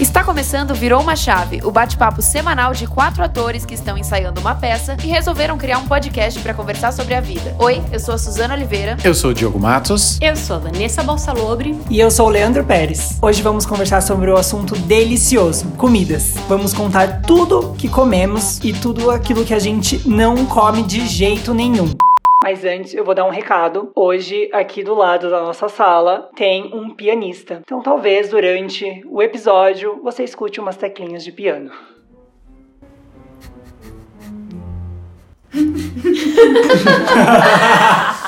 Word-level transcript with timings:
Está 0.00 0.24
começando 0.24 0.74
Virou 0.74 1.00
uma 1.00 1.14
Chave, 1.14 1.60
o 1.62 1.70
bate-papo 1.70 2.20
semanal 2.20 2.72
de 2.72 2.84
quatro 2.84 3.22
atores 3.22 3.64
que 3.64 3.74
estão 3.74 3.96
ensaiando 3.96 4.40
uma 4.40 4.52
peça 4.52 4.96
e 5.04 5.06
resolveram 5.06 5.56
criar 5.56 5.78
um 5.78 5.86
podcast 5.86 6.40
para 6.40 6.52
conversar 6.52 6.92
sobre 6.92 7.14
a 7.14 7.20
vida. 7.20 7.54
Oi, 7.60 7.80
eu 7.92 8.00
sou 8.00 8.14
a 8.14 8.18
Suzana 8.18 8.54
Oliveira. 8.54 8.96
Eu 9.04 9.14
sou 9.14 9.30
o 9.30 9.34
Diogo 9.34 9.60
Matos. 9.60 10.18
Eu 10.20 10.34
sou 10.34 10.56
a 10.56 10.58
Vanessa 10.58 11.00
Balsalobre. 11.04 11.78
E 11.88 12.00
eu 12.00 12.10
sou 12.10 12.26
o 12.26 12.30
Leandro 12.30 12.64
Pérez. 12.64 13.18
Hoje 13.22 13.40
vamos 13.40 13.64
conversar 13.64 14.00
sobre 14.00 14.28
o 14.32 14.36
assunto 14.36 14.76
delicioso: 14.76 15.66
comidas. 15.76 16.34
Vamos 16.48 16.74
contar 16.74 17.20
tudo 17.22 17.72
que 17.78 17.88
comemos 17.88 18.58
e 18.64 18.72
tudo 18.72 19.12
aquilo 19.12 19.44
que 19.44 19.54
a 19.54 19.60
gente 19.60 20.02
não 20.08 20.44
come 20.44 20.82
de 20.82 21.06
jeito 21.06 21.54
nenhum. 21.54 21.94
Mas 22.44 22.62
antes 22.62 22.92
eu 22.92 23.02
vou 23.02 23.14
dar 23.14 23.24
um 23.24 23.30
recado. 23.30 23.90
Hoje, 23.96 24.50
aqui 24.52 24.84
do 24.84 24.92
lado 24.92 25.30
da 25.30 25.40
nossa 25.40 25.66
sala, 25.66 26.28
tem 26.36 26.74
um 26.74 26.90
pianista. 26.90 27.62
Então 27.64 27.80
talvez 27.80 28.28
durante 28.28 29.00
o 29.06 29.22
episódio 29.22 29.98
você 30.02 30.24
escute 30.24 30.60
umas 30.60 30.76
teclinhas 30.76 31.24
de 31.24 31.32
piano. 31.32 31.70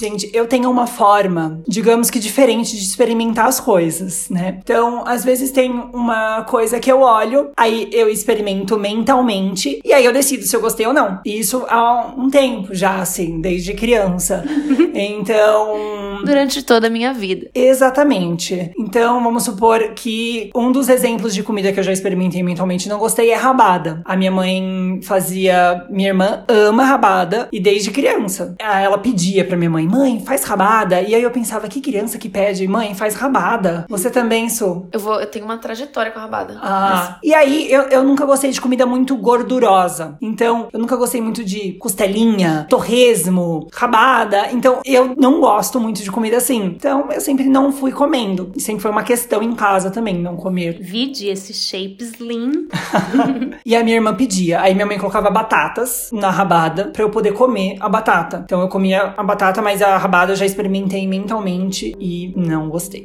Gente, 0.00 0.30
eu 0.32 0.46
tenho 0.46 0.70
uma 0.70 0.86
forma, 0.86 1.60
digamos 1.68 2.08
que 2.08 2.18
diferente 2.18 2.74
de 2.74 2.82
experimentar 2.82 3.46
as 3.46 3.60
coisas, 3.60 4.30
né? 4.30 4.58
Então, 4.62 5.04
às 5.06 5.22
vezes 5.22 5.50
tem 5.50 5.70
uma 5.70 6.42
coisa 6.44 6.80
que 6.80 6.90
eu 6.90 7.02
olho, 7.02 7.50
aí 7.54 7.86
eu 7.92 8.08
experimento 8.08 8.78
mentalmente, 8.78 9.78
e 9.84 9.92
aí 9.92 10.02
eu 10.02 10.12
decido 10.12 10.44
se 10.44 10.56
eu 10.56 10.60
gostei 10.62 10.86
ou 10.86 10.94
não. 10.94 11.20
Isso 11.22 11.66
há 11.68 12.14
um 12.16 12.30
tempo 12.30 12.74
já, 12.74 12.96
assim, 12.96 13.42
desde 13.42 13.74
criança. 13.74 14.42
então. 14.94 16.20
Durante 16.24 16.62
toda 16.62 16.86
a 16.86 16.90
minha 16.90 17.12
vida. 17.12 17.50
Exatamente. 17.54 18.70
Então, 18.78 19.22
vamos 19.22 19.44
supor 19.44 19.92
que 19.94 20.50
um 20.54 20.72
dos 20.72 20.88
exemplos 20.88 21.34
de 21.34 21.42
comida 21.42 21.72
que 21.72 21.80
eu 21.80 21.84
já 21.84 21.92
experimentei 21.92 22.42
mentalmente 22.42 22.86
e 22.86 22.88
não 22.88 22.98
gostei 22.98 23.30
é 23.30 23.36
rabada. 23.36 24.00
A 24.06 24.16
minha 24.16 24.30
mãe 24.30 25.00
fazia. 25.02 25.84
Minha 25.90 26.08
irmã 26.08 26.44
ama 26.48 26.84
rabada, 26.84 27.48
e 27.52 27.60
desde 27.60 27.90
criança. 27.90 28.54
Ela 28.58 28.96
pedia 28.96 29.44
pra 29.44 29.58
minha 29.58 29.68
mãe 29.68 29.89
mãe, 29.90 30.22
faz 30.24 30.44
rabada. 30.44 31.00
E 31.00 31.14
aí 31.14 31.22
eu 31.22 31.30
pensava, 31.30 31.68
que 31.68 31.80
criança 31.80 32.18
que 32.18 32.28
pede, 32.28 32.66
mãe, 32.68 32.94
faz 32.94 33.14
rabada. 33.14 33.84
Você 33.88 34.10
também, 34.10 34.48
Su? 34.48 34.86
Eu 34.92 35.00
vou, 35.00 35.20
eu 35.20 35.26
tenho 35.26 35.44
uma 35.44 35.58
trajetória 35.58 36.12
com 36.12 36.18
a 36.18 36.22
rabada. 36.22 36.58
Ah. 36.62 36.90
Mas... 36.90 37.18
E 37.22 37.34
aí 37.34 37.70
eu, 37.70 37.82
eu 37.82 38.04
nunca 38.04 38.24
gostei 38.24 38.50
de 38.50 38.60
comida 38.60 38.86
muito 38.86 39.16
gordurosa. 39.16 40.16
Então, 40.20 40.68
eu 40.72 40.78
nunca 40.78 40.96
gostei 40.96 41.20
muito 41.20 41.44
de 41.44 41.72
costelinha, 41.72 42.66
torresmo, 42.68 43.68
rabada. 43.72 44.50
Então, 44.52 44.80
eu 44.84 45.14
não 45.16 45.40
gosto 45.40 45.80
muito 45.80 46.02
de 46.02 46.10
comida 46.10 46.36
assim. 46.36 46.62
Então, 46.64 47.08
eu 47.10 47.20
sempre 47.20 47.44
não 47.48 47.72
fui 47.72 47.92
comendo. 47.92 48.52
E 48.54 48.60
sempre 48.60 48.82
foi 48.82 48.90
uma 48.90 49.02
questão 49.02 49.42
em 49.42 49.54
casa 49.54 49.90
também, 49.90 50.14
não 50.14 50.36
comer. 50.36 50.78
Vide 50.80 51.28
esse 51.28 51.52
shape 51.52 52.04
slim. 52.04 52.68
e 53.64 53.74
a 53.74 53.82
minha 53.82 53.96
irmã 53.96 54.14
pedia. 54.14 54.60
Aí 54.60 54.74
minha 54.74 54.86
mãe 54.86 54.98
colocava 54.98 55.30
batatas 55.30 56.10
na 56.12 56.30
rabada 56.30 56.86
para 56.86 57.02
eu 57.02 57.10
poder 57.10 57.32
comer 57.32 57.76
a 57.80 57.88
batata. 57.88 58.42
Então, 58.44 58.60
eu 58.60 58.68
comia 58.68 59.14
a 59.16 59.22
batata, 59.22 59.60
mas 59.60 59.79
a 59.82 59.96
rabada 59.96 60.32
eu 60.32 60.36
já 60.36 60.46
experimentei 60.46 61.06
mentalmente 61.06 61.96
e 61.98 62.32
não 62.36 62.68
gostei. 62.68 63.04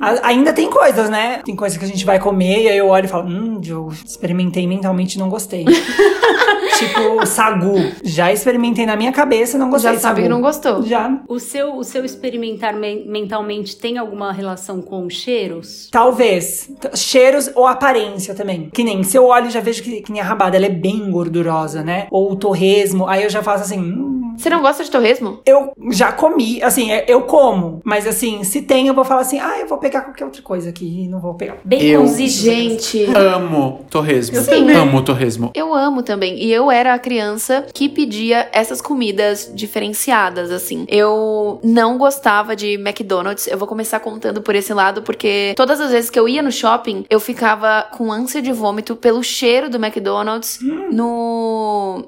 A, 0.00 0.28
ainda 0.28 0.52
tem 0.52 0.70
coisas, 0.70 1.08
né? 1.10 1.40
Tem 1.44 1.56
coisas 1.56 1.78
que 1.78 1.84
a 1.84 1.88
gente 1.88 2.04
vai 2.04 2.18
comer 2.18 2.64
e 2.64 2.68
aí 2.68 2.78
eu 2.78 2.88
olho 2.88 3.04
e 3.04 3.08
falo, 3.08 3.28
hum, 3.28 3.60
eu 3.66 3.92
experimentei 4.04 4.66
mentalmente 4.66 5.16
e 5.16 5.18
não 5.18 5.28
gostei. 5.28 5.64
tipo, 6.78 7.26
sagu. 7.26 7.74
Já 8.02 8.32
experimentei 8.32 8.86
na 8.86 8.96
minha 8.96 9.12
cabeça, 9.12 9.58
não 9.58 9.70
gostei. 9.70 9.94
Já 9.94 9.98
sabe 9.98 10.22
que 10.22 10.28
não 10.28 10.40
gostou. 10.40 10.82
Já. 10.82 11.20
O 11.28 11.38
seu, 11.38 11.76
o 11.76 11.84
seu 11.84 12.04
experimentar 12.04 12.74
me 12.74 13.04
mentalmente 13.06 13.76
tem 13.76 13.98
alguma 13.98 14.32
relação 14.32 14.80
com 14.80 15.08
cheiros? 15.08 15.88
Talvez. 15.90 16.70
Cheiros 16.94 17.50
ou 17.54 17.66
aparência 17.66 18.34
também. 18.34 18.70
Que 18.72 18.84
nem 18.84 19.02
se 19.02 19.16
eu 19.16 19.26
olho 19.26 19.46
e 19.46 19.50
já 19.50 19.60
vejo 19.60 19.82
que, 19.82 20.02
que 20.02 20.12
minha 20.12 20.24
rabada 20.24 20.56
ela 20.56 20.66
é 20.66 20.70
bem 20.70 21.10
gordurosa, 21.10 21.82
né? 21.82 22.06
Ou 22.10 22.32
o 22.32 22.36
torresmo, 22.36 23.06
aí 23.06 23.22
eu 23.22 23.30
já 23.30 23.42
faço 23.42 23.64
assim, 23.64 23.78
hum, 23.78 24.23
você 24.36 24.50
não 24.50 24.62
gosta 24.62 24.84
de 24.84 24.90
torresmo? 24.90 25.40
Eu 25.44 25.72
já 25.90 26.12
comi, 26.12 26.62
assim, 26.62 26.90
é, 26.90 27.04
eu 27.08 27.22
como. 27.22 27.80
Mas 27.84 28.06
assim, 28.06 28.44
se 28.44 28.62
tem, 28.62 28.88
eu 28.88 28.94
vou 28.94 29.04
falar 29.04 29.22
assim, 29.22 29.38
ah, 29.38 29.58
eu 29.60 29.66
vou 29.66 29.78
pegar 29.78 30.02
qualquer 30.02 30.24
outra 30.24 30.42
coisa 30.42 30.70
aqui 30.70 31.04
e 31.04 31.08
não 31.08 31.20
vou 31.20 31.34
pegar. 31.34 31.56
Baconzitos. 31.64 32.34
Gente. 32.34 33.04
Amo 33.14 33.84
torresmo. 33.90 34.40
Sim. 34.40 34.70
Amo 34.72 35.02
torresmo. 35.02 35.50
Eu 35.54 35.74
amo 35.74 36.02
também. 36.02 36.38
E 36.42 36.52
eu 36.52 36.70
era 36.70 36.94
a 36.94 36.98
criança 36.98 37.66
que 37.72 37.88
pedia 37.88 38.48
essas 38.52 38.80
comidas 38.80 39.50
diferenciadas, 39.54 40.50
assim. 40.50 40.84
Eu 40.88 41.60
não 41.62 41.98
gostava 41.98 42.56
de 42.56 42.74
McDonald's. 42.74 43.46
Eu 43.46 43.58
vou 43.58 43.68
começar 43.68 44.00
contando 44.00 44.42
por 44.42 44.54
esse 44.54 44.72
lado, 44.72 45.02
porque 45.02 45.54
todas 45.56 45.80
as 45.80 45.90
vezes 45.90 46.10
que 46.10 46.18
eu 46.18 46.28
ia 46.28 46.42
no 46.42 46.52
shopping, 46.52 47.04
eu 47.08 47.20
ficava 47.20 47.86
com 47.92 48.10
ânsia 48.10 48.42
de 48.42 48.52
vômito 48.52 48.96
pelo 48.96 49.22
cheiro 49.22 49.68
do 49.68 49.76
McDonald's 49.76 50.58
hum. 50.62 50.88
no 50.92 51.43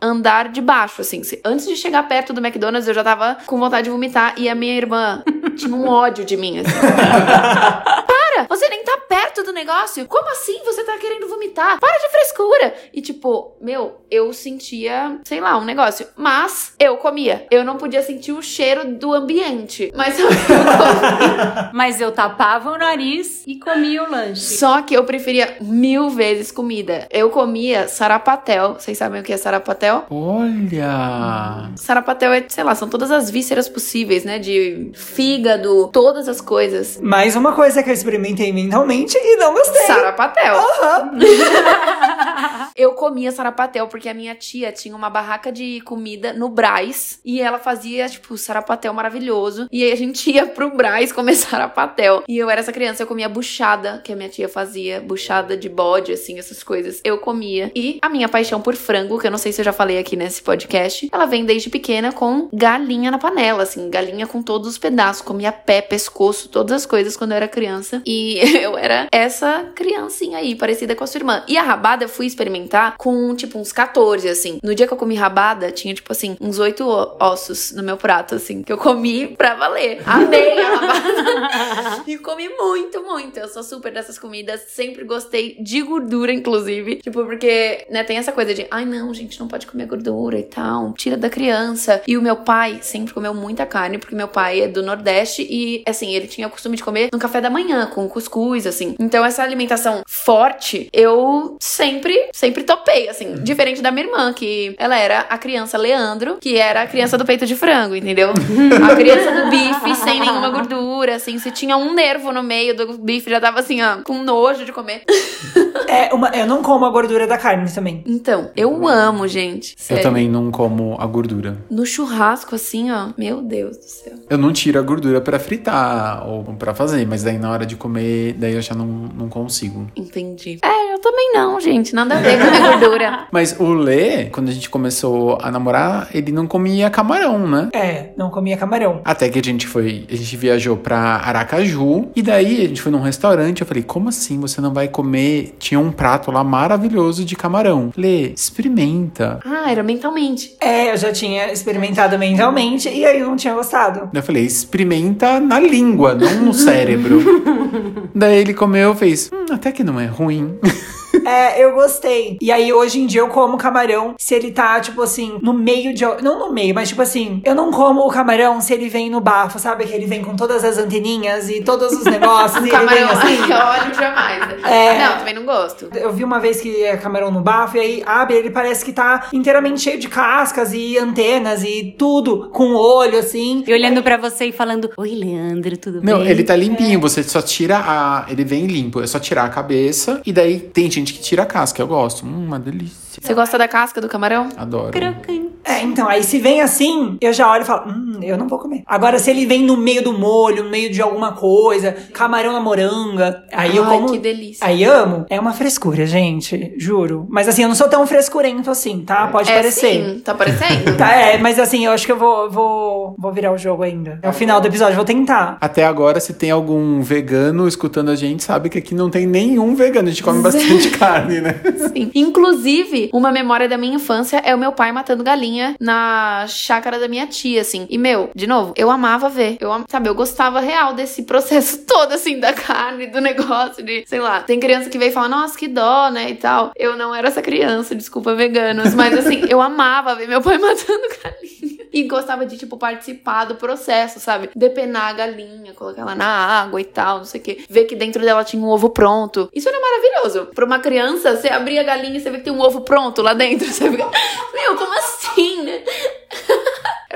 andar 0.01 0.49
de 0.49 0.61
baixo, 0.61 1.03
assim. 1.03 1.23
Antes 1.45 1.67
de 1.67 1.77
chegar 1.77 2.03
perto 2.09 2.33
do 2.33 2.41
McDonald's, 2.41 2.89
eu 2.89 2.95
já 2.95 3.05
tava 3.05 3.37
com 3.47 3.59
vontade 3.59 3.85
de 3.85 3.91
vomitar. 3.91 4.35
E 4.37 4.49
a 4.49 4.55
minha 4.55 4.75
irmã 4.75 5.23
tinha 5.57 5.75
um 5.75 5.89
ódio 5.89 6.25
de 6.25 6.37
mim, 6.37 6.61
assim. 6.61 6.71
Você 8.49 8.69
nem 8.69 8.85
tá 8.85 8.99
perto 9.09 9.43
do 9.43 9.53
negócio? 9.53 10.07
Como 10.07 10.31
assim 10.31 10.63
você 10.65 10.85
tá 10.85 10.97
querendo 10.99 11.29
vomitar? 11.29 11.79
Para 11.81 11.99
de 11.99 12.11
frescura! 12.11 12.75
E 12.93 13.01
tipo, 13.01 13.57
meu, 13.61 14.01
eu 14.11 14.33
sentia, 14.33 15.19
sei 15.25 15.41
lá, 15.41 15.59
um 15.59 15.65
negócio. 15.65 16.07
Mas 16.17 16.75
eu 16.79 16.97
comia. 16.97 17.47
Eu 17.51 17.65
não 17.65 17.77
podia 17.77 18.03
sentir 18.03 18.33
o 18.33 18.43
cheiro 18.43 18.95
do 18.95 19.13
ambiente. 19.13 19.93
Mas 19.97 20.19
eu 20.19 20.29
comia. 20.29 21.71
mas 21.75 22.01
eu 22.01 22.13
tapava 22.13 22.71
o 22.71 22.79
nariz 22.79 23.43
e 23.47 23.59
comia 23.59 24.05
o 24.05 24.11
lanche. 24.11 24.57
Só 24.57 24.83
que 24.83 24.95
eu 24.95 25.05
preferia 25.05 25.57
mil 25.61 26.11
vezes 26.11 26.53
comida. 26.53 27.07
Eu 27.11 27.31
comia 27.31 27.89
sarapatel. 27.89 28.75
Vocês 28.75 28.97
sabem 28.99 29.21
o 29.21 29.25
que 29.25 29.33
é 29.33 29.37
sarapatel? 29.37 30.07
Olha! 30.11 31.71
Sarapatel 31.77 32.33
é, 32.33 32.45
sei 32.49 32.65
lá, 32.65 32.75
são 32.75 32.89
todas 32.89 33.11
as 33.11 33.31
vísceras 33.31 33.69
possíveis, 33.69 34.25
né? 34.25 34.39
De 34.39 34.91
fígado, 34.95 35.89
todas 35.93 36.29
as 36.29 36.41
coisas. 36.41 37.01
Mais 37.01 37.37
uma 37.37 37.53
coisa 37.53 37.83
que 37.83 37.91
eu 37.91 37.95
experimentei 37.95 38.36
mentalmente 38.53 39.17
e 39.17 39.37
não 39.37 39.53
gostei. 39.53 39.87
Sarapatel. 39.87 40.57
Uhum. 40.57 41.19
eu 42.77 42.93
comia 42.93 43.33
sarapatel 43.33 43.89
porque 43.89 44.09
a 44.09 44.15
minha 44.15 44.35
tia 44.35 44.73
tinha 44.73 44.95
uma 44.95 45.11
barraca 45.11 45.51
de 45.51 45.81
comida 45.83 46.33
no 46.33 46.49
Braz 46.49 47.21
e 47.25 47.41
ela 47.41 47.59
fazia, 47.59 48.09
tipo, 48.09 48.37
sarapatel 48.37 48.93
maravilhoso. 48.93 49.69
E 49.71 49.83
aí 49.83 49.93
a 49.93 49.97
gente 49.97 50.31
ia 50.31 50.47
pro 50.47 50.75
Braz 50.75 51.13
comer 51.13 51.35
sarapatel. 51.37 52.23
E 52.29 52.37
eu 52.37 52.51
era 52.51 52.61
essa 52.61 52.73
criança, 52.73 53.03
eu 53.03 53.07
comia 53.07 53.29
buchada 53.29 54.01
que 54.05 54.13
a 54.13 54.17
minha 54.17 54.29
tia 54.29 54.49
fazia, 54.49 55.01
buchada 55.01 55.57
de 55.57 55.69
bode, 55.69 56.13
assim, 56.13 56.39
essas 56.39 56.63
coisas. 56.63 57.01
Eu 57.05 57.19
comia. 57.19 57.71
E 57.75 57.99
a 58.03 58.09
minha 58.09 58.29
paixão 58.29 58.61
por 58.61 58.75
frango, 58.75 59.19
que 59.19 59.27
eu 59.27 59.31
não 59.31 59.39
sei 59.39 59.53
se 59.53 59.61
eu 59.61 59.65
já 59.65 59.73
falei 59.73 59.99
aqui 59.99 60.17
nesse 60.17 60.43
podcast, 60.43 61.09
ela 61.13 61.27
vem 61.27 61.45
desde 61.45 61.71
pequena 61.71 62.13
com 62.13 62.49
galinha 62.53 63.11
na 63.11 63.19
panela, 63.19 63.63
assim, 63.63 63.89
galinha 63.91 64.27
com 64.27 64.43
todos 64.43 64.69
os 64.69 64.79
pedaços. 64.79 65.23
Comia 65.23 65.53
pé, 65.53 65.81
pescoço, 65.81 66.49
todas 66.49 66.73
as 66.73 66.87
coisas 66.87 67.17
quando 67.17 67.33
eu 67.33 67.37
era 67.37 67.49
criança. 67.49 68.03
E 68.05 68.26
eu 68.61 68.77
era 68.77 69.07
essa 69.13 69.71
criancinha 69.75 70.39
aí, 70.39 70.55
parecida 70.55 70.95
com 70.95 71.05
a 71.05 71.07
sua 71.07 71.19
irmã. 71.19 71.45
E 71.49 71.57
a 71.57 71.63
rabada 71.63 72.05
eu 72.05 72.09
fui 72.09 72.27
experimentar 72.27 72.97
com, 72.97 73.35
tipo, 73.35 73.59
uns 73.59 73.73
14, 73.73 74.29
assim. 74.29 74.59
No 74.63 74.75
dia 74.75 74.87
que 74.87 74.93
eu 74.93 74.97
comi 74.99 75.15
rabada, 75.15 75.71
tinha, 75.71 75.95
tipo 75.95 76.11
assim, 76.13 76.37
uns 76.41 76.59
oito 76.59 76.85
ossos 77.21 77.73
no 77.73 77.83
meu 77.83 77.97
prato, 77.97 78.35
assim, 78.35 78.63
que 78.63 78.73
eu 78.73 78.79
comi 78.79 79.29
pra 79.29 79.55
valer. 79.55 80.03
Amei 80.07 80.61
a 80.61 80.75
rabada. 80.77 82.03
e 82.07 82.19
comi 82.19 82.49
muito, 82.49 83.03
muito. 83.03 83.39
Eu 83.39 83.49
sou 83.49 83.63
super 83.63 83.93
dessas 83.93 84.19
comidas, 84.19 84.63
sempre 84.69 85.05
gostei 85.05 85.57
de 85.61 85.83
gordura, 85.83 86.33
inclusive. 86.33 86.97
Tipo, 86.97 87.25
porque, 87.25 87.87
né, 87.91 88.05
tem 88.05 88.17
essa 88.17 88.33
coisa 88.33 88.55
de, 88.55 88.67
ai 88.71 88.85
não, 88.85 89.13
gente, 89.13 89.39
não 89.39 89.49
pode 89.49 89.67
comer 89.67 89.87
gordura 89.87 90.39
e 90.39 90.45
tal, 90.45 90.93
tira 90.95 91.17
da 91.17 91.29
criança. 91.29 92.03
E 92.07 92.17
o 92.17 92.23
meu 92.23 92.37
pai 92.37 92.81
sempre 92.83 93.13
comeu 93.13 93.35
muita 93.35 93.67
carne, 93.67 93.99
porque 93.99 94.15
meu 94.15 94.29
pai 94.29 94.63
é 94.63 94.69
do 94.69 94.83
Nordeste 94.83 95.47
e, 95.49 95.83
assim, 95.87 96.15
ele 96.15 96.27
tinha 96.27 96.47
o 96.47 96.51
costume 96.51 96.77
de 96.77 96.85
comer 96.85 97.09
no 97.13 97.19
café 97.19 97.41
da 97.41 97.51
manhã, 97.51 97.87
com 97.87 98.09
cuscuz, 98.17 98.67
assim. 98.67 98.95
Então, 98.99 99.27
essa 99.27 99.43
alimentação 99.43 100.03
forte, 100.07 100.89
eu 100.91 101.59
sempre, 101.61 102.31
sempre 102.33 102.65
topei, 102.65 103.11
assim. 103.11 103.35
Diferente 103.43 103.83
da 103.83 103.91
minha 103.91 104.07
irmã, 104.07 104.33
que 104.33 104.75
ela 104.79 104.97
era 104.97 105.21
a 105.29 105.37
criança 105.37 105.77
Leandro, 105.77 106.39
que 106.41 106.57
era 106.57 106.81
a 106.81 106.87
criança 106.87 107.19
do 107.19 107.27
peito 107.27 107.45
de 107.45 107.55
frango, 107.55 107.95
entendeu? 107.95 108.31
a 108.31 108.97
criança 108.97 109.31
do 109.33 109.51
bife 109.51 109.95
sem 110.03 110.19
nenhuma 110.19 110.49
gordura, 110.49 111.17
assim. 111.17 111.39
Se 111.39 111.51
tinha 111.51 111.77
um 111.77 111.93
nervo 111.93 112.33
no 112.33 112.43
meio 112.43 112.75
do 112.75 112.97
bife, 112.97 113.29
já 113.29 113.39
tava 113.39 113.61
assim, 113.61 113.83
ó, 113.83 113.99
com 114.03 114.23
nojo 114.23 114.65
de 114.65 114.73
comer. 114.73 115.03
é, 115.87 116.15
uma, 116.15 116.31
eu 116.31 116.47
não 116.47 116.63
como 116.63 116.87
a 116.87 116.91
gordura 116.91 117.27
da 117.27 117.37
carne 117.37 117.71
também. 117.71 118.03
Então, 118.07 118.51
eu 118.57 118.89
amo, 118.89 119.29
gente. 119.29 119.75
Sério. 119.77 120.01
Eu 120.01 120.03
também 120.03 120.27
não 120.27 120.51
como 120.51 120.97
a 120.99 121.05
gordura. 121.07 121.59
No 121.71 121.85
churrasco, 121.85 122.55
assim, 122.55 122.91
ó, 122.91 123.11
meu 123.19 123.43
Deus 123.43 123.77
do 123.77 123.85
céu. 123.85 124.15
Eu 124.31 124.39
não 124.39 124.55
tiro 124.55 124.79
a 124.79 124.83
gordura 124.83 125.21
para 125.21 125.39
fritar 125.39 126.27
ou 126.27 126.43
para 126.55 126.75
fazer, 126.75 127.07
mas 127.07 127.23
daí 127.23 127.37
na 127.37 127.51
hora 127.51 127.67
de 127.67 127.77
comer, 127.77 128.06
daí 128.39 128.55
eu 128.55 128.63
já 128.63 128.75
não, 128.75 128.87
não 128.87 129.29
consigo. 129.29 129.87
Entendi. 129.97 130.59
É, 130.63 130.96
Eu 130.97 131.01
também 131.01 131.31
não, 131.35 131.61
gente. 131.61 131.95
Nada 131.95 132.17
a 132.17 132.21
ver 132.23 132.39
com 132.39 132.47
a 132.47 132.51
minha 132.51 132.77
gordura. 132.79 133.27
Mas 133.31 133.55
o 133.61 133.75
Lê, 133.75 134.31
quando 134.31 134.49
a 134.49 134.53
gente 134.53 134.71
começou 134.71 135.39
a 135.43 135.51
namorar, 135.51 136.09
ele 136.15 136.33
não 136.33 136.47
comia 136.47 136.89
camarão, 136.89 137.47
né? 137.47 137.69
É, 137.75 138.13
não 138.17 138.31
comia 138.31 138.57
camarão. 138.57 139.03
Até 139.05 139.29
que 139.29 139.39
a 139.39 139.45
gente 139.45 139.67
foi, 139.67 140.07
a 140.11 140.17
gente 140.17 140.35
viajou 140.39 140.75
pra 140.75 140.99
Aracaju 140.99 142.09
e 142.17 142.23
daí 142.23 142.65
a 142.65 142.69
gente 142.69 142.81
foi 142.81 142.91
num 142.91 143.03
restaurante. 143.03 143.61
Eu 143.61 143.67
falei, 143.67 143.83
como 143.83 144.09
assim 144.09 144.41
você 144.41 144.59
não 144.63 144.73
vai 144.73 144.89
comer? 144.89 145.55
Tinha 145.59 145.79
um 145.79 145.93
prato 145.93 146.31
lá 146.31 146.43
maravilhoso 146.43 147.27
de 147.27 147.37
camarão. 147.37 147.93
Lê, 147.95 148.29
experimenta. 148.29 149.41
Ah, 149.45 149.71
era 149.71 149.83
mentalmente. 149.83 150.57
É, 150.59 150.93
eu 150.93 150.97
já 150.97 151.13
tinha 151.13 151.53
experimentado 151.53 152.19
mentalmente 152.19 152.89
e 152.89 153.05
aí 153.05 153.21
eu 153.21 153.29
não 153.29 153.37
tinha 153.37 153.53
gostado. 153.53 154.09
Eu 154.15 154.23
falei, 154.23 154.47
experimenta 154.47 155.39
na 155.41 155.61
língua, 155.61 156.15
não 156.15 156.47
no 156.47 156.55
cérebro. 156.55 157.21
daí 158.17 158.39
ele 158.39 158.55
comeu 158.55 158.95
e 158.95 158.97
fez, 158.97 159.31
hum, 159.31 159.53
até 159.53 159.71
que 159.71 159.85
não 159.85 160.01
é 160.01 160.07
ruim. 160.07 160.59
É, 161.27 161.63
eu 161.63 161.73
gostei. 161.75 162.37
E 162.41 162.53
aí, 162.53 162.73
hoje 162.73 163.01
em 163.01 163.07
dia, 163.07 163.21
eu 163.21 163.29
como 163.29 163.57
camarão 163.59 164.15
se 164.19 164.35
ele 164.35 164.53
tá, 164.53 164.79
tipo 164.81 165.03
assim, 165.03 165.39
no 165.43 165.53
meio 165.53 165.93
de. 165.93 166.05
Não 166.23 166.39
no 166.39 166.53
meio, 166.53 166.75
mas 166.75 166.89
tipo 166.89 167.03
assim, 167.03 167.41
eu 167.45 167.55
não 167.55 167.71
como 167.71 168.01
o 168.07 168.09
camarão 168.11 168.61
se 168.61 168.73
ele 168.73 168.89
vem 168.89 169.11
no 169.11 169.21
bafo, 169.21 169.59
sabe? 169.59 169.85
Que 169.87 169.93
ele 169.95 170.07
vem 170.07 170.23
com 170.23 170.37
todas 170.37 170.65
as 170.65 170.79
anteninhas 170.79 171.49
e 171.51 171.63
todos 171.63 171.93
os 171.93 172.05
negócios. 172.07 172.65
e 172.65 172.69
ele 172.69 172.77
vem 172.79 172.87
Camarão, 172.87 173.11
assim. 173.11 173.43
óleo 173.53 173.95
jamais. 173.95 174.65
É. 174.65 174.99
Não, 175.07 175.19
também 175.19 175.35
não 175.35 175.45
gosto. 175.45 175.89
Eu 175.95 176.13
vi 176.13 176.23
uma 176.25 176.39
vez 176.39 176.61
que 176.61 176.83
é 176.85 176.97
camarão 176.97 177.31
no 177.31 177.41
bafo 177.41 177.77
e 177.77 177.81
aí 177.81 178.03
abre, 178.07 178.37
ele 178.37 178.51
parece 178.51 178.85
que 178.85 178.93
tá 178.93 179.29
inteiramente 179.33 179.81
cheio 179.81 179.99
de 179.99 180.09
cascas 180.09 180.73
e 180.73 180.97
antenas 180.99 181.65
e 181.65 181.95
tudo, 181.99 182.51
com 182.53 182.75
olho, 182.75 183.19
assim. 183.19 183.65
E 183.67 183.73
olhando 183.73 184.03
pra 184.03 184.17
você 184.17 184.47
e 184.47 184.53
falando: 184.53 184.91
Oi, 184.97 185.11
Leandro, 185.11 185.77
tudo 185.77 186.01
Não, 186.03 186.19
bem? 186.21 186.29
ele 186.29 186.45
tá 186.45 186.55
limpinho, 186.55 187.01
você 187.01 187.23
só 187.23 187.43
tira 187.43 187.79
a. 187.79 188.27
Ele 188.29 188.45
vem 188.45 188.67
limpo, 188.67 189.01
é 189.03 189.07
só 189.07 189.19
tirar 189.19 189.45
a 189.45 189.49
cabeça. 189.49 190.21
E 190.25 190.33
daí 190.33 190.61
tem 190.61 190.91
gente 190.91 191.13
que 191.13 191.16
tira 191.21 191.43
a 191.43 191.47
casca, 191.47 191.81
eu 191.81 191.87
gosto. 191.87 192.25
Hum, 192.25 192.47
uma 192.47 192.59
delícia. 192.59 193.06
Você 193.21 193.35
gosta 193.35 193.59
da 193.59 193.69
casca 193.69 194.01
do 194.01 194.09
camarão? 194.09 194.49
Adoro. 194.57 194.93
Crocante. 194.93 195.47
É, 195.67 195.83
então, 195.83 196.09
aí 196.09 196.23
se 196.23 196.39
vem 196.39 196.61
assim, 196.61 197.19
eu 197.21 197.33
já 197.33 197.51
olho 197.51 197.63
e 197.63 197.65
falo, 197.65 197.91
hum, 197.91 198.21
eu 198.23 198.39
não 198.39 198.47
vou 198.47 198.57
comer. 198.57 198.85
Agora, 198.87 199.19
se 199.19 199.31
ele 199.31 199.45
vem 199.45 199.65
no 199.65 199.77
meio 199.77 200.01
do 200.03 200.13
molho, 200.13 200.63
no 200.63 200.71
meio 200.71 200.93
de 200.93 201.03
alguma 201.03 201.33
coisa, 201.33 201.93
camarão 202.13 202.53
na 202.53 202.61
moranga, 202.61 203.43
aí 203.53 203.77
eu 203.77 203.85
Ai, 203.85 203.97
como. 203.97 204.13
que 204.13 204.19
delícia. 204.19 204.65
Aí 204.65 204.85
amo. 204.85 205.27
É 205.29 205.41
uma 205.41 205.53
frescura, 205.53 206.07
gente, 206.07 206.73
juro. 206.79 207.27
Mas 207.29 207.49
assim, 207.49 207.63
eu 207.63 207.69
não 207.69 207.75
sou 207.75 207.89
tão 207.89 208.07
frescurento 208.07 208.71
assim, 208.71 209.01
tá? 209.01 209.27
Pode 209.27 209.51
é 209.51 209.57
parecer. 209.57 210.15
sim, 210.15 210.21
tá 210.21 210.35
parecendo? 210.35 210.97
Tá, 210.97 211.13
é, 211.13 211.37
mas 211.37 211.59
assim, 211.59 211.85
eu 211.85 211.93
acho 211.93 212.07
que 212.07 212.13
eu 212.13 212.17
vou, 212.17 212.49
vou, 212.49 213.15
vou 213.19 213.33
virar 213.33 213.53
o 213.53 213.59
jogo 213.59 213.83
ainda. 213.83 214.19
É 214.23 214.29
o 214.29 214.33
final 214.33 214.61
do 214.61 214.69
episódio, 214.69 214.95
vou 214.95 215.05
tentar. 215.05 215.59
Até 215.61 215.85
agora, 215.85 216.21
se 216.21 216.33
tem 216.33 216.51
algum 216.51 217.03
vegano 217.03 217.67
escutando 217.69 218.11
a 218.11 218.15
gente, 218.15 218.45
sabe 218.45 218.71
que 218.71 218.79
aqui 218.79 218.95
não 218.95 219.11
tem 219.11 219.27
nenhum 219.27 219.75
vegano. 219.75 220.09
A 220.09 220.11
gente 220.11 220.23
come 220.23 220.41
bastante 220.43 220.91
carne, 220.97 221.41
né? 221.41 221.61
Sim. 221.93 222.11
Inclusive, 222.15 223.06
uma 223.13 223.31
memória 223.31 223.69
da 223.69 223.77
minha 223.77 223.97
infância 223.97 224.39
é 224.45 224.55
o 224.55 224.59
meu 224.59 224.73
pai 224.73 224.93
matando 224.93 225.25
galinha 225.25 225.77
na 225.81 226.45
chácara 226.49 226.99
da 226.99 227.09
minha 227.09 227.27
tia, 227.27 227.61
assim. 227.61 227.87
E, 227.89 227.99
meu, 227.99 228.31
de 228.35 228.47
novo, 228.47 228.73
eu 228.77 228.91
amava 228.91 229.29
ver. 229.29 229.57
Eu, 229.61 229.71
sabe, 229.89 230.09
eu 230.09 230.15
gostava 230.15 230.61
real 230.61 230.95
desse 230.95 231.23
processo 231.23 231.79
todo, 231.87 232.13
assim, 232.13 232.39
da 232.39 232.53
carne, 232.53 233.07
do 233.07 233.21
negócio, 233.21 233.85
de, 233.85 234.05
sei 234.07 234.21
lá. 234.21 234.41
Tem 234.41 234.61
criança 234.61 234.91
que 234.91 234.99
veio 234.99 235.11
e 235.11 235.15
fala, 235.15 235.29
nossa, 235.29 235.59
que 235.59 235.69
dó, 235.69 236.11
né, 236.11 236.31
e 236.31 236.35
tal. 236.35 236.73
Eu 236.77 236.97
não 236.97 237.15
era 237.15 237.29
essa 237.29 237.43
criança, 237.43 237.95
desculpa, 237.95 238.35
veganos. 238.35 238.95
Mas, 238.95 239.17
assim, 239.19 239.45
eu 239.49 239.61
amava 239.61 240.15
ver 240.15 240.29
meu 240.29 240.41
pai 240.41 240.59
matando 240.59 241.09
galinha. 241.23 241.56
E 241.97 242.03
gostava 242.03 242.45
de, 242.45 242.59
tipo, 242.59 242.77
participar 242.77 243.47
do 243.47 243.55
processo, 243.55 244.21
sabe? 244.21 244.51
Depenar 244.55 245.09
a 245.09 245.13
galinha, 245.15 245.73
colocar 245.73 246.03
ela 246.03 246.15
na 246.15 246.27
água 246.27 246.79
e 246.79 246.85
tal, 246.85 247.17
não 247.17 247.25
sei 247.25 247.41
o 247.41 247.43
quê. 247.43 247.65
Ver 247.71 247.87
que 247.87 247.97
dentro 247.97 248.21
dela 248.21 248.45
tinha 248.45 248.63
um 248.63 248.69
ovo 248.69 248.91
pronto. 248.91 249.49
Isso 249.51 249.67
era 249.67 249.81
maravilhoso. 249.81 250.51
Pra 250.55 250.67
uma 250.67 250.79
criança, 250.79 251.35
você 251.35 251.49
abrir 251.49 251.79
a 251.79 251.83
galinha 251.83 252.19
e 252.19 252.21
você 252.21 252.29
vê 252.29 252.37
que 252.37 252.45
tem 252.45 252.53
um 252.53 252.61
ovo 252.61 252.83
pronto 252.83 253.23
lá 253.23 253.33
dentro. 253.33 253.67
Você 253.73 253.91
fica, 253.91 254.11
meu, 254.53 254.77
como 254.77 254.93
assim, 254.93 255.63
né? 255.63 255.83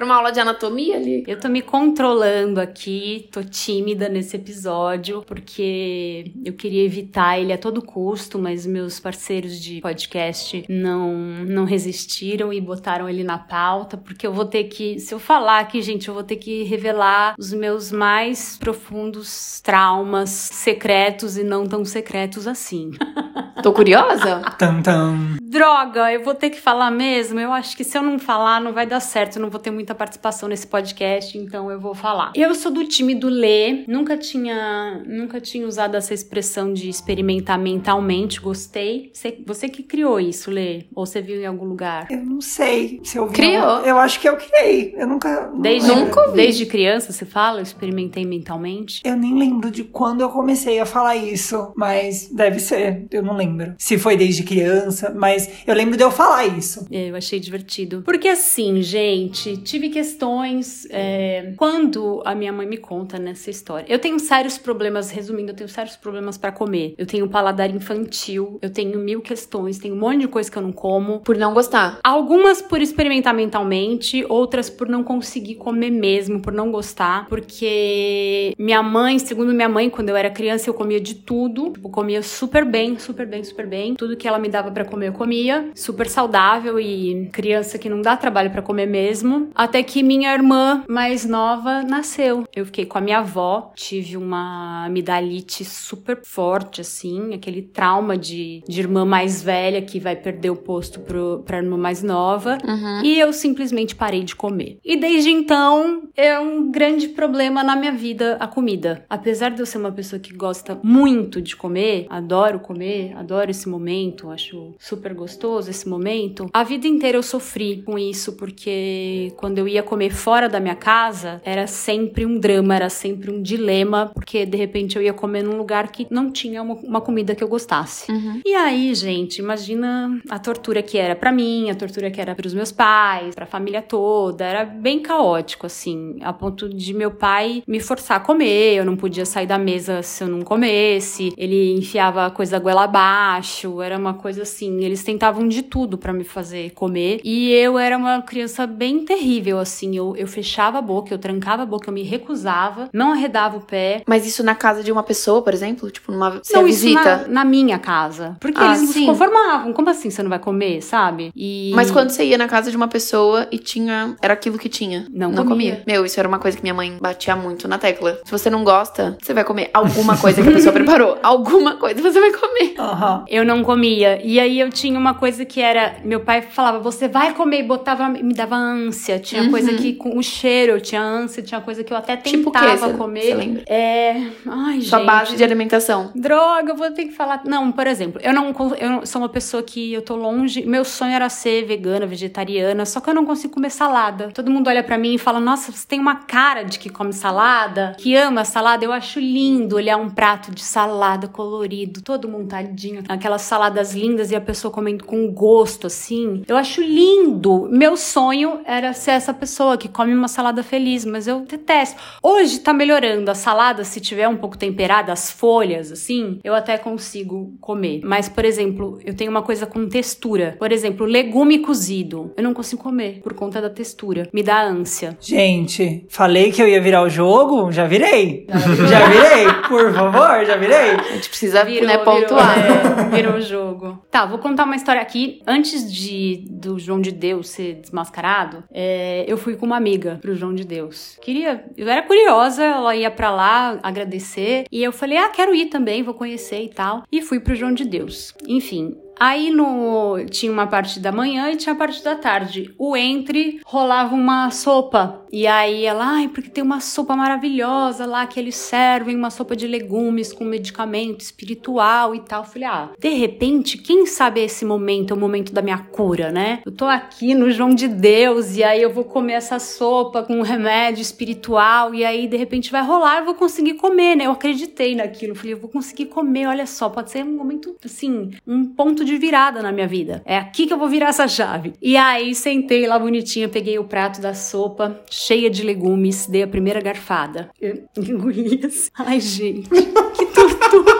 Era 0.00 0.06
uma 0.06 0.16
aula 0.16 0.32
de 0.32 0.40
anatomia 0.40 0.96
ali. 0.96 1.24
Eu 1.28 1.38
tô 1.38 1.46
me 1.46 1.60
controlando 1.60 2.58
aqui, 2.58 3.28
tô 3.30 3.44
tímida 3.44 4.08
nesse 4.08 4.34
episódio, 4.34 5.22
porque 5.26 6.32
eu 6.42 6.54
queria 6.54 6.82
evitar 6.82 7.38
ele 7.38 7.52
a 7.52 7.58
todo 7.58 7.82
custo, 7.82 8.38
mas 8.38 8.64
meus 8.64 8.98
parceiros 8.98 9.60
de 9.60 9.82
podcast 9.82 10.64
não, 10.70 11.12
não 11.44 11.66
resistiram 11.66 12.50
e 12.50 12.62
botaram 12.62 13.10
ele 13.10 13.22
na 13.22 13.36
pauta, 13.36 13.98
porque 13.98 14.26
eu 14.26 14.32
vou 14.32 14.46
ter 14.46 14.64
que, 14.64 14.98
se 14.98 15.12
eu 15.12 15.18
falar 15.18 15.60
aqui, 15.60 15.82
gente, 15.82 16.08
eu 16.08 16.14
vou 16.14 16.22
ter 16.22 16.36
que 16.36 16.62
revelar 16.62 17.34
os 17.38 17.52
meus 17.52 17.92
mais 17.92 18.56
profundos 18.56 19.60
traumas 19.60 20.30
secretos 20.30 21.36
e 21.36 21.44
não 21.44 21.66
tão 21.66 21.84
secretos 21.84 22.46
assim. 22.46 22.92
Tô 23.62 23.72
curiosa? 23.72 24.40
Tam, 24.58 24.80
tam. 24.82 25.36
Droga, 25.42 26.10
eu 26.12 26.22
vou 26.22 26.34
ter 26.34 26.50
que 26.50 26.60
falar 26.60 26.90
mesmo. 26.90 27.38
Eu 27.38 27.52
acho 27.52 27.76
que 27.76 27.84
se 27.84 27.96
eu 27.96 28.02
não 28.02 28.18
falar, 28.18 28.60
não 28.60 28.72
vai 28.72 28.86
dar 28.86 29.00
certo. 29.00 29.36
Eu 29.36 29.42
não 29.42 29.50
vou 29.50 29.60
ter 29.60 29.70
muita 29.70 29.89
participação 29.94 30.48
nesse 30.48 30.66
podcast, 30.66 31.36
então 31.36 31.70
eu 31.70 31.80
vou 31.80 31.94
falar. 31.94 32.32
Eu 32.34 32.54
sou 32.54 32.70
do 32.70 32.84
time 32.84 33.14
do 33.14 33.28
ler. 33.28 33.84
Nunca 33.86 34.16
tinha, 34.16 35.02
nunca 35.06 35.40
tinha 35.40 35.66
usado 35.66 35.96
essa 35.96 36.14
expressão 36.14 36.72
de 36.72 36.88
experimentar 36.88 37.58
mentalmente. 37.58 38.40
Gostei. 38.40 39.10
Você, 39.12 39.38
você 39.46 39.68
que 39.68 39.82
criou 39.82 40.18
isso, 40.20 40.50
Lê? 40.50 40.84
Ou 40.94 41.06
você 41.06 41.20
viu 41.20 41.40
em 41.40 41.46
algum 41.46 41.64
lugar? 41.64 42.06
Eu 42.10 42.24
não 42.24 42.40
sei 42.40 43.00
se 43.02 43.16
eu 43.18 43.26
vi. 43.26 43.34
Criou. 43.34 43.80
Eu 43.80 43.98
acho 43.98 44.20
que 44.20 44.28
eu 44.28 44.36
criei. 44.36 44.94
Eu 44.96 45.06
nunca. 45.06 45.50
Desde. 45.60 45.88
Nunca 45.88 46.20
ouvi. 46.22 46.36
desde 46.36 46.66
criança, 46.66 47.12
você 47.12 47.24
fala? 47.24 47.58
Eu 47.60 47.62
experimentei 47.62 48.24
mentalmente? 48.24 49.00
Eu 49.04 49.16
nem 49.16 49.38
lembro 49.38 49.70
de 49.70 49.84
quando 49.84 50.20
eu 50.20 50.28
comecei 50.30 50.78
a 50.80 50.86
falar 50.86 51.16
isso, 51.16 51.72
mas 51.76 52.28
deve 52.32 52.58
ser, 52.58 53.06
eu 53.10 53.22
não 53.22 53.36
lembro. 53.36 53.74
Se 53.78 53.98
foi 53.98 54.16
desde 54.16 54.42
criança, 54.42 55.12
mas 55.16 55.48
eu 55.66 55.74
lembro 55.74 55.96
de 55.96 56.02
eu 56.04 56.10
falar 56.10 56.46
isso. 56.46 56.86
É, 56.90 57.08
Eu 57.08 57.16
achei 57.16 57.40
divertido. 57.40 58.02
Porque 58.04 58.28
assim, 58.28 58.82
gente, 58.82 59.56
tive 59.70 59.88
questões. 59.88 60.86
é, 60.90 61.52
quando 61.56 62.22
a 62.24 62.34
minha 62.34 62.52
mãe 62.52 62.66
me 62.66 62.76
conta 62.76 63.18
nessa 63.18 63.50
história. 63.50 63.86
Eu 63.88 63.98
tenho 63.98 64.18
sérios 64.18 64.58
problemas, 64.58 65.10
resumindo, 65.10 65.52
eu 65.52 65.56
tenho 65.56 65.68
sérios 65.68 65.96
problemas 65.96 66.36
pra 66.36 66.50
comer. 66.50 66.94
Eu 66.98 67.06
tenho 67.06 67.28
paladar 67.28 67.70
infantil, 67.70 68.58
eu 68.60 68.70
tenho 68.70 68.98
mil 68.98 69.20
questões, 69.20 69.78
tem 69.78 69.92
um 69.92 69.96
monte 69.96 70.20
de 70.20 70.28
coisa 70.28 70.50
que 70.50 70.58
eu 70.58 70.62
não 70.62 70.72
como. 70.72 71.20
Por 71.20 71.36
não 71.36 71.54
gostar. 71.54 72.00
Algumas 72.02 72.60
por 72.60 72.82
experimentar 72.82 73.32
mentalmente, 73.32 74.24
outras 74.28 74.68
por 74.68 74.88
não 74.88 75.04
conseguir 75.04 75.54
comer 75.54 75.90
mesmo, 75.90 76.40
por 76.40 76.52
não 76.52 76.72
gostar. 76.72 77.28
Porque 77.28 78.54
minha 78.58 78.82
mãe, 78.82 79.18
segundo 79.18 79.54
minha 79.54 79.68
mãe, 79.68 79.88
quando 79.88 80.08
eu 80.08 80.16
era 80.16 80.30
criança, 80.30 80.68
eu 80.68 80.74
comia 80.74 81.00
de 81.00 81.14
tudo. 81.14 81.70
Tipo, 81.70 81.90
comia 81.90 82.22
super 82.22 82.64
bem, 82.64 82.98
super 82.98 83.26
bem, 83.26 83.44
super 83.44 83.66
bem. 83.66 83.94
Tudo 83.94 84.16
que 84.16 84.26
ela 84.26 84.38
me 84.38 84.48
dava 84.48 84.70
pra 84.70 84.84
comer, 84.84 85.08
eu 85.08 85.12
comia. 85.12 85.70
Super 85.74 86.08
saudável 86.08 86.80
e 86.80 87.28
criança 87.32 87.78
que 87.78 87.88
não 87.88 88.02
dá 88.02 88.16
trabalho 88.16 88.50
pra 88.50 88.62
comer 88.62 88.86
mesmo. 88.86 89.50
Até 89.60 89.82
que 89.82 90.02
minha 90.02 90.32
irmã 90.32 90.82
mais 90.88 91.26
nova 91.26 91.82
nasceu. 91.82 92.44
Eu 92.56 92.64
fiquei 92.64 92.86
com 92.86 92.96
a 92.96 93.00
minha 93.02 93.18
avó, 93.18 93.72
tive 93.76 94.16
uma 94.16 94.86
amidalite 94.86 95.66
super 95.66 96.18
forte, 96.24 96.80
assim, 96.80 97.34
aquele 97.34 97.60
trauma 97.60 98.16
de, 98.16 98.62
de 98.66 98.80
irmã 98.80 99.04
mais 99.04 99.42
velha 99.42 99.82
que 99.82 100.00
vai 100.00 100.16
perder 100.16 100.48
o 100.48 100.56
posto 100.56 101.00
pro, 101.00 101.42
pra 101.44 101.58
irmã 101.58 101.76
mais 101.76 102.02
nova. 102.02 102.56
E 103.04 103.18
eu 103.18 103.34
simplesmente 103.34 103.94
parei 103.94 104.24
de 104.24 104.34
comer. 104.34 104.78
E 104.82 104.96
desde 104.96 105.28
então 105.28 106.08
é 106.16 106.40
um 106.40 106.70
grande 106.70 107.08
problema 107.08 107.62
na 107.62 107.76
minha 107.76 107.92
vida 107.92 108.38
a 108.40 108.46
comida. 108.46 109.04
Apesar 109.10 109.50
de 109.50 109.60
eu 109.60 109.66
ser 109.66 109.76
uma 109.76 109.92
pessoa 109.92 110.18
que 110.18 110.32
gosta 110.32 110.80
muito 110.82 111.42
de 111.42 111.54
comer, 111.54 112.06
adoro 112.08 112.60
comer, 112.60 113.12
adoro 113.14 113.50
esse 113.50 113.68
momento, 113.68 114.30
acho 114.30 114.74
super 114.78 115.12
gostoso 115.12 115.68
esse 115.68 115.86
momento. 115.86 116.48
A 116.50 116.64
vida 116.64 116.86
inteira 116.86 117.18
eu 117.18 117.22
sofri 117.22 117.82
com 117.82 117.98
isso 117.98 118.32
porque 118.38 119.34
quando 119.36 119.49
eu 119.58 119.68
ia 119.68 119.82
comer 119.82 120.10
fora 120.10 120.48
da 120.48 120.60
minha 120.60 120.74
casa, 120.74 121.40
era 121.44 121.66
sempre 121.66 122.24
um 122.26 122.38
drama, 122.38 122.74
era 122.74 122.88
sempre 122.88 123.30
um 123.30 123.40
dilema, 123.42 124.10
porque 124.14 124.44
de 124.46 124.56
repente 124.56 124.96
eu 124.96 125.02
ia 125.02 125.12
comer 125.12 125.42
num 125.42 125.56
lugar 125.56 125.88
que 125.88 126.06
não 126.10 126.30
tinha 126.30 126.62
uma, 126.62 126.74
uma 126.74 127.00
comida 127.00 127.34
que 127.34 127.42
eu 127.42 127.48
gostasse. 127.48 128.10
E 128.44 128.54
aí, 128.54 128.94
gente, 128.94 129.38
imagina 129.38 130.20
a 130.28 130.38
tortura 130.38 130.82
que 130.82 130.98
era 130.98 131.14
pra 131.14 131.32
mim, 131.32 131.70
a 131.70 131.74
tortura 131.74 132.10
que 132.10 132.20
era 132.20 132.34
pros 132.34 132.54
meus 132.54 132.72
pais, 132.72 133.34
pra 133.34 133.46
família 133.46 133.82
toda. 133.82 134.44
Era 134.44 134.64
bem 134.64 135.00
caótico, 135.00 135.66
assim, 135.66 136.16
a 136.22 136.32
ponto 136.32 136.68
de 136.68 136.94
meu 136.94 137.10
pai 137.10 137.62
me 137.66 137.80
forçar 137.80 138.16
a 138.18 138.20
comer, 138.20 138.76
eu 138.76 138.84
não 138.84 138.96
podia 138.96 139.24
sair 139.24 139.46
da 139.46 139.58
mesa 139.58 140.02
se 140.02 140.22
eu 140.22 140.28
não 140.28 140.42
comesse. 140.42 141.32
Ele 141.36 141.74
enfiava 141.74 142.26
a 142.26 142.30
coisa 142.30 142.58
goela 142.58 142.84
abaixo, 142.84 143.80
era 143.82 143.96
uma 143.98 144.14
coisa 144.14 144.42
assim. 144.42 144.84
Eles 144.84 145.02
tentavam 145.02 145.46
de 145.48 145.62
tudo 145.62 145.98
pra 145.98 146.12
me 146.12 146.24
fazer 146.24 146.70
comer. 146.70 147.20
E 147.24 147.50
eu 147.52 147.78
era 147.78 147.96
uma 147.96 148.22
criança 148.22 148.66
bem 148.66 149.04
terrível, 149.04 149.39
assim. 149.58 149.96
Eu, 149.96 150.14
eu 150.16 150.26
fechava 150.26 150.78
a 150.78 150.82
boca, 150.82 151.12
eu 151.12 151.18
trancava 151.18 151.62
a 151.62 151.66
boca, 151.66 151.88
eu 151.88 151.94
me 151.94 152.02
recusava, 152.02 152.88
não 152.92 153.12
arredava 153.12 153.56
o 153.56 153.60
pé. 153.60 154.02
Mas 154.06 154.26
isso 154.26 154.42
na 154.42 154.54
casa 154.54 154.82
de 154.82 154.90
uma 154.92 155.02
pessoa, 155.02 155.42
por 155.42 155.52
exemplo? 155.54 155.90
Tipo, 155.90 156.12
numa 156.12 156.30
você 156.30 156.54
Não, 156.54 156.66
isso 156.66 156.82
visita. 156.82 157.16
na, 157.26 157.28
na 157.28 157.44
minha 157.44 157.78
casa. 157.78 158.36
Porque 158.40 158.60
Ah, 158.60 158.66
eles 158.68 158.80
não 158.82 158.86
sim. 158.88 159.00
se 159.00 159.06
conformavam. 159.06 159.72
Como 159.72 159.88
assim 159.90 160.10
você 160.10 160.22
não 160.22 160.30
vai 160.30 160.38
comer, 160.38 160.82
sabe? 160.82 161.30
E... 161.34 161.72
Mas 161.74 161.90
quando 161.90 162.10
você 162.10 162.24
ia 162.24 162.38
na 162.38 162.48
casa 162.48 162.70
de 162.70 162.76
uma 162.76 162.88
pessoa 162.88 163.46
e 163.50 163.58
tinha. 163.58 164.16
Era 164.22 164.34
aquilo 164.34 164.58
que 164.58 164.68
tinha. 164.68 165.06
Não 165.10 165.32
comia. 165.44 165.82
Meu, 165.86 166.04
isso 166.04 166.18
era 166.18 166.28
uma 166.28 166.38
coisa 166.38 166.56
que 166.56 166.62
minha 166.62 166.74
mãe 166.74 166.96
batia 167.00 167.34
muito 167.36 167.66
na 167.68 167.78
tecla. 167.78 168.18
Se 168.24 168.30
você 168.30 168.50
não 168.50 168.64
gosta, 168.64 169.16
você 169.22 169.32
vai 169.32 169.44
comer 169.44 169.70
alguma 169.72 170.16
coisa 170.16 170.42
que 170.42 170.48
a 170.48 170.52
pessoa 170.52 170.72
preparou. 170.74 171.18
Alguma 171.22 171.76
coisa 171.76 172.00
você 172.00 172.20
vai 172.20 172.32
comer. 172.32 172.74
Aham. 172.78 173.24
Eu 173.28 173.44
não 173.44 173.62
comia. 173.62 174.20
E 174.24 174.38
aí 174.38 174.60
eu 174.60 174.70
tinha 174.70 174.98
uma 174.98 175.14
coisa 175.14 175.44
que 175.44 175.60
era. 175.60 175.96
Meu 176.04 176.20
pai 176.20 176.42
falava, 176.42 176.78
você 176.78 177.08
vai 177.08 177.34
comer, 177.34 177.60
e 177.60 177.62
botava, 177.62 178.08
me 178.08 178.34
dava 178.34 178.56
ânsia. 178.56 179.18
Tinha 179.30 179.50
coisa 179.50 179.72
que 179.74 179.94
com 179.94 180.18
o 180.18 180.22
cheiro 180.22 180.72
eu 180.72 180.80
tinha 180.80 181.02
ânsia, 181.02 181.42
tinha 181.42 181.60
coisa 181.60 181.82
que 181.84 181.92
eu 181.92 181.96
até 181.96 182.16
Tipo 182.16 182.50
tentava 182.50 182.88
Você- 182.88 182.94
comer. 182.96 183.22
você 183.22 183.34
lembra? 183.34 183.62
É. 183.66 184.22
Ai, 184.46 184.80
Sua 184.82 184.98
gente. 184.98 185.06
base 185.06 185.36
de 185.36 185.44
alimentação. 185.44 186.10
Droga, 186.14 186.72
eu 186.72 186.76
vou 186.76 186.90
ter 186.90 187.04
que 187.04 187.12
falar. 187.12 187.42
Não, 187.44 187.70
por 187.72 187.86
exemplo, 187.86 188.20
eu 188.22 188.32
não, 188.32 188.54
eu 188.78 189.06
sou 189.06 189.22
uma 189.22 189.28
pessoa 189.28 189.62
que 189.62 189.92
eu 189.92 190.02
tô 190.02 190.16
longe. 190.16 190.64
Meu 190.66 190.84
sonho 190.84 191.12
era 191.12 191.28
ser 191.28 191.64
vegana, 191.64 192.06
vegetariana, 192.06 192.84
só 192.84 193.00
que 193.00 193.08
eu 193.10 193.14
não 193.14 193.24
consigo 193.24 193.54
comer 193.54 193.70
salada. 193.70 194.30
Todo 194.34 194.50
mundo 194.50 194.68
olha 194.68 194.82
pra 194.82 194.98
mim 194.98 195.14
e 195.14 195.18
fala: 195.18 195.40
Nossa, 195.40 195.72
você 195.72 195.86
tem 195.86 195.98
uma 196.00 196.16
cara 196.16 196.62
de 196.64 196.78
que 196.78 196.88
come 196.88 197.12
salada, 197.12 197.94
que 197.98 198.14
ama 198.14 198.44
salada. 198.44 198.84
Eu 198.84 198.92
acho 198.92 199.18
lindo 199.20 199.76
olhar 199.76 199.96
um 199.96 200.08
prato 200.10 200.50
de 200.50 200.62
salada 200.62 201.28
colorido, 201.28 202.02
todo 202.02 202.28
montadinho, 202.28 203.02
aquelas 203.08 203.42
saladas 203.42 203.94
lindas 203.94 204.30
e 204.30 204.36
a 204.36 204.40
pessoa 204.40 204.72
comendo 204.72 205.04
com 205.04 205.26
gosto 205.32 205.86
assim. 205.86 206.42
Eu 206.48 206.56
acho 206.56 206.80
lindo. 206.82 207.68
Meu 207.70 207.96
sonho 207.96 208.60
era 208.64 208.92
ser 208.92 209.12
essa 209.20 209.34
pessoa 209.34 209.76
que 209.76 209.88
come 209.88 210.14
uma 210.14 210.28
salada 210.28 210.62
feliz, 210.62 211.04
mas 211.04 211.26
eu 211.26 211.40
detesto. 211.40 212.00
Hoje 212.22 212.60
tá 212.60 212.72
melhorando. 212.72 213.30
A 213.30 213.34
salada, 213.34 213.84
se 213.84 214.00
tiver 214.00 214.26
um 214.26 214.36
pouco 214.36 214.56
temperada, 214.56 215.12
as 215.12 215.30
folhas, 215.30 215.92
assim, 215.92 216.40
eu 216.42 216.54
até 216.54 216.78
consigo 216.78 217.52
comer. 217.60 218.00
Mas, 218.02 218.28
por 218.28 218.44
exemplo, 218.44 218.98
eu 219.04 219.14
tenho 219.14 219.30
uma 219.30 219.42
coisa 219.42 219.66
com 219.66 219.86
textura. 219.88 220.56
Por 220.58 220.72
exemplo, 220.72 221.04
legume 221.06 221.58
cozido. 221.58 222.32
Eu 222.36 222.42
não 222.42 222.54
consigo 222.54 222.82
comer 222.82 223.20
por 223.22 223.34
conta 223.34 223.60
da 223.60 223.68
textura. 223.68 224.28
Me 224.32 224.42
dá 224.42 224.62
ânsia. 224.62 225.16
Gente, 225.20 226.06
falei 226.08 226.50
que 226.50 226.62
eu 226.62 226.68
ia 226.68 226.80
virar 226.80 227.02
o 227.02 227.10
jogo? 227.10 227.70
Já 227.70 227.84
virei. 227.86 228.46
Já 228.88 229.08
virei. 229.08 229.46
Por 229.68 229.92
favor, 229.92 230.44
já 230.46 230.56
virei. 230.56 230.90
A 230.92 231.12
gente 231.14 231.28
precisa 231.28 231.62
Virou, 231.64 231.86
né, 231.86 231.98
virou, 231.98 232.20
pontuar. 232.20 232.58
é, 232.58 233.16
virou 233.16 233.34
o 233.34 233.40
jogo. 233.42 234.02
Tá, 234.10 234.24
vou 234.24 234.38
contar 234.38 234.64
uma 234.64 234.76
história 234.76 235.02
aqui. 235.02 235.42
Antes 235.46 235.92
de 235.92 236.44
do 236.48 236.78
João 236.78 237.00
de 237.00 237.12
Deus 237.12 237.48
ser 237.50 237.74
desmascarado, 237.74 238.64
é, 238.72 239.09
eu 239.26 239.36
fui 239.36 239.56
com 239.56 239.66
uma 239.66 239.76
amiga 239.76 240.18
pro 240.20 240.34
João 240.34 240.54
de 240.54 240.64
Deus. 240.64 241.16
Queria, 241.20 241.64
eu 241.76 241.88
era 241.88 242.02
curiosa, 242.02 242.62
ela 242.64 242.94
ia 242.96 243.10
pra 243.10 243.30
lá 243.30 243.78
agradecer 243.82 244.64
e 244.70 244.82
eu 244.82 244.92
falei: 244.92 245.18
"Ah, 245.18 245.28
quero 245.28 245.54
ir 245.54 245.66
também, 245.66 246.02
vou 246.02 246.14
conhecer 246.14 246.62
e 246.62 246.68
tal". 246.68 247.04
E 247.10 247.22
fui 247.22 247.40
pro 247.40 247.54
João 247.54 247.72
de 247.72 247.84
Deus. 247.84 248.34
Enfim, 248.46 248.96
Aí 249.20 249.50
no 249.50 250.16
tinha 250.30 250.50
uma 250.50 250.66
parte 250.66 250.98
da 250.98 251.12
manhã 251.12 251.50
e 251.50 251.56
tinha 251.56 251.74
a 251.74 251.76
parte 251.76 252.02
da 252.02 252.16
tarde. 252.16 252.74
O 252.78 252.96
entre 252.96 253.60
rolava 253.66 254.14
uma 254.14 254.50
sopa. 254.50 255.26
E 255.30 255.46
aí 255.46 255.84
ela, 255.84 256.04
ai, 256.04 256.28
porque 256.28 256.48
tem 256.48 256.64
uma 256.64 256.80
sopa 256.80 257.14
maravilhosa 257.14 258.06
lá 258.06 258.26
que 258.26 258.40
eles 258.40 258.56
servem, 258.56 259.14
uma 259.14 259.30
sopa 259.30 259.54
de 259.54 259.66
legumes 259.66 260.32
com 260.32 260.42
medicamento 260.42 261.20
espiritual 261.20 262.14
e 262.14 262.20
tal. 262.20 262.42
Eu 262.42 262.48
falei, 262.48 262.68
ah, 262.68 262.90
de 262.98 263.10
repente, 263.10 263.78
quem 263.78 264.06
sabe 264.06 264.40
esse 264.40 264.64
momento 264.64 265.12
é 265.12 265.16
o 265.16 265.20
momento 265.20 265.52
da 265.52 265.62
minha 265.62 265.78
cura, 265.78 266.32
né? 266.32 266.60
Eu 266.64 266.72
tô 266.72 266.86
aqui 266.86 267.34
no 267.34 267.50
João 267.50 267.70
de 267.70 267.86
Deus 267.86 268.56
e 268.56 268.64
aí 268.64 268.82
eu 268.82 268.92
vou 268.92 269.04
comer 269.04 269.34
essa 269.34 269.58
sopa 269.58 270.22
com 270.22 270.38
um 270.38 270.42
remédio 270.42 271.02
espiritual 271.02 271.94
e 271.94 272.04
aí 272.04 272.26
de 272.26 272.36
repente 272.36 272.72
vai 272.72 272.82
rolar, 272.82 273.18
eu 273.18 273.26
vou 273.26 273.34
conseguir 273.34 273.74
comer, 273.74 274.16
né? 274.16 274.26
Eu 274.26 274.32
acreditei 274.32 274.96
naquilo. 274.96 275.32
Eu 275.32 275.36
falei, 275.36 275.52
eu 275.52 275.60
vou 275.60 275.70
conseguir 275.70 276.06
comer, 276.06 276.46
olha 276.46 276.66
só, 276.66 276.88
pode 276.88 277.10
ser 277.10 277.22
um 277.22 277.36
momento 277.36 277.76
assim, 277.84 278.30
um 278.46 278.64
ponto 278.64 279.04
de 279.04 279.09
virada 279.18 279.62
na 279.62 279.72
minha 279.72 279.86
vida. 279.86 280.22
É 280.24 280.36
aqui 280.36 280.66
que 280.66 280.72
eu 280.72 280.78
vou 280.78 280.88
virar 280.88 281.08
essa 281.08 281.28
chave. 281.28 281.72
E 281.80 281.96
aí 281.96 282.34
sentei 282.34 282.86
lá 282.86 282.98
bonitinha, 282.98 283.48
peguei 283.48 283.78
o 283.78 283.84
prato 283.84 284.20
da 284.20 284.34
sopa, 284.34 285.00
cheia 285.10 285.50
de 285.50 285.62
legumes, 285.62 286.26
dei 286.26 286.42
a 286.42 286.48
primeira 286.48 286.80
garfada. 286.80 287.50
Eu. 287.60 287.84
Ai, 288.98 289.20
gente, 289.20 289.68
que 289.68 290.26
tortura. 290.26 290.99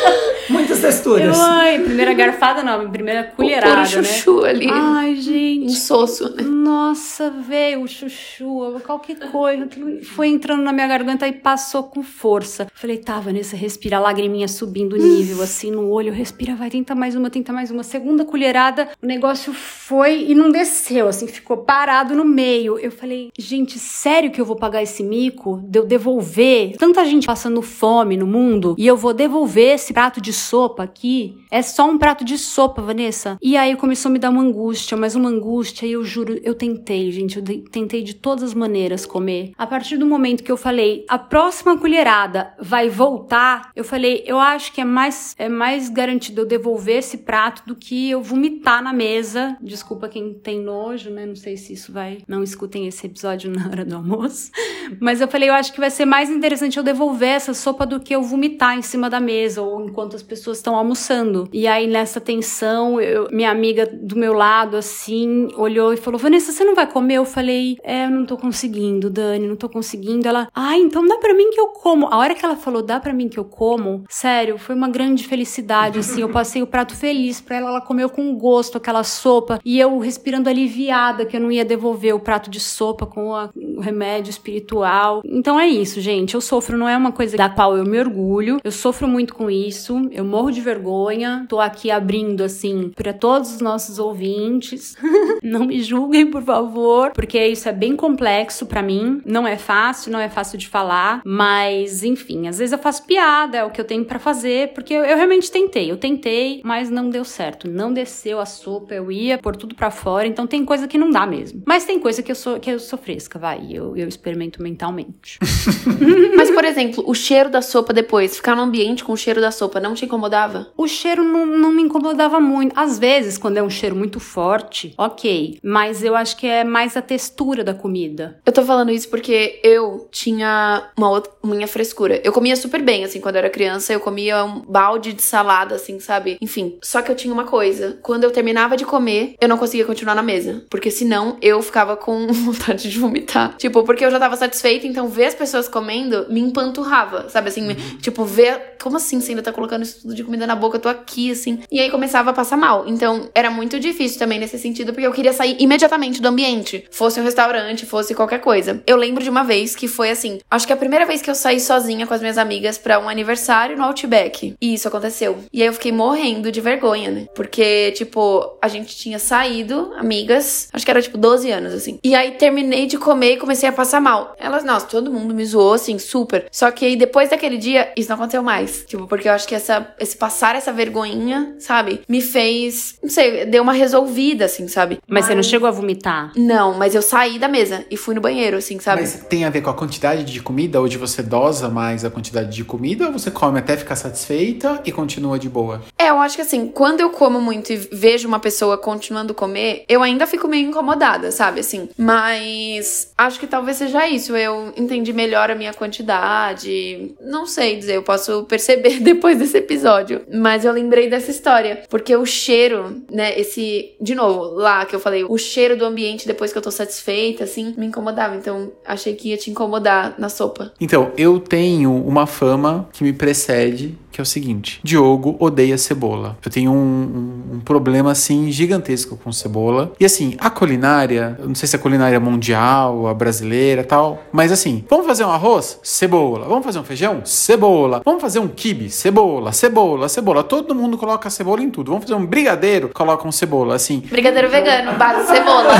Muitas 0.50 0.80
texturas. 0.80 1.36
Eu, 1.36 1.42
ai, 1.44 1.78
primeira 1.78 2.12
garfada 2.12 2.62
não, 2.62 2.90
primeira 2.90 3.30
O 3.32 3.36
colherada, 3.36 3.68
puro 3.68 3.80
né? 3.80 3.84
chuchu 3.86 4.44
ali. 4.44 4.68
Ai, 4.68 5.12
Um 5.12 5.16
gente. 5.16 5.72
soço, 5.76 6.34
né? 6.34 6.42
Nossa, 6.42 7.30
veio 7.30 7.82
o 7.82 7.88
chuchu, 7.88 8.80
qualquer 8.84 9.16
coisa. 9.30 9.64
aquilo 9.64 10.02
Foi 10.04 10.28
entrando 10.28 10.62
na 10.62 10.72
minha 10.72 10.88
garganta 10.88 11.28
e 11.28 11.32
passou 11.32 11.84
com 11.84 12.02
força. 12.02 12.66
Falei, 12.74 12.96
tá, 12.98 13.20
Vanessa, 13.20 13.56
respira, 13.56 13.98
a 13.98 14.00
lagriminha 14.00 14.48
subindo 14.48 14.94
o 14.94 14.96
nível, 14.96 15.42
assim, 15.42 15.70
no 15.70 15.88
olho. 15.88 16.12
Respira, 16.12 16.54
vai, 16.56 16.68
tenta 16.68 16.94
mais 16.94 17.14
uma, 17.14 17.30
tenta 17.30 17.52
mais 17.52 17.70
uma. 17.70 17.82
Segunda 17.82 18.24
colherada, 18.24 18.88
o 19.02 19.06
negócio 19.06 19.52
foi 19.52 20.24
e 20.28 20.34
não 20.34 20.50
desceu, 20.50 21.06
assim, 21.08 21.26
ficou 21.26 21.58
parado 21.58 22.14
no 22.14 22.24
meio. 22.24 22.78
Eu 22.78 22.90
falei, 22.90 23.30
gente, 23.38 23.78
sério 23.78 24.30
que 24.30 24.40
eu 24.40 24.44
vou 24.44 24.56
pagar 24.56 24.82
esse 24.82 25.02
mico? 25.02 25.60
De 25.62 25.78
eu 25.78 25.84
devolver? 25.84 26.76
Tanta 26.76 27.04
gente 27.04 27.26
passando 27.26 27.62
fome 27.62 28.16
no 28.16 28.26
mundo 28.26 28.74
e 28.76 28.86
eu 28.86 28.96
vou 28.96 29.12
devolver 29.14 29.74
esse 29.74 29.89
prato 29.92 30.20
de 30.20 30.32
sopa 30.32 30.82
aqui? 30.82 31.44
É 31.50 31.62
só 31.62 31.88
um 31.88 31.98
prato 31.98 32.24
de 32.24 32.38
sopa, 32.38 32.80
Vanessa. 32.80 33.36
E 33.42 33.56
aí 33.56 33.74
começou 33.76 34.08
a 34.08 34.12
me 34.12 34.18
dar 34.18 34.30
uma 34.30 34.42
angústia, 34.42 34.96
mas 34.96 35.14
uma 35.14 35.28
angústia, 35.28 35.86
e 35.86 35.92
eu 35.92 36.04
juro, 36.04 36.38
eu 36.42 36.54
tentei, 36.54 37.10
gente, 37.10 37.38
eu 37.38 37.44
tentei 37.70 38.02
de 38.02 38.14
todas 38.14 38.44
as 38.44 38.54
maneiras 38.54 39.04
comer. 39.04 39.52
A 39.58 39.66
partir 39.66 39.96
do 39.96 40.06
momento 40.06 40.42
que 40.42 40.52
eu 40.52 40.56
falei, 40.56 41.04
a 41.08 41.18
próxima 41.18 41.76
colherada 41.76 42.54
vai 42.60 42.88
voltar, 42.88 43.70
eu 43.74 43.84
falei, 43.84 44.22
eu 44.26 44.38
acho 44.38 44.72
que 44.72 44.80
é 44.80 44.84
mais, 44.84 45.34
é 45.38 45.48
mais 45.48 45.88
garantido 45.88 46.42
eu 46.42 46.46
devolver 46.46 46.98
esse 46.98 47.18
prato 47.18 47.62
do 47.66 47.74
que 47.74 48.10
eu 48.10 48.22
vomitar 48.22 48.82
na 48.82 48.92
mesa. 48.92 49.56
Desculpa 49.60 50.08
quem 50.08 50.34
tem 50.34 50.60
nojo, 50.60 51.10
né? 51.10 51.26
Não 51.26 51.36
sei 51.36 51.56
se 51.56 51.72
isso 51.72 51.92
vai. 51.92 52.18
Não 52.28 52.42
escutem 52.42 52.86
esse 52.86 53.06
episódio 53.06 53.50
na 53.50 53.66
hora 53.66 53.84
do 53.84 53.96
almoço. 53.96 54.50
Mas 55.00 55.20
eu 55.20 55.28
falei, 55.28 55.48
eu 55.48 55.54
acho 55.54 55.72
que 55.72 55.80
vai 55.80 55.90
ser 55.90 56.04
mais 56.04 56.30
interessante 56.30 56.76
eu 56.76 56.82
devolver 56.82 57.28
essa 57.28 57.54
sopa 57.54 57.86
do 57.86 58.00
que 58.00 58.14
eu 58.14 58.22
vomitar 58.22 58.76
em 58.76 58.82
cima 58.82 59.08
da 59.08 59.20
mesa 59.20 59.62
ou 59.62 59.79
enquanto 59.86 60.16
as 60.16 60.22
pessoas 60.22 60.58
estão 60.58 60.76
almoçando. 60.76 61.48
E 61.52 61.66
aí, 61.66 61.86
nessa 61.86 62.20
tensão, 62.20 63.00
eu- 63.00 63.28
minha 63.30 63.50
amiga 63.50 63.86
do 63.86 64.16
meu 64.16 64.32
lado, 64.32 64.76
assim, 64.76 65.48
olhou 65.56 65.92
e 65.92 65.96
falou: 65.96 66.18
Vanessa, 66.18 66.52
você 66.52 66.64
não 66.64 66.74
vai 66.74 66.86
comer? 66.90 67.14
Eu 67.14 67.24
falei: 67.24 67.76
É, 67.82 68.06
eu 68.06 68.10
não 68.10 68.24
tô 68.26 68.36
conseguindo, 68.36 69.08
Dani, 69.10 69.46
não 69.46 69.56
tô 69.56 69.68
conseguindo. 69.68 70.26
Ela, 70.28 70.48
ah, 70.54 70.76
então 70.76 71.06
dá 71.06 71.16
pra 71.18 71.34
mim 71.34 71.50
que 71.50 71.60
eu 71.60 71.68
como. 71.68 72.06
A 72.08 72.16
hora 72.18 72.34
que 72.34 72.44
ela 72.44 72.56
falou, 72.56 72.82
dá 72.82 72.98
pra 73.00 73.12
mim 73.12 73.28
que 73.28 73.38
eu 73.38 73.44
como, 73.44 74.04
sério, 74.08 74.58
foi 74.58 74.74
uma 74.74 74.88
grande 74.88 75.26
felicidade, 75.26 75.98
assim. 75.98 76.20
Eu 76.20 76.28
passei 76.28 76.62
o 76.62 76.66
prato 76.66 76.94
feliz 76.94 77.40
pra 77.40 77.56
ela, 77.56 77.68
ela 77.70 77.80
comeu 77.80 78.08
com 78.10 78.34
gosto 78.36 78.76
aquela 78.78 79.02
sopa 79.04 79.58
e 79.64 79.78
eu 79.78 79.98
respirando 79.98 80.48
aliviada 80.48 81.24
que 81.24 81.36
eu 81.36 81.40
não 81.40 81.50
ia 81.50 81.64
devolver 81.64 82.14
o 82.14 82.20
prato 82.20 82.50
de 82.50 82.60
sopa 82.60 83.06
com 83.06 83.34
a- 83.34 83.50
o 83.56 83.80
remédio 83.80 84.30
espiritual. 84.30 85.22
Então 85.24 85.58
é 85.58 85.66
isso, 85.68 86.00
gente. 86.00 86.34
Eu 86.34 86.40
sofro, 86.40 86.76
não 86.76 86.88
é 86.88 86.96
uma 86.96 87.12
coisa 87.12 87.36
da 87.36 87.48
qual 87.48 87.76
eu 87.76 87.84
me 87.84 87.98
orgulho. 87.98 88.58
Eu 88.62 88.70
sofro 88.72 89.06
muito 89.08 89.34
com 89.34 89.50
isso. 89.50 89.69
Eu 90.12 90.24
morro 90.24 90.50
de 90.50 90.60
vergonha. 90.60 91.46
Tô 91.48 91.60
aqui 91.60 91.90
abrindo, 91.90 92.42
assim, 92.42 92.90
para 92.94 93.12
todos 93.12 93.54
os 93.54 93.60
nossos 93.60 93.98
ouvintes. 93.98 94.96
não 95.42 95.64
me 95.64 95.82
julguem, 95.82 96.30
por 96.30 96.42
favor, 96.42 97.12
porque 97.12 97.44
isso 97.46 97.68
é 97.68 97.72
bem 97.72 97.96
complexo 97.96 98.66
pra 98.66 98.82
mim. 98.82 99.20
Não 99.24 99.46
é 99.46 99.56
fácil, 99.56 100.12
não 100.12 100.20
é 100.20 100.28
fácil 100.28 100.58
de 100.58 100.68
falar, 100.68 101.20
mas 101.24 102.02
enfim, 102.02 102.48
às 102.48 102.58
vezes 102.58 102.72
eu 102.72 102.78
faço 102.78 103.04
piada, 103.04 103.58
é 103.58 103.64
o 103.64 103.70
que 103.70 103.80
eu 103.80 103.84
tenho 103.84 104.04
pra 104.04 104.18
fazer, 104.18 104.72
porque 104.72 104.94
eu, 104.94 105.04
eu 105.04 105.16
realmente 105.16 105.50
tentei. 105.50 105.90
Eu 105.90 105.96
tentei, 105.96 106.60
mas 106.64 106.90
não 106.90 107.10
deu 107.10 107.24
certo. 107.24 107.68
Não 107.68 107.92
desceu 107.92 108.40
a 108.40 108.46
sopa, 108.46 108.94
eu 108.94 109.10
ia 109.10 109.38
pôr 109.38 109.56
tudo 109.56 109.74
pra 109.74 109.90
fora, 109.90 110.26
então 110.26 110.46
tem 110.46 110.64
coisa 110.64 110.86
que 110.86 110.98
não 110.98 111.10
dá 111.10 111.26
mesmo. 111.26 111.62
Mas 111.66 111.84
tem 111.84 111.98
coisa 111.98 112.22
que 112.22 112.30
eu 112.30 112.36
sou 112.36 112.60
que 112.60 112.70
eu 112.70 112.78
sou 112.78 112.98
fresca, 112.98 113.38
vai, 113.38 113.68
eu, 113.70 113.96
eu 113.96 114.08
experimento 114.08 114.62
mentalmente. 114.62 115.38
Mas, 116.36 116.50
por 116.50 116.64
exemplo, 116.64 117.04
o 117.06 117.14
cheiro 117.14 117.50
da 117.50 117.62
sopa 117.62 117.92
depois, 117.92 118.36
ficar 118.36 118.54
no 118.54 118.62
ambiente 118.62 119.04
com 119.04 119.12
o 119.12 119.16
cheiro 119.16 119.40
da 119.40 119.50
sopa, 119.50 119.59
não 119.80 119.94
te 119.94 120.04
incomodava? 120.04 120.68
O 120.76 120.86
cheiro 120.86 121.22
não, 121.24 121.44
não 121.46 121.72
me 121.72 121.82
incomodava 121.82 122.40
muito. 122.40 122.72
Às 122.78 122.98
vezes, 122.98 123.36
quando 123.38 123.56
é 123.56 123.62
um 123.62 123.70
cheiro 123.70 123.96
muito 123.96 124.20
forte, 124.20 124.94
ok. 124.96 125.58
Mas 125.62 126.02
eu 126.02 126.14
acho 126.16 126.36
que 126.36 126.46
é 126.46 126.64
mais 126.64 126.96
a 126.96 127.02
textura 127.02 127.62
da 127.64 127.74
comida. 127.74 128.40
Eu 128.46 128.52
tô 128.52 128.62
falando 128.64 128.90
isso 128.90 129.08
porque 129.08 129.60
eu 129.62 130.08
tinha 130.10 130.90
uma 130.96 131.10
outra, 131.10 131.32
minha 131.44 131.66
frescura. 131.68 132.20
Eu 132.24 132.32
comia 132.32 132.56
super 132.56 132.82
bem, 132.82 133.04
assim, 133.04 133.20
quando 133.20 133.36
eu 133.36 133.40
era 133.40 133.50
criança, 133.50 133.92
eu 133.92 134.00
comia 134.00 134.44
um 134.44 134.60
balde 134.60 135.12
de 135.12 135.22
salada, 135.22 135.74
assim, 135.74 135.98
sabe? 136.00 136.38
Enfim. 136.40 136.78
Só 136.82 137.02
que 137.02 137.10
eu 137.10 137.16
tinha 137.16 137.32
uma 137.32 137.44
coisa. 137.44 137.98
Quando 138.02 138.24
eu 138.24 138.30
terminava 138.30 138.76
de 138.76 138.84
comer, 138.84 139.34
eu 139.40 139.48
não 139.48 139.58
conseguia 139.58 139.84
continuar 139.84 140.14
na 140.14 140.22
mesa. 140.22 140.64
Porque 140.70 140.90
senão 140.90 141.36
eu 141.42 141.60
ficava 141.62 141.96
com 141.96 142.26
vontade 142.32 142.90
de 142.90 142.98
vomitar. 142.98 143.56
Tipo, 143.56 143.82
porque 143.84 144.04
eu 144.04 144.10
já 144.10 144.18
tava 144.18 144.36
satisfeita, 144.36 144.86
então 144.86 145.08
ver 145.08 145.26
as 145.26 145.34
pessoas 145.34 145.68
comendo 145.68 146.26
me 146.30 146.40
empanturrava, 146.40 147.28
sabe? 147.28 147.48
Assim, 147.48 147.62
me- 147.62 147.74
tipo, 148.00 148.24
ver. 148.24 148.76
Como 148.82 148.96
assim 148.96 149.20
você 149.20 149.32
ainda 149.32 149.42
tá 149.42 149.49
colocando 149.52 149.82
isso 149.82 150.02
tudo 150.02 150.14
de 150.14 150.24
comida 150.24 150.46
na 150.46 150.56
boca? 150.56 150.76
Eu 150.76 150.80
tô 150.80 150.88
aqui, 150.88 151.30
assim. 151.30 151.60
E 151.70 151.78
aí 151.78 151.90
começava 151.90 152.30
a 152.30 152.32
passar 152.32 152.56
mal. 152.56 152.84
Então 152.86 153.28
era 153.34 153.50
muito 153.50 153.78
difícil 153.78 154.18
também 154.18 154.38
nesse 154.38 154.58
sentido, 154.58 154.92
porque 154.92 155.06
eu 155.06 155.12
queria 155.12 155.32
sair 155.32 155.56
imediatamente 155.58 156.20
do 156.20 156.28
ambiente. 156.28 156.84
Fosse 156.90 157.20
um 157.20 157.24
restaurante, 157.24 157.86
fosse 157.86 158.14
qualquer 158.14 158.40
coisa. 158.40 158.82
Eu 158.86 158.96
lembro 158.96 159.22
de 159.22 159.30
uma 159.30 159.44
vez 159.44 159.76
que 159.76 159.86
foi 159.86 160.10
assim. 160.10 160.40
Acho 160.50 160.66
que 160.66 160.72
a 160.72 160.76
primeira 160.76 161.06
vez 161.06 161.22
que 161.22 161.30
eu 161.30 161.34
saí 161.34 161.60
sozinha 161.60 162.06
com 162.06 162.14
as 162.14 162.20
minhas 162.20 162.38
amigas 162.38 162.78
pra 162.78 162.98
um 162.98 163.08
aniversário 163.08 163.76
no 163.76 163.84
Outback. 163.84 164.54
E 164.60 164.74
isso 164.74 164.88
aconteceu. 164.88 165.38
E 165.52 165.60
aí 165.60 165.68
eu 165.68 165.72
fiquei 165.72 165.92
morrendo 165.92 166.50
de 166.50 166.60
vergonha, 166.60 167.10
né? 167.10 167.26
Porque, 167.34 167.92
tipo, 167.92 168.56
a 168.60 168.68
gente 168.68 168.96
tinha 168.96 169.18
saído, 169.18 169.92
amigas, 169.96 170.68
acho 170.72 170.84
que 170.84 170.90
era 170.90 171.02
tipo 171.02 171.18
12 171.18 171.50
anos, 171.50 171.74
assim. 171.74 171.98
E 172.02 172.14
aí 172.14 172.32
terminei 172.32 172.86
de 172.86 172.98
comer 172.98 173.34
e 173.34 173.36
comecei 173.36 173.68
a 173.68 173.72
passar 173.72 174.00
mal. 174.00 174.34
Elas, 174.38 174.64
nossa, 174.64 174.86
todo 174.86 175.12
mundo 175.12 175.34
me 175.34 175.44
zoou, 175.44 175.74
assim, 175.74 175.98
super. 175.98 176.46
Só 176.50 176.70
que 176.70 176.84
aí 176.84 176.96
depois 176.96 177.30
daquele 177.30 177.58
dia, 177.58 177.92
isso 177.96 178.08
não 178.08 178.16
aconteceu 178.16 178.30
aconteceu 178.30 178.42
mais. 178.42 178.84
Tipo, 178.86 179.06
porque 179.06 179.28
eu 179.28 179.32
acho 179.40 179.48
que 179.48 179.54
essa, 179.54 179.94
esse 179.98 180.16
passar 180.16 180.54
essa 180.54 180.72
vergonhinha, 180.72 181.54
sabe? 181.58 182.02
Me 182.06 182.20
fez, 182.20 182.96
não 183.02 183.08
sei, 183.08 183.46
deu 183.46 183.62
uma 183.62 183.72
resolvida, 183.72 184.44
assim, 184.44 184.68
sabe? 184.68 184.98
Mas, 185.08 185.24
você 185.24 185.34
não 185.34 185.42
chegou 185.42 185.66
a 185.66 185.70
vomitar? 185.70 186.32
Não, 186.36 186.74
mas 186.74 186.94
eu 186.94 187.02
saí 187.02 187.38
da 187.38 187.48
mesa 187.48 187.84
e 187.90 187.96
fui 187.96 188.14
no 188.14 188.20
banheiro, 188.20 188.58
assim, 188.58 188.78
sabe? 188.78 189.00
Mas 189.00 189.24
tem 189.28 189.44
a 189.44 189.50
ver 189.50 189.62
com 189.62 189.70
a 189.70 189.74
quantidade 189.74 190.24
de 190.24 190.40
comida, 190.40 190.80
ou 190.80 190.86
de 190.86 190.98
você 190.98 191.22
dosa 191.22 191.68
mais 191.68 192.04
a 192.04 192.10
quantidade 192.10 192.54
de 192.54 192.64
comida, 192.64 193.06
ou 193.06 193.12
você 193.12 193.30
come 193.30 193.58
até 193.58 193.76
ficar 193.76 193.96
satisfeita 193.96 194.82
e 194.84 194.92
continua 194.92 195.38
de 195.38 195.48
boa? 195.48 195.80
É, 195.98 196.10
eu 196.10 196.18
acho 196.18 196.36
que 196.36 196.42
assim, 196.42 196.68
quando 196.68 197.00
eu 197.00 197.10
como 197.10 197.40
muito 197.40 197.72
e 197.72 197.76
vejo 197.76 198.28
uma 198.28 198.38
pessoa 198.38 198.76
continuando 198.76 199.32
a 199.32 199.34
comer, 199.34 199.84
eu 199.88 200.02
ainda 200.02 200.26
fico 200.26 200.46
meio 200.46 200.68
incomodada, 200.68 201.30
sabe? 201.32 201.60
Assim, 201.60 201.88
mas 201.96 203.12
acho 203.16 203.40
que 203.40 203.46
talvez 203.46 203.78
seja 203.78 204.06
isso. 204.08 204.36
Eu 204.36 204.72
entendi 204.76 205.12
melhor 205.12 205.50
a 205.50 205.54
minha 205.54 205.72
quantidade. 205.72 207.14
Não 207.20 207.46
sei 207.46 207.76
dizer, 207.76 207.96
eu 207.96 208.02
posso 208.02 208.44
perceber 208.44 208.98
depois 209.00 209.29
desse 209.36 209.58
episódio. 209.58 210.22
Mas 210.32 210.64
eu 210.64 210.72
lembrei 210.72 211.08
dessa 211.08 211.30
história. 211.30 211.82
Porque 211.88 212.14
o 212.14 212.24
cheiro, 212.26 213.02
né? 213.10 213.38
Esse. 213.38 213.92
De 214.00 214.14
novo, 214.14 214.54
lá 214.54 214.84
que 214.84 214.94
eu 214.94 215.00
falei, 215.00 215.24
o 215.24 215.38
cheiro 215.38 215.76
do 215.76 215.84
ambiente 215.84 216.26
depois 216.26 216.52
que 216.52 216.58
eu 216.58 216.62
tô 216.62 216.70
satisfeita, 216.70 217.44
assim, 217.44 217.74
me 217.76 217.86
incomodava. 217.86 218.36
Então 218.36 218.72
achei 218.84 219.14
que 219.14 219.30
ia 219.30 219.36
te 219.36 219.50
incomodar 219.50 220.14
na 220.18 220.28
sopa. 220.28 220.72
Então, 220.80 221.12
eu 221.16 221.38
tenho 221.38 221.94
uma 221.94 222.26
fama 222.26 222.88
que 222.92 223.02
me 223.02 223.12
precede 223.12 223.98
que 224.10 224.20
é 224.20 224.22
o 224.22 224.26
seguinte: 224.26 224.80
Diogo 224.82 225.36
odeia 225.38 225.78
cebola. 225.78 226.36
Eu 226.44 226.50
tenho 226.50 226.72
um, 226.72 226.74
um, 226.74 227.56
um, 227.56 227.60
problema 227.60 228.10
assim 228.10 228.50
gigantesco 228.50 229.16
com 229.16 229.32
cebola. 229.32 229.92
E 229.98 230.04
assim, 230.04 230.36
a 230.38 230.50
culinária, 230.50 231.36
eu 231.38 231.48
não 231.48 231.54
sei 231.54 231.68
se 231.68 231.76
é 231.76 231.78
a 231.78 231.82
culinária 231.82 232.18
mundial, 232.18 233.06
a 233.06 233.14
brasileira 233.14 233.84
tal, 233.84 234.22
mas 234.32 234.52
assim, 234.52 234.84
vamos 234.88 235.06
fazer 235.06 235.24
um 235.24 235.30
arroz? 235.30 235.78
Cebola. 235.82 236.46
Vamos 236.46 236.64
fazer 236.64 236.78
um 236.78 236.84
feijão? 236.84 237.22
Cebola. 237.24 238.02
Vamos 238.04 238.20
fazer 238.20 238.38
um 238.38 238.48
quibe? 238.48 238.90
Cebola, 238.90 239.52
cebola, 239.52 240.08
cebola. 240.08 240.42
Todo 240.42 240.74
mundo 240.74 240.98
coloca 240.98 241.30
cebola 241.30 241.62
em 241.62 241.70
tudo. 241.70 241.90
Vamos 241.90 242.04
fazer 242.04 242.14
um 242.14 242.26
brigadeiro? 242.26 242.90
Colocam 242.92 243.30
cebola, 243.30 243.74
assim. 243.74 244.00
Brigadeiro 244.00 244.48
vegano, 244.48 244.96
base 244.98 245.28
cebola. 245.28 245.70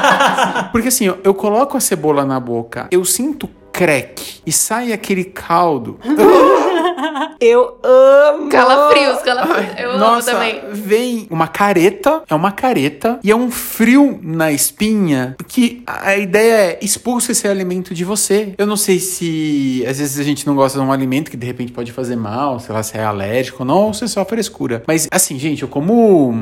Porque 0.72 0.88
assim, 0.88 1.06
eu, 1.06 1.18
eu 1.24 1.34
coloco 1.34 1.76
a 1.76 1.80
cebola 1.80 2.24
na 2.24 2.38
boca, 2.38 2.88
eu 2.90 3.04
sinto 3.04 3.48
crack 3.72 4.40
e 4.46 4.52
sai 4.52 4.92
aquele 4.92 5.24
caldo. 5.24 5.98
Eu 7.40 7.78
amo! 7.82 8.48
Calafrios, 8.48 9.22
calafrios. 9.22 9.78
Eu 9.78 9.98
Nossa, 9.98 10.30
amo 10.30 10.40
também. 10.40 10.60
Vem 10.72 11.26
uma 11.30 11.48
careta, 11.48 12.22
é 12.28 12.34
uma 12.34 12.52
careta, 12.52 13.18
e 13.22 13.30
é 13.30 13.36
um 13.36 13.50
frio 13.50 14.18
na 14.22 14.52
espinha, 14.52 15.36
que 15.48 15.82
a 15.86 16.16
ideia 16.16 16.52
é 16.52 16.78
expulsa 16.82 17.32
esse 17.32 17.46
alimento 17.48 17.94
de 17.94 18.04
você. 18.04 18.54
Eu 18.56 18.66
não 18.66 18.76
sei 18.76 18.98
se 18.98 19.84
às 19.88 19.98
vezes 19.98 20.18
a 20.18 20.22
gente 20.22 20.46
não 20.46 20.54
gosta 20.54 20.78
de 20.78 20.84
um 20.84 20.92
alimento 20.92 21.30
que 21.30 21.36
de 21.36 21.46
repente 21.46 21.72
pode 21.72 21.92
fazer 21.92 22.16
mal, 22.16 22.60
sei 22.60 22.74
lá, 22.74 22.82
se 22.82 22.96
é 22.96 23.04
alérgico 23.04 23.62
ou 23.62 23.66
não, 23.66 23.86
ou 23.86 23.94
se 23.94 24.04
é 24.04 24.06
só 24.06 24.24
frescura. 24.24 24.82
Mas 24.86 25.08
assim, 25.10 25.38
gente, 25.38 25.62
eu 25.62 25.68
como. 25.68 26.32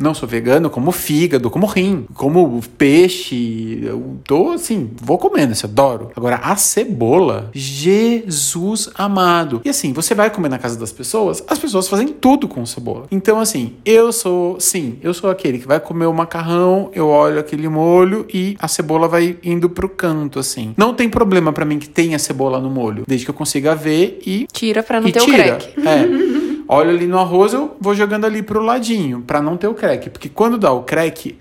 Não 0.00 0.14
sou 0.14 0.28
vegano, 0.28 0.70
como 0.70 0.92
fígado, 0.92 1.50
como 1.50 1.66
rim, 1.66 2.06
como 2.14 2.62
peixe. 2.78 3.80
Eu 3.82 4.20
tô 4.24 4.50
assim, 4.52 4.90
vou 5.02 5.18
comendo, 5.18 5.52
isso 5.52 5.66
adoro. 5.66 6.12
Agora, 6.14 6.36
a 6.36 6.54
cebola, 6.54 7.50
Jesus 7.52 8.88
amado. 8.94 9.60
E 9.64 9.68
assim, 9.68 9.87
você 9.92 10.14
vai 10.14 10.30
comer 10.30 10.48
na 10.48 10.58
casa 10.58 10.78
das 10.78 10.92
pessoas, 10.92 11.42
as 11.46 11.58
pessoas 11.58 11.88
fazem 11.88 12.08
tudo 12.08 12.48
com 12.48 12.64
cebola. 12.66 13.06
Então, 13.10 13.40
assim, 13.40 13.74
eu 13.84 14.12
sou, 14.12 14.58
sim, 14.60 14.98
eu 15.02 15.12
sou 15.14 15.30
aquele 15.30 15.58
que 15.58 15.66
vai 15.66 15.80
comer 15.80 16.06
o 16.06 16.12
macarrão, 16.12 16.90
eu 16.94 17.08
olho 17.08 17.38
aquele 17.38 17.68
molho 17.68 18.26
e 18.32 18.56
a 18.58 18.68
cebola 18.68 19.08
vai 19.08 19.36
indo 19.42 19.68
pro 19.68 19.88
canto, 19.88 20.38
assim. 20.38 20.74
Não 20.76 20.94
tem 20.94 21.08
problema 21.08 21.52
para 21.52 21.64
mim 21.64 21.78
que 21.78 21.88
tenha 21.88 22.18
cebola 22.18 22.60
no 22.60 22.70
molho, 22.70 23.04
desde 23.06 23.26
que 23.26 23.30
eu 23.30 23.34
consiga 23.34 23.74
ver 23.74 24.20
e. 24.26 24.46
Tira 24.52 24.82
pra 24.82 25.00
não 25.00 25.10
ter 25.10 25.20
tira. 25.20 25.42
o 25.42 25.46
crack. 25.46 25.80
É. 25.86 26.48
Olho 26.70 26.90
ali 26.90 27.06
no 27.06 27.18
arroz, 27.18 27.54
eu 27.54 27.76
vou 27.80 27.94
jogando 27.94 28.26
ali 28.26 28.42
pro 28.42 28.60
ladinho, 28.62 29.22
pra 29.22 29.40
não 29.40 29.56
ter 29.56 29.66
o 29.68 29.74
crack. 29.74 30.10
Porque 30.10 30.28
quando 30.28 30.58
dá 30.58 30.70
o 30.70 30.82
crack, 30.82 31.34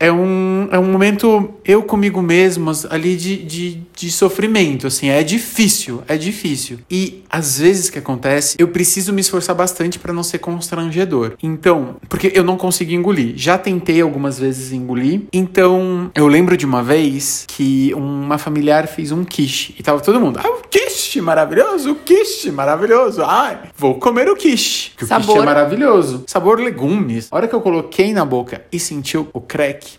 é 0.00 0.10
um, 0.10 0.68
é 0.70 0.78
um 0.78 0.90
momento 0.90 1.54
eu 1.64 1.82
comigo 1.82 2.20
mesmo 2.22 2.70
ali 2.90 3.16
de, 3.16 3.36
de, 3.36 3.82
de 3.94 4.10
sofrimento, 4.10 4.86
assim, 4.86 5.08
é 5.08 5.22
difícil, 5.22 6.02
é 6.08 6.16
difícil. 6.16 6.78
E 6.90 7.22
às 7.30 7.58
vezes 7.58 7.90
que 7.90 7.98
acontece, 7.98 8.56
eu 8.58 8.68
preciso 8.68 9.12
me 9.12 9.20
esforçar 9.20 9.54
bastante 9.54 9.98
para 9.98 10.12
não 10.12 10.22
ser 10.22 10.38
constrangedor. 10.38 11.34
Então, 11.42 11.96
porque 12.08 12.32
eu 12.34 12.42
não 12.42 12.56
consegui 12.56 12.94
engolir. 12.94 13.34
Já 13.36 13.58
tentei 13.58 14.00
algumas 14.00 14.38
vezes 14.38 14.72
engolir. 14.72 15.22
Então, 15.32 16.10
eu 16.14 16.26
lembro 16.26 16.56
de 16.56 16.66
uma 16.66 16.82
vez 16.82 17.44
que 17.46 17.92
uma 17.94 18.38
familiar 18.38 18.86
fez 18.86 19.12
um 19.12 19.24
quiche 19.24 19.74
e 19.78 19.82
tava 19.82 20.00
todo 20.00 20.20
mundo, 20.20 20.40
ah, 20.42 20.48
o 20.48 20.68
quiche 20.68 21.20
maravilhoso, 21.20 21.92
o 21.92 21.94
quiche 21.96 22.50
maravilhoso. 22.50 23.22
Ai, 23.22 23.58
vou 23.76 23.94
comer 23.94 24.28
o 24.28 24.36
quiche, 24.36 24.92
que 24.96 25.04
o 25.04 25.08
quiche 25.08 25.38
é 25.38 25.42
maravilhoso. 25.42 26.24
Sabor 26.26 26.58
legumes. 26.58 27.28
A 27.30 27.36
hora 27.36 27.48
que 27.48 27.54
eu 27.54 27.60
coloquei 27.60 28.12
na 28.12 28.24
boca 28.24 28.64
e 28.72 28.78
senti 28.78 29.16
o 29.16 29.26
o 29.36 29.40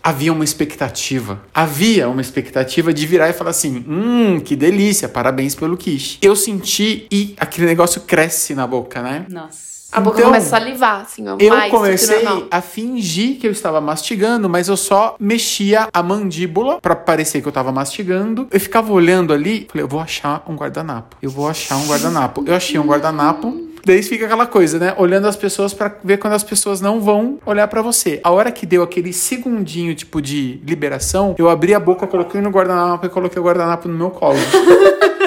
havia 0.02 0.32
uma 0.32 0.44
expectativa. 0.44 1.40
Havia 1.54 2.08
uma 2.08 2.20
expectativa 2.20 2.92
de 2.92 3.06
virar 3.06 3.28
e 3.28 3.32
falar 3.32 3.50
assim: 3.50 3.84
hum, 3.88 4.40
que 4.40 4.54
delícia, 4.56 5.08
parabéns 5.08 5.54
pelo 5.54 5.76
quiche. 5.76 6.18
Eu 6.22 6.36
senti 6.36 7.06
e 7.10 7.34
aquele 7.38 7.66
negócio 7.66 8.02
cresce 8.02 8.54
na 8.54 8.66
boca, 8.66 9.02
né? 9.02 9.26
Nossa. 9.28 9.68
A 9.90 10.00
boca 10.00 10.18
Então, 10.18 10.30
começa 10.30 10.54
a 10.54 10.60
salivar, 10.60 11.00
assim, 11.00 11.26
ó, 11.26 11.36
Eu 11.40 11.48
mais 11.48 11.70
comecei 11.70 12.22
a 12.50 12.60
fingir 12.60 13.38
que 13.38 13.46
eu 13.46 13.50
estava 13.50 13.80
mastigando, 13.80 14.46
mas 14.46 14.68
eu 14.68 14.76
só 14.76 15.16
mexia 15.18 15.88
a 15.90 16.02
mandíbula 16.02 16.78
pra 16.78 16.94
parecer 16.94 17.40
que 17.40 17.48
eu 17.48 17.52
tava 17.52 17.72
mastigando. 17.72 18.46
Eu 18.50 18.60
ficava 18.60 18.92
olhando 18.92 19.32
ali, 19.32 19.66
falei, 19.70 19.84
eu 19.84 19.88
vou 19.88 20.00
achar 20.00 20.44
um 20.46 20.54
guardanapo. 20.56 21.16
Eu 21.22 21.30
vou 21.30 21.48
achar 21.48 21.76
um 21.76 21.86
guardanapo. 21.86 22.44
Eu 22.46 22.54
achei 22.54 22.78
um 22.78 22.84
guardanapo. 22.86 23.67
Daí 23.84 24.02
fica 24.02 24.26
aquela 24.26 24.46
coisa, 24.46 24.78
né? 24.78 24.94
Olhando 24.96 25.26
as 25.26 25.36
pessoas 25.36 25.72
pra 25.72 25.92
ver 26.02 26.18
quando 26.18 26.34
as 26.34 26.44
pessoas 26.44 26.80
não 26.80 27.00
vão 27.00 27.38
olhar 27.46 27.66
pra 27.68 27.82
você. 27.82 28.20
A 28.22 28.30
hora 28.30 28.50
que 28.50 28.66
deu 28.66 28.82
aquele 28.82 29.12
segundinho, 29.12 29.94
tipo, 29.94 30.20
de 30.20 30.60
liberação, 30.64 31.34
eu 31.38 31.48
abri 31.48 31.74
a 31.74 31.80
boca, 31.80 32.06
coloquei 32.06 32.40
no 32.40 32.50
guardanapo 32.50 33.06
e 33.06 33.08
coloquei 33.08 33.40
o 33.40 33.44
guardanapo 33.44 33.88
no 33.88 33.94
meu 33.94 34.10
colo. 34.10 34.38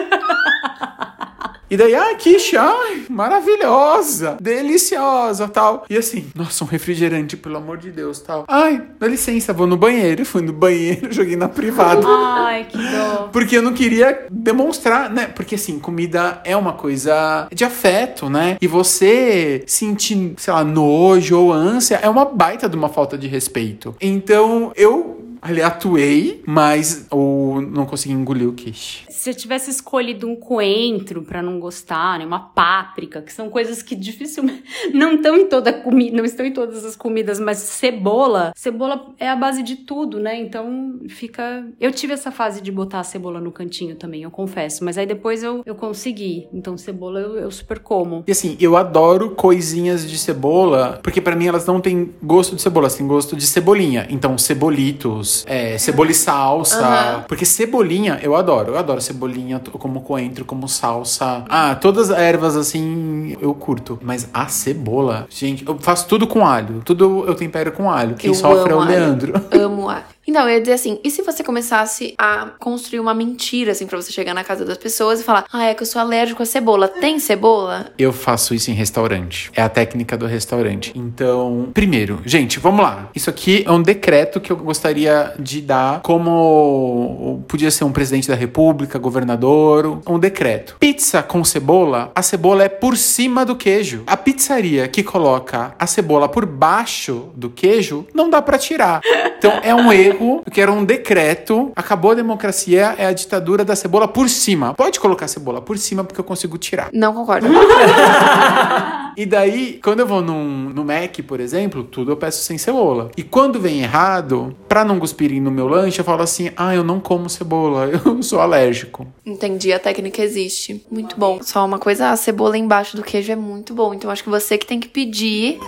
E 1.72 1.78
daí, 1.78 1.96
ah, 1.96 2.14
quiche, 2.16 2.58
ai, 2.58 3.04
maravilhosa, 3.10 4.36
deliciosa, 4.42 5.48
tal. 5.48 5.86
E 5.90 5.98
assim, 5.98 6.26
nossa, 6.36 6.66
um 6.66 6.68
refrigerante, 6.68 7.38
pelo 7.38 7.56
amor 7.56 7.78
de 7.78 7.90
Deus, 7.90 8.20
tal. 8.20 8.44
Ai, 8.46 8.84
dá 9.00 9.08
licença, 9.08 9.54
vou 9.54 9.66
no 9.66 9.78
banheiro. 9.78 10.26
Fui 10.26 10.42
no 10.42 10.52
banheiro, 10.52 11.08
joguei 11.16 11.38
na 11.38 11.48
privada. 11.48 12.06
Ai, 12.06 12.66
que 12.66 12.78
dó. 12.78 13.30
Porque 13.32 13.56
eu 13.56 13.62
não 13.62 13.72
queria 13.72 14.26
demonstrar, 14.30 15.10
né? 15.10 15.28
Porque 15.28 15.56
assim, 15.56 15.80
comida 15.80 16.42
é 16.44 16.58
uma 16.58 16.74
coisa 16.74 17.48
de 17.54 17.64
afeto, 17.64 18.30
né? 18.30 18.58
E 18.60 18.68
você 18.68 19.64
sentir, 19.66 20.34
sei 20.36 20.54
lá, 20.54 20.66
nojo 20.66 21.40
ou 21.40 21.54
ânsia 21.54 22.02
é 22.04 22.10
uma 22.10 22.26
baita 22.26 22.68
de 22.68 22.76
uma 22.76 22.90
falta 22.90 23.18
de 23.18 23.30
respeito. 23.30 23.96
Então 24.02 24.74
eu 24.76 25.21
ali 25.42 25.62
atuei, 25.62 26.44
mas 26.46 27.08
ou 27.10 27.62
não 27.62 27.86
consegui 27.86 28.14
engolir 28.14 28.48
o 28.48 28.54
quiche. 28.54 29.06
Se 29.10 29.30
eu 29.30 29.34
tivesse 29.34 29.70
escolhido 29.70 30.28
um 30.28 30.36
coentro 30.36 31.24
pra 31.24 31.42
não 31.42 31.60
gostar, 31.60 32.20
né, 32.20 32.26
uma 32.26 32.40
páprica, 32.40 33.22
que 33.22 33.34
são 33.34 33.50
coisas 33.50 33.82
que 33.82 33.96
dificilmente 33.96 34.64
não 34.94 35.16
estão 35.16 35.36
em 35.36 35.48
toda 35.48 35.74
comida, 35.74 36.16
não 36.16 36.26
estão 36.26 36.46
em 36.46 36.52
todas 36.52 36.86
as 36.86 36.96
comidas, 36.96 37.40
mas 37.40 37.58
cebola, 37.58 38.54
cebola 38.56 39.14
é 39.20 39.30
a 39.30 39.36
base 39.36 39.64
de 39.64 39.78
tudo, 39.78 40.20
né? 40.20 40.40
Então 40.40 41.00
fica. 41.08 41.66
Eu 41.80 41.92
tive 41.92 42.14
essa 42.14 42.32
fase 42.32 42.62
de 42.62 42.72
botar 42.72 43.00
a 43.00 43.04
cebola 43.04 43.40
no 43.40 43.52
cantinho 43.52 43.96
também, 43.96 44.24
eu 44.24 44.32
confesso, 44.32 44.84
mas 44.84 44.98
aí 44.98 45.06
depois 45.06 45.44
eu, 45.44 45.62
eu 45.66 45.76
consegui. 45.76 46.48
Então 46.54 46.78
cebola 46.78 47.20
eu, 47.20 47.38
eu 47.38 47.52
super 47.52 47.80
como. 47.80 48.24
E 48.28 48.32
assim, 48.32 48.58
eu 48.60 48.78
adoro 48.78 49.32
coisinhas 49.32 50.10
de 50.10 50.18
cebola, 50.18 51.00
porque 51.04 51.22
pra 51.22 51.36
mim 51.36 51.48
elas 51.48 51.66
não 51.66 51.82
têm 51.82 52.14
gosto 52.22 52.56
de 52.56 52.62
cebola, 52.62 52.86
elas 52.86 52.96
têm 52.96 53.08
gosto 53.08 53.36
de 53.36 53.46
cebolinha. 53.46 54.08
Então, 54.10 54.38
cebolitos, 54.38 55.31
é, 55.48 55.78
cebola 55.78 56.12
e 56.12 56.14
salsa. 56.14 57.26
Porque 57.28 57.46
cebolinha 57.46 58.20
eu 58.22 58.36
adoro. 58.36 58.72
Eu 58.72 58.78
adoro 58.78 59.02
cebolinha, 59.02 59.62
como 59.74 60.02
coentro, 60.02 60.46
como 60.46 60.68
salsa. 60.68 61.44
Ah, 61.50 61.76
todas 61.76 62.10
as 62.10 62.18
ervas 62.18 62.56
assim 62.56 63.36
eu 63.42 63.54
curto. 63.54 64.00
Mas 64.02 64.28
a 64.34 64.48
cebola, 64.48 65.28
gente, 65.30 65.66
eu 65.68 65.78
faço 65.80 66.08
tudo 66.08 66.28
com 66.28 66.46
alho. 66.46 66.82
Tudo 66.84 67.26
eu 67.28 67.36
tempero 67.36 67.72
com 67.72 67.90
alho. 67.90 68.16
Quem 68.16 68.30
Eu 68.30 68.36
sofre 68.36 68.72
é 68.72 68.76
o 68.76 68.80
alho. 68.80 68.92
Leandro. 68.92 69.34
Amo 69.52 69.90
alho. 69.90 70.04
Então, 70.28 70.48
eu 70.48 70.56
ia 70.56 70.62
dizer 70.62 70.74
assim, 70.74 71.00
e 71.04 71.10
se 71.10 71.22
você 71.22 71.44
começasse 71.44 72.14
a 72.18 72.52
construir 72.60 73.00
uma 73.00 73.14
mentira, 73.14 73.72
assim, 73.72 73.88
pra 73.88 74.00
você 74.00 74.12
chegar 74.12 74.34
na 74.34 74.44
casa 74.44 74.64
das 74.64 74.78
pessoas 74.78 75.20
e 75.20 75.24
falar, 75.24 75.46
ah, 75.52 75.66
é 75.66 75.74
que 75.74 75.82
eu 75.82 75.88
sou 75.88 76.02
alérgico 76.02 76.44
a 76.44 76.46
cebola. 76.46 76.88
Tem 76.88 77.20
cebola? 77.20 77.92
Eu 77.98 78.14
faço 78.14 78.54
isso 78.54 78.70
em 78.70 78.74
restaurante. 78.74 79.52
É 79.56 79.62
a 79.62 79.70
técnica 79.70 80.18
do 80.18 80.26
restaurante. 80.26 80.94
Então, 80.96 81.70
primeiro, 81.74 82.22
gente, 82.26 82.60
vamos 82.60 82.84
lá. 82.84 83.10
Isso 83.16 83.30
aqui 83.30 83.64
é 83.66 83.72
um 83.72 83.82
decreto 83.82 84.40
que 84.40 84.52
eu 84.52 84.58
gostaria 84.58 85.34
de 85.40 85.62
dar 85.62 86.02
como 86.02 87.44
podia 87.48 87.72
ser 87.72 87.84
um 87.84 87.92
presidente 87.92 88.28
da 88.28 88.36
república, 88.36 89.00
governador, 89.00 90.02
um 90.08 90.20
decreto. 90.20 90.78
Pizza 90.80 91.24
com 91.24 91.44
cebola, 91.44 92.12
a 92.14 92.22
cebola 92.22 92.64
é 92.64 92.70
por 92.70 92.96
cima 92.96 93.46
do 93.46 93.56
queijo. 93.56 94.04
A 94.06 94.16
pizzaria 94.16 94.88
que 94.88 95.04
coloca 95.04 95.76
a 95.78 95.88
cebola 95.88 96.30
por 96.30 96.46
baixo 96.46 97.30
do 97.36 97.50
queijo, 97.50 98.06
não 98.14 98.30
dá 98.30 98.42
pra 98.42 98.58
tirar. 98.58 99.02
Então, 99.42 99.60
é 99.64 99.74
um 99.74 99.92
erro 99.92 100.44
que 100.52 100.62
era 100.62 100.72
um 100.72 100.86
decreto. 100.86 101.72
Acabou 101.76 102.12
a 102.12 102.14
democracia, 102.14 102.94
é 102.96 103.08
a 103.08 103.12
ditadura 103.12 103.66
da 103.66 103.76
cebola 103.76 104.08
por 104.08 104.30
cima. 104.30 104.76
Pode 104.76 105.00
colocar 105.00 105.28
cebola 105.28 105.60
por 105.60 105.80
cima, 105.80 106.04
porque 106.04 106.20
eu 106.20 106.24
consigo 106.24 106.60
tirar. 106.60 106.92
Não 106.94 107.12
concordo. 107.12 107.48
E 109.18 109.26
daí, 109.26 109.78
quando 109.84 110.00
eu 110.00 110.08
vou 110.08 110.22
num, 110.22 110.70
no 110.70 110.86
Mac, 110.86 111.18
por 111.28 111.42
exemplo, 111.42 111.84
tudo 111.84 112.14
eu 112.14 112.18
peço 112.18 112.44
sem 112.44 112.58
cebola. 112.58 113.12
E 113.18 113.24
quando 113.24 113.60
vem 113.60 113.82
errado, 113.82 114.56
pra 114.70 114.86
não 114.86 115.00
cuspirem 115.00 115.42
no 115.42 115.52
meu 115.52 115.68
lanche, 115.68 116.00
eu 116.00 116.06
falo 116.06 116.22
assim: 116.22 116.50
ah, 116.56 116.74
eu 116.74 116.82
não 116.82 117.00
como 117.00 117.30
cebola, 117.30 117.90
eu 118.06 118.24
sou 118.24 118.40
alérgico. 118.40 119.06
Entendi, 119.26 119.74
a 119.74 119.80
técnica 119.80 120.22
existe. 120.22 120.86
Muito 120.90 121.20
bom. 121.20 121.40
Só 121.42 121.66
uma 121.66 121.78
coisa, 121.78 122.10
a 122.10 122.16
cebola 122.16 122.58
embaixo 122.58 122.96
do 122.96 123.04
queijo 123.04 123.32
é 123.32 123.36
muito 123.36 123.74
bom. 123.74 123.94
Então 123.94 124.10
acho 124.10 124.24
que 124.24 124.30
você 124.30 124.58
que 124.58 124.66
tem 124.66 124.80
que 124.80 124.88
pedir. 124.88 125.60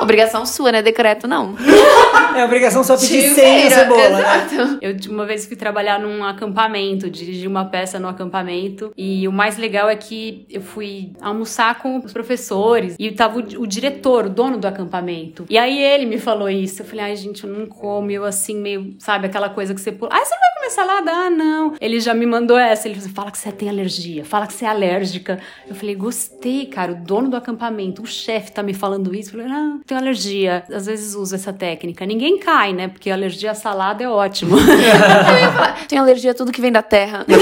Obrigação 0.00 0.44
sua, 0.44 0.72
né? 0.72 0.82
Decreto 0.82 1.26
não. 1.26 1.54
É 2.36 2.44
obrigação 2.44 2.82
só 2.82 2.96
pedir 2.96 3.34
sem 3.34 3.68
a 3.68 3.70
cebola, 3.70 4.08
né? 4.10 4.18
Exato. 4.18 4.78
Eu 4.82 4.92
de 4.92 5.08
uma 5.08 5.24
vez 5.24 5.46
fui 5.46 5.56
trabalhar 5.56 6.00
num 6.00 6.24
acampamento, 6.24 7.08
dirigi 7.08 7.46
uma 7.46 7.64
peça 7.66 7.98
no 7.98 8.08
acampamento. 8.08 8.92
E 8.96 9.26
o 9.28 9.32
mais 9.32 9.56
legal 9.56 9.88
é 9.88 9.96
que 9.96 10.44
eu 10.50 10.60
fui 10.60 11.12
almoçar 11.20 11.78
com 11.78 11.98
os 11.98 12.12
professores 12.12 12.96
e 12.98 13.12
tava 13.12 13.38
o, 13.38 13.62
o 13.62 13.66
diretor, 13.66 14.26
o 14.26 14.30
dono 14.30 14.58
do 14.58 14.66
acampamento. 14.66 15.46
E 15.48 15.56
aí 15.56 15.80
ele 15.80 16.06
me 16.06 16.18
falou 16.18 16.50
isso. 16.50 16.82
Eu 16.82 16.86
falei, 16.86 17.04
ai, 17.04 17.16
gente, 17.16 17.44
eu 17.44 17.50
não 17.50 17.66
como. 17.66 18.10
Eu 18.10 18.24
assim, 18.24 18.56
meio, 18.56 18.96
sabe, 18.98 19.26
aquela 19.26 19.48
coisa 19.48 19.74
que 19.74 19.80
você 19.80 19.92
pula. 19.92 20.10
Ai, 20.12 20.24
você 20.24 20.34
não 20.34 20.40
vai 20.40 20.54
comer 20.54 20.70
salada? 20.70 21.10
Ah, 21.12 21.30
não. 21.30 21.74
Ele 21.80 22.00
já 22.00 22.14
me 22.14 22.26
mandou 22.26 22.58
essa. 22.58 22.88
Ele 22.88 22.96
falou, 22.96 23.14
fala 23.14 23.30
que 23.30 23.38
você 23.38 23.52
tem 23.52 23.68
alergia, 23.68 24.24
fala 24.24 24.46
que 24.46 24.54
você 24.54 24.64
é 24.64 24.68
alérgica. 24.68 25.38
Eu 25.68 25.74
falei, 25.74 25.94
gostei, 25.94 26.66
cara. 26.66 26.92
O 26.92 26.96
dono 26.96 27.30
do 27.30 27.36
acampamento, 27.36 28.02
o 28.02 28.06
chefe 28.06 28.52
tá 28.52 28.62
me 28.62 28.74
falando 28.74 29.14
isso. 29.14 29.30
Eu 29.30 29.42
falei, 29.42 29.46
não, 29.46 29.80
tenho 29.86 30.00
alergia. 30.00 30.64
Às 30.72 30.86
vezes 30.86 31.14
uso 31.14 31.34
essa 31.34 31.52
técnica. 31.52 32.04
Ninguém 32.06 32.38
cai, 32.38 32.72
né? 32.72 32.88
Porque 32.88 33.10
alergia 33.10 33.50
à 33.50 33.54
salada 33.54 34.02
é 34.02 34.08
ótimo. 34.08 34.56
Tenho 35.88 36.02
alergia 36.02 36.30
a 36.30 36.34
tudo 36.34 36.50
que 36.52 36.60
vem 36.60 36.72
da 36.72 36.82
terra. 36.82 37.24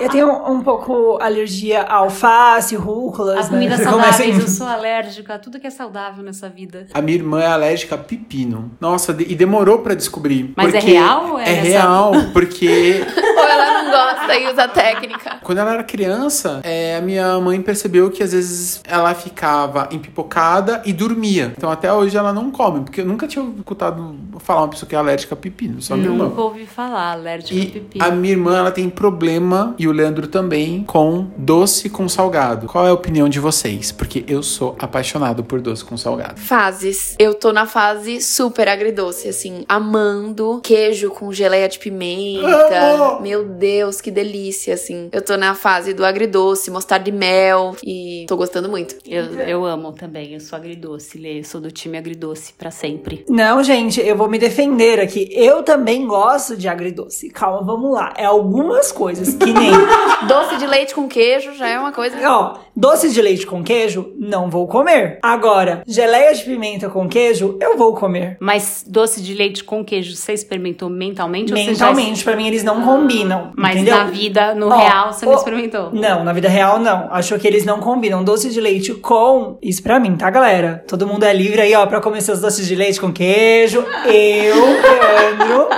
Eu 0.00 0.08
tenho 0.08 0.28
um, 0.48 0.60
pouco 0.62 1.18
alergia 1.20 1.82
a 1.82 1.96
alface, 1.96 2.76
rúculas, 2.76 3.36
As 3.36 3.48
comidas 3.48 3.78
né? 3.80 3.84
saudáveis, 3.84 4.16
Começa 4.16 4.30
em- 4.38 4.40
eu 4.42 4.48
sou 4.48 4.66
alérgica 4.68 5.34
a 5.34 5.38
tudo 5.40 5.58
que 5.58 5.66
é 5.66 5.70
saudável 5.70 6.22
nessa 6.22 6.48
vida. 6.48 6.86
A 6.94 7.02
minha 7.02 7.16
irmã 7.18 7.40
é 7.40 7.48
alérgica 7.48 7.96
a 7.96 7.98
pepino. 7.98 8.70
Nossa, 8.80 9.10
e 9.18 9.34
demorou 9.34 9.80
pra 9.80 9.94
descobrir. 9.94 10.52
Mas 10.56 10.68
é 10.72 10.78
porque 10.78 10.92
real 10.92 11.38
é 11.40 11.50
É 11.50 11.54
real, 11.54 12.12
porque 12.32 13.04
Ou 13.36 13.42
ela 13.44 13.77
não 13.88 14.14
gosta 14.14 14.36
e 14.38 14.46
usa 14.50 14.68
técnica. 14.68 15.38
quando 15.42 15.58
ela 15.58 15.72
era 15.74 15.82
criança, 15.84 16.60
é, 16.64 16.96
a 16.96 17.00
minha 17.00 17.38
mãe 17.40 17.60
percebeu 17.60 18.10
que 18.10 18.22
às 18.22 18.32
vezes 18.32 18.80
ela 18.86 19.14
ficava 19.14 19.88
empipocada 19.90 20.82
e 20.84 20.92
dormia. 20.92 21.52
Então 21.56 21.70
até 21.70 21.92
hoje 21.92 22.16
ela 22.16 22.32
não 22.32 22.50
come, 22.50 22.80
porque 22.80 23.00
eu 23.00 23.06
nunca 23.06 23.26
tinha 23.26 23.44
escutado 23.56 24.14
falar 24.40 24.62
uma 24.62 24.68
pessoa 24.68 24.88
que 24.88 24.94
é 24.94 24.98
alérgica 24.98 25.34
a 25.34 25.36
pepino, 25.38 25.80
só 25.82 25.96
minha 25.96 26.10
irmã. 26.10 26.24
Nunca 26.24 26.40
ouvi 26.40 26.66
falar, 26.66 27.12
alérgica 27.12 27.54
a 27.54 27.62
E 27.62 27.66
pepino. 27.66 28.04
a 28.04 28.10
minha 28.10 28.32
irmã, 28.32 28.58
ela 28.58 28.70
tem 28.70 28.88
problema, 28.88 29.74
e 29.78 29.86
o 29.88 29.92
Leandro 29.92 30.26
também, 30.28 30.84
com 30.84 31.26
doce 31.36 31.88
com 31.88 32.08
salgado. 32.08 32.66
Qual 32.66 32.86
é 32.86 32.90
a 32.90 32.94
opinião 32.94 33.28
de 33.28 33.40
vocês? 33.40 33.90
Porque 33.92 34.24
eu 34.28 34.42
sou 34.42 34.76
apaixonado 34.78 35.42
por 35.44 35.60
doce 35.60 35.84
com 35.84 35.96
salgado. 35.96 36.40
Fases. 36.40 37.14
Eu 37.18 37.34
tô 37.34 37.52
na 37.52 37.66
fase 37.66 38.20
super 38.20 38.68
agridoce, 38.68 39.28
assim, 39.28 39.64
amando 39.68 40.60
queijo 40.62 41.10
com 41.10 41.32
geleia 41.32 41.68
de 41.68 41.78
pimenta. 41.78 42.48
Amo! 42.80 43.20
Meu 43.20 43.44
Deus, 43.44 43.77
que 44.02 44.10
delícia, 44.10 44.74
assim. 44.74 45.08
Eu 45.12 45.22
tô 45.22 45.36
na 45.36 45.54
fase 45.54 45.92
do 45.94 46.04
agridoce, 46.04 46.70
mostarda 46.70 47.04
de 47.04 47.12
mel 47.12 47.74
e 47.84 48.24
tô 48.28 48.36
gostando 48.36 48.68
muito. 48.68 48.96
Eu, 49.06 49.24
eu 49.40 49.64
amo 49.64 49.92
também, 49.92 50.34
eu 50.34 50.40
sou 50.40 50.56
agridoce, 50.56 51.18
Lê, 51.18 51.40
eu 51.40 51.44
sou 51.44 51.60
do 51.60 51.70
time 51.70 51.96
agridoce 51.96 52.52
pra 52.52 52.70
sempre. 52.70 53.24
Não, 53.28 53.62
gente, 53.62 54.00
eu 54.00 54.16
vou 54.16 54.28
me 54.28 54.38
defender 54.38 55.00
aqui. 55.00 55.28
Eu 55.32 55.62
também 55.62 56.06
gosto 56.06 56.56
de 56.56 56.68
agridoce. 56.68 57.30
Calma, 57.30 57.62
vamos 57.64 57.92
lá. 57.92 58.12
É 58.16 58.24
algumas 58.24 58.90
coisas 58.92 59.34
que 59.34 59.52
nem. 59.52 59.70
Doce 60.26 60.56
de 60.56 60.66
leite 60.66 60.94
com 60.94 61.06
queijo 61.08 61.54
já 61.54 61.68
é 61.68 61.78
uma 61.78 61.92
coisa. 61.92 62.16
Ó, 62.28 62.58
doce 62.74 63.10
de 63.10 63.22
leite 63.22 63.46
com 63.46 63.62
queijo, 63.62 64.12
não 64.18 64.50
vou 64.50 64.66
comer. 64.66 65.18
Agora, 65.22 65.82
geleia 65.86 66.34
de 66.34 66.42
pimenta 66.44 66.88
com 66.90 67.08
queijo, 67.08 67.56
eu 67.60 67.76
vou 67.76 67.94
comer. 67.94 68.36
Mas 68.40 68.84
doce 68.86 69.22
de 69.22 69.32
leite 69.34 69.62
com 69.64 69.84
queijo, 69.84 70.14
você 70.16 70.32
experimentou 70.32 70.88
mentalmente? 70.90 71.52
ou 71.52 71.58
você 71.58 71.64
já- 71.74 71.86
Mentalmente, 71.90 72.24
pra 72.24 72.36
mim, 72.36 72.46
eles 72.48 72.64
não 72.64 72.82
combinam. 72.82 73.52
Mas 73.56 73.67
entendeu? 73.72 73.96
na 73.96 74.04
vida, 74.04 74.54
no 74.54 74.68
Ó, 74.68 74.76
real, 74.76 75.12
você 75.12 75.26
não 75.26 75.32
ó, 75.32 75.36
experimentou? 75.36 75.90
Não, 75.92 76.24
na 76.24 76.32
vida 76.32 76.48
real 76.48 76.78
não. 76.78 77.08
Acho 77.10 77.38
que 77.38 77.46
eles 77.46 77.64
não 77.64 77.80
combinam 77.80 78.22
doce 78.24 78.50
de 78.50 78.60
leite 78.60 78.94
com. 78.94 79.58
Isso 79.62 79.82
pra 79.82 79.98
mim, 79.98 80.16
tá, 80.16 80.30
galera? 80.30 80.84
Todo 80.86 81.06
mundo 81.06 81.24
é 81.24 81.32
livre 81.32 81.60
aí, 81.60 81.74
ó, 81.74 81.86
pra 81.86 82.00
comer 82.00 82.20
seus 82.20 82.40
doces 82.40 82.66
de 82.66 82.74
leite 82.74 83.00
com 83.00 83.12
queijo. 83.12 83.84
Eu, 84.06 84.56
Leandro, 84.56 85.68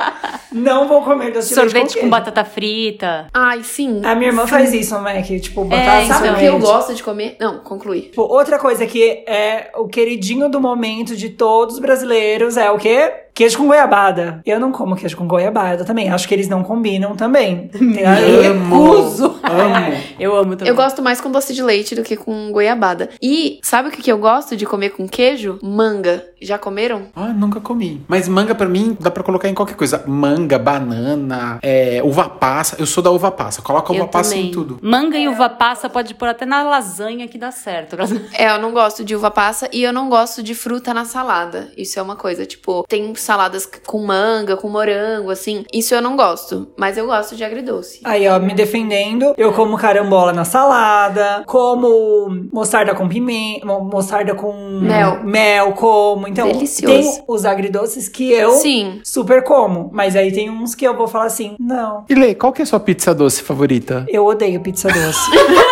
não 0.53 0.89
vou 0.89 1.03
comer 1.03 1.33
doce 1.33 1.49
de 1.55 1.55
leite 1.61 1.71
Sorvete 1.71 1.95
com 1.95 2.01
com 2.01 2.11
batata 2.11 2.45
frita. 2.45 3.27
Ai, 3.33 3.63
sim. 3.63 4.01
A 4.05 4.15
minha 4.15 4.31
irmã 4.31 4.47
faz 4.47 4.73
isso 4.73 4.99
Mac, 5.01 5.25
tipo, 5.27 5.65
botar 5.65 6.03
então, 6.03 6.15
Sabe 6.15 6.25
o 6.25 6.27
sorvete. 6.33 6.41
que 6.41 6.47
eu 6.47 6.59
gosto 6.59 6.95
de 6.95 7.03
comer? 7.03 7.37
Não, 7.41 7.59
conclui. 7.59 8.03
Tipo, 8.03 8.23
outra 8.23 8.59
coisa 8.59 8.87
que 8.87 9.25
é 9.27 9.71
o 9.77 9.87
queridinho 9.87 10.49
do 10.49 10.61
momento 10.61 11.15
de 11.17 11.29
todos 11.31 11.75
os 11.77 11.81
brasileiros 11.81 12.57
é 12.57 12.71
o 12.71 12.79
quê? 12.79 13.13
Queijo 13.41 13.57
com 13.57 13.69
goiabada. 13.69 14.43
Eu 14.45 14.61
não 14.61 14.71
como 14.71 14.95
queijo 14.95 15.17
com 15.17 15.27
goiabada 15.27 15.83
também. 15.83 16.11
Acho 16.11 16.29
que 16.29 16.35
eles 16.35 16.47
não 16.47 16.63
combinam 16.63 17.17
também. 17.17 17.71
Eu 18.21 18.43
recuso. 18.43 19.41
Amo. 19.43 19.97
Eu 20.21 20.37
amo 20.37 20.57
também. 20.57 20.69
Eu 20.69 20.75
gosto 20.75 21.01
mais 21.01 21.23
com 21.23 21.31
doce 21.31 21.55
de 21.55 21.63
leite 21.63 21.95
do 21.95 22.03
que 22.03 22.19
com 22.19 22.53
goiabada. 22.53 23.09
E 23.23 23.59
sabe 23.63 23.89
o 23.89 23.93
que, 23.93 24.03
que 24.03 24.13
eu 24.13 24.19
gosto 24.19 24.55
de 24.55 24.67
comer 24.67 24.91
com 24.91 25.09
queijo? 25.09 25.59
Manga. 25.63 26.23
Já 26.43 26.59
comeram? 26.59 27.09
Ah, 27.15 27.29
nunca 27.29 27.61
comi. 27.61 28.03
Mas 28.09 28.27
manga 28.27 28.55
pra 28.55 28.67
mim 28.67 28.97
dá 28.99 29.11
pra 29.11 29.23
colocar 29.23 29.49
em 29.49 29.55
qualquer 29.55 29.75
coisa. 29.77 30.05
Manga, 30.07 30.59
banana, 30.59 31.59
é, 31.63 32.01
uva 32.03 32.29
passa. 32.29 32.77
Eu 32.79 32.87
sou 32.87 33.03
da 33.03 33.11
uva 33.11 33.31
passa. 33.31 33.61
Coloca 33.61 33.93
uva 33.93 34.03
Eu 34.03 34.09
passa 34.09 34.31
também. 34.31 34.49
em 34.49 34.51
tudo. 34.51 34.79
Manga 34.83 35.19
e 35.19 35.29
uva 35.29 35.49
passa 35.51 35.89
pode 35.89 36.15
pôr 36.15 36.29
até 36.29 36.47
na 36.47 36.63
lasanha 36.63 37.29
que 37.29 37.39
dá 37.39 37.51
certo. 37.51 37.97
É, 38.33 38.51
eu 38.51 38.59
não 38.59 38.73
gosto 38.73 39.05
de 39.05 39.15
uva 39.15 39.31
passa 39.31 39.69
e 39.73 39.83
eu 39.83 39.93
não 39.93 40.09
gosto 40.09 40.43
de 40.43 40.55
fruta 40.55 40.95
na 40.95 41.05
salada. 41.05 41.71
Isso 41.77 41.99
é 41.99 42.03
uma 42.03 42.17
coisa, 42.17 42.47
tipo, 42.47 42.85
tem 42.89 43.15
saladas 43.31 43.65
com 43.87 43.99
manga, 44.05 44.57
com 44.57 44.69
morango, 44.69 45.31
assim. 45.31 45.65
Isso 45.73 45.95
eu 45.95 46.03
não 46.03 46.17
gosto, 46.17 46.67
mas 46.77 46.99
eu 46.99 47.07
gosto 47.07 47.37
de 47.37 47.45
agridoce. 47.45 48.01
Aí, 48.03 48.27
ó, 48.27 48.41
me 48.41 48.53
defendendo, 48.55 49.35
eu 49.39 49.53
como 49.53 49.79
carambola 49.79 50.33
na 50.33 50.45
salada, 50.45 51.45
como 51.47 52.29
mostarda 52.53 52.93
com 52.93 53.09
pimenta, 53.09 53.65
mo- 53.65 53.85
mostarda 53.85 54.35
com 54.35 54.53
Mel. 54.83 55.21
mel 55.23 55.73
como. 55.75 56.27
Então, 56.27 56.49
Delicioso. 56.49 56.93
tem 56.93 57.25
os 57.29 57.45
agridoces 57.45 58.09
que 58.09 58.33
eu 58.33 58.51
Sim. 58.51 59.01
super 59.05 59.45
como, 59.45 59.91
mas 59.93 60.17
aí 60.17 60.33
tem 60.33 60.51
uns 60.51 60.75
que 60.75 60.85
eu 60.85 60.97
vou 60.97 61.07
falar 61.07 61.27
assim, 61.27 61.55
não, 61.61 62.05
E 62.09 62.15
Lê, 62.17 62.35
qual 62.35 62.53
que 62.53 62.63
é 62.63 62.65
a 62.65 62.67
sua 62.67 62.81
pizza 62.81 63.15
doce 63.15 63.43
favorita? 63.45 64.05
eu 64.09 64.27
odeio 64.27 64.61
pizza 64.61 64.89
doce. 64.89 65.31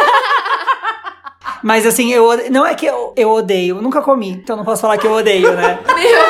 Mas 1.60 1.84
assim, 1.84 2.12
eu 2.12 2.28
não 2.52 2.64
é 2.64 2.72
que 2.72 2.86
eu, 2.86 3.12
eu 3.16 3.30
odeio, 3.30 3.76
eu 3.76 3.82
nunca 3.82 4.00
comi, 4.00 4.30
então 4.30 4.56
não 4.56 4.64
posso 4.64 4.80
falar 4.82 4.96
que 4.96 5.04
eu 5.08 5.12
odeio, 5.12 5.52
né? 5.54 5.76
Meu, 5.92 6.27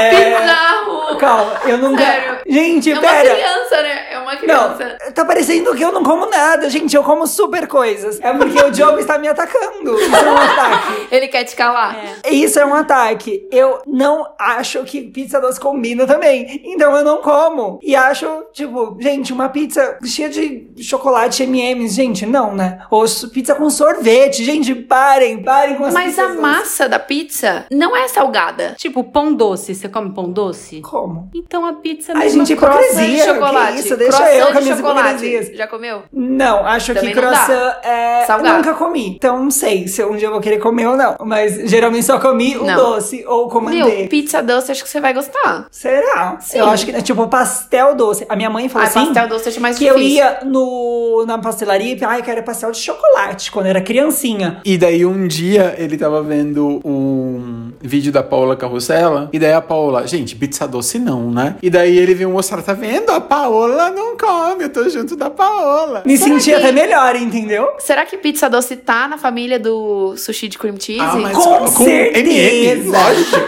É. 0.00 0.40
bizarro! 0.40 1.16
Calma, 1.16 1.60
eu 1.66 1.78
nunca. 1.78 2.02
Sério. 2.02 2.38
Gente, 2.48 2.90
É 2.90 2.94
uma 2.94 3.02
pera. 3.02 3.34
criança, 3.34 3.82
né? 3.82 3.99
É 4.46 4.54
uma 4.54 4.68
Não, 4.68 4.76
criança. 4.76 4.98
tá 5.14 5.24
parecendo 5.24 5.74
que 5.74 5.82
eu 5.82 5.92
não 5.92 6.02
como 6.02 6.26
nada, 6.26 6.68
gente. 6.70 6.94
Eu 6.96 7.02
como 7.04 7.26
super 7.26 7.66
coisas. 7.66 8.18
É 8.20 8.32
porque 8.32 8.58
o 8.62 8.70
Diogo 8.70 8.98
está 8.98 9.18
me 9.18 9.28
atacando. 9.28 9.98
Isso 10.00 10.14
é 10.16 10.30
um 10.30 10.36
ataque. 10.36 11.06
Ele 11.10 11.28
quer 11.28 11.44
te 11.44 11.56
calar. 11.56 11.96
Isso 12.30 12.58
é 12.58 12.64
um 12.66 12.74
ataque. 12.74 13.46
Eu 13.50 13.80
não 13.86 14.26
acho 14.38 14.82
que 14.84 15.02
pizza 15.02 15.40
doce 15.40 15.58
combina 15.60 16.06
também. 16.06 16.60
Então 16.64 16.96
eu 16.96 17.04
não 17.04 17.18
como. 17.18 17.78
E 17.82 17.94
acho, 17.96 18.26
tipo, 18.52 18.96
gente, 19.00 19.32
uma 19.32 19.48
pizza 19.48 19.98
cheia 20.04 20.28
de 20.28 20.70
chocolate 20.82 21.42
M&M's. 21.42 21.94
Gente, 21.94 22.24
não, 22.26 22.54
né? 22.54 22.82
Ou 22.90 23.04
pizza 23.32 23.54
com 23.54 23.68
sorvete. 23.70 24.44
Gente, 24.44 24.74
parem, 24.74 25.42
parem 25.42 25.76
com 25.76 25.84
as 25.84 25.94
Mas 25.94 26.18
a 26.18 26.28
massa 26.34 26.88
da 26.88 26.98
pizza 26.98 27.66
não 27.70 27.96
é 27.96 28.08
salgada. 28.08 28.74
tipo, 28.78 29.04
pão 29.04 29.34
doce. 29.34 29.74
Você 29.74 29.88
come 29.88 30.10
pão 30.14 30.30
doce? 30.30 30.80
Como? 30.80 31.28
Então 31.34 31.64
a 31.66 31.74
pizza 31.74 32.12
é 32.12 32.16
a 32.16 32.18
Ai, 32.20 32.28
gente, 32.30 32.52
hipocrisia. 32.52 33.06
De 33.06 33.18
chocolate. 33.22 33.72
que 33.74 33.80
isso? 33.80 33.96
Deixa 33.96 34.29
eu 34.38 34.46
com 34.46 34.52
de 34.52 34.58
as 34.58 34.64
minhas 34.64 34.78
chocolate. 34.78 35.56
Já 35.56 35.66
comeu? 35.66 36.02
Não, 36.12 36.66
acho 36.66 36.94
Também 36.94 37.10
que 37.12 37.16
croissant 37.20 37.76
é. 37.82 38.24
Salgado. 38.26 38.56
Nunca 38.58 38.74
comi. 38.74 39.08
Então 39.16 39.42
não 39.42 39.50
sei 39.50 39.86
se 39.88 40.04
um 40.04 40.16
dia 40.16 40.28
eu 40.28 40.32
vou 40.32 40.40
querer 40.40 40.58
comer 40.58 40.86
ou 40.86 40.96
não. 40.96 41.16
Mas 41.24 41.68
geralmente 41.70 42.04
só 42.04 42.18
comi 42.18 42.56
o 42.56 42.64
Não. 42.64 42.76
doce 42.76 43.24
ou 43.26 43.48
com 43.48 43.60
Meu, 43.60 43.86
manteiga. 43.86 44.08
pizza 44.08 44.42
doce 44.42 44.72
acho 44.72 44.82
que 44.82 44.88
você 44.90 45.00
vai 45.00 45.12
gostar. 45.12 45.66
Será? 45.70 46.38
Sim. 46.40 46.58
Eu 46.58 46.66
acho 46.70 46.84
que 46.86 46.92
é 46.92 47.00
tipo 47.00 47.26
pastel 47.28 47.94
doce. 47.94 48.24
A 48.28 48.36
minha 48.36 48.50
mãe 48.50 48.68
falou 48.68 48.86
Ah, 48.86 48.90
assim. 48.90 49.04
pastel 49.06 49.28
doce 49.28 49.46
eu 49.46 49.50
acho 49.52 49.60
mais 49.60 49.78
que 49.78 49.86
eu 49.86 49.94
difícil. 49.96 50.16
ia 50.16 50.38
no, 50.44 51.24
na 51.26 51.38
pastelaria 51.38 51.94
e 51.96 52.04
ai, 52.04 52.22
quero 52.22 52.42
pastel 52.42 52.70
de 52.70 52.78
chocolate 52.78 53.50
quando 53.50 53.66
eu 53.66 53.70
era 53.70 53.80
criancinha. 53.80 54.60
E 54.64 54.76
daí 54.78 55.04
um 55.06 55.26
dia 55.26 55.74
ele 55.78 55.96
tava 55.96 56.22
vendo 56.22 56.80
um, 56.84 57.39
vídeo 57.82 58.12
da 58.12 58.22
Paola 58.22 58.56
Carrossela. 58.56 59.28
E 59.32 59.38
daí 59.38 59.52
a 59.52 59.60
Paola, 59.60 60.06
gente, 60.06 60.36
pizza 60.36 60.66
doce 60.66 60.98
não, 60.98 61.30
né? 61.30 61.56
E 61.62 61.70
daí 61.70 61.96
ele 61.98 62.14
veio 62.14 62.30
mostrar, 62.30 62.62
tá 62.62 62.72
vendo? 62.72 63.10
A 63.10 63.20
Paola 63.20 63.90
não 63.90 64.16
come, 64.16 64.64
eu 64.64 64.68
tô 64.70 64.88
junto 64.88 65.16
da 65.16 65.30
Paola. 65.30 66.02
Me 66.04 66.16
Será 66.16 66.30
senti 66.34 66.50
que- 66.50 66.56
até 66.56 66.72
melhor, 66.72 67.16
entendeu? 67.16 67.68
Será 67.78 68.04
que 68.06 68.16
pizza 68.16 68.48
doce 68.48 68.76
tá 68.76 69.08
na 69.08 69.18
família 69.18 69.58
do 69.58 70.14
sushi 70.16 70.48
de 70.48 70.58
cream 70.58 70.76
cheese? 70.78 71.00
Ah, 71.00 71.16
mas 71.16 71.36
Com 71.36 71.64
com 71.72 71.88
MM, 71.88 72.66
certeza. 72.66 72.90
lógico. 72.90 73.40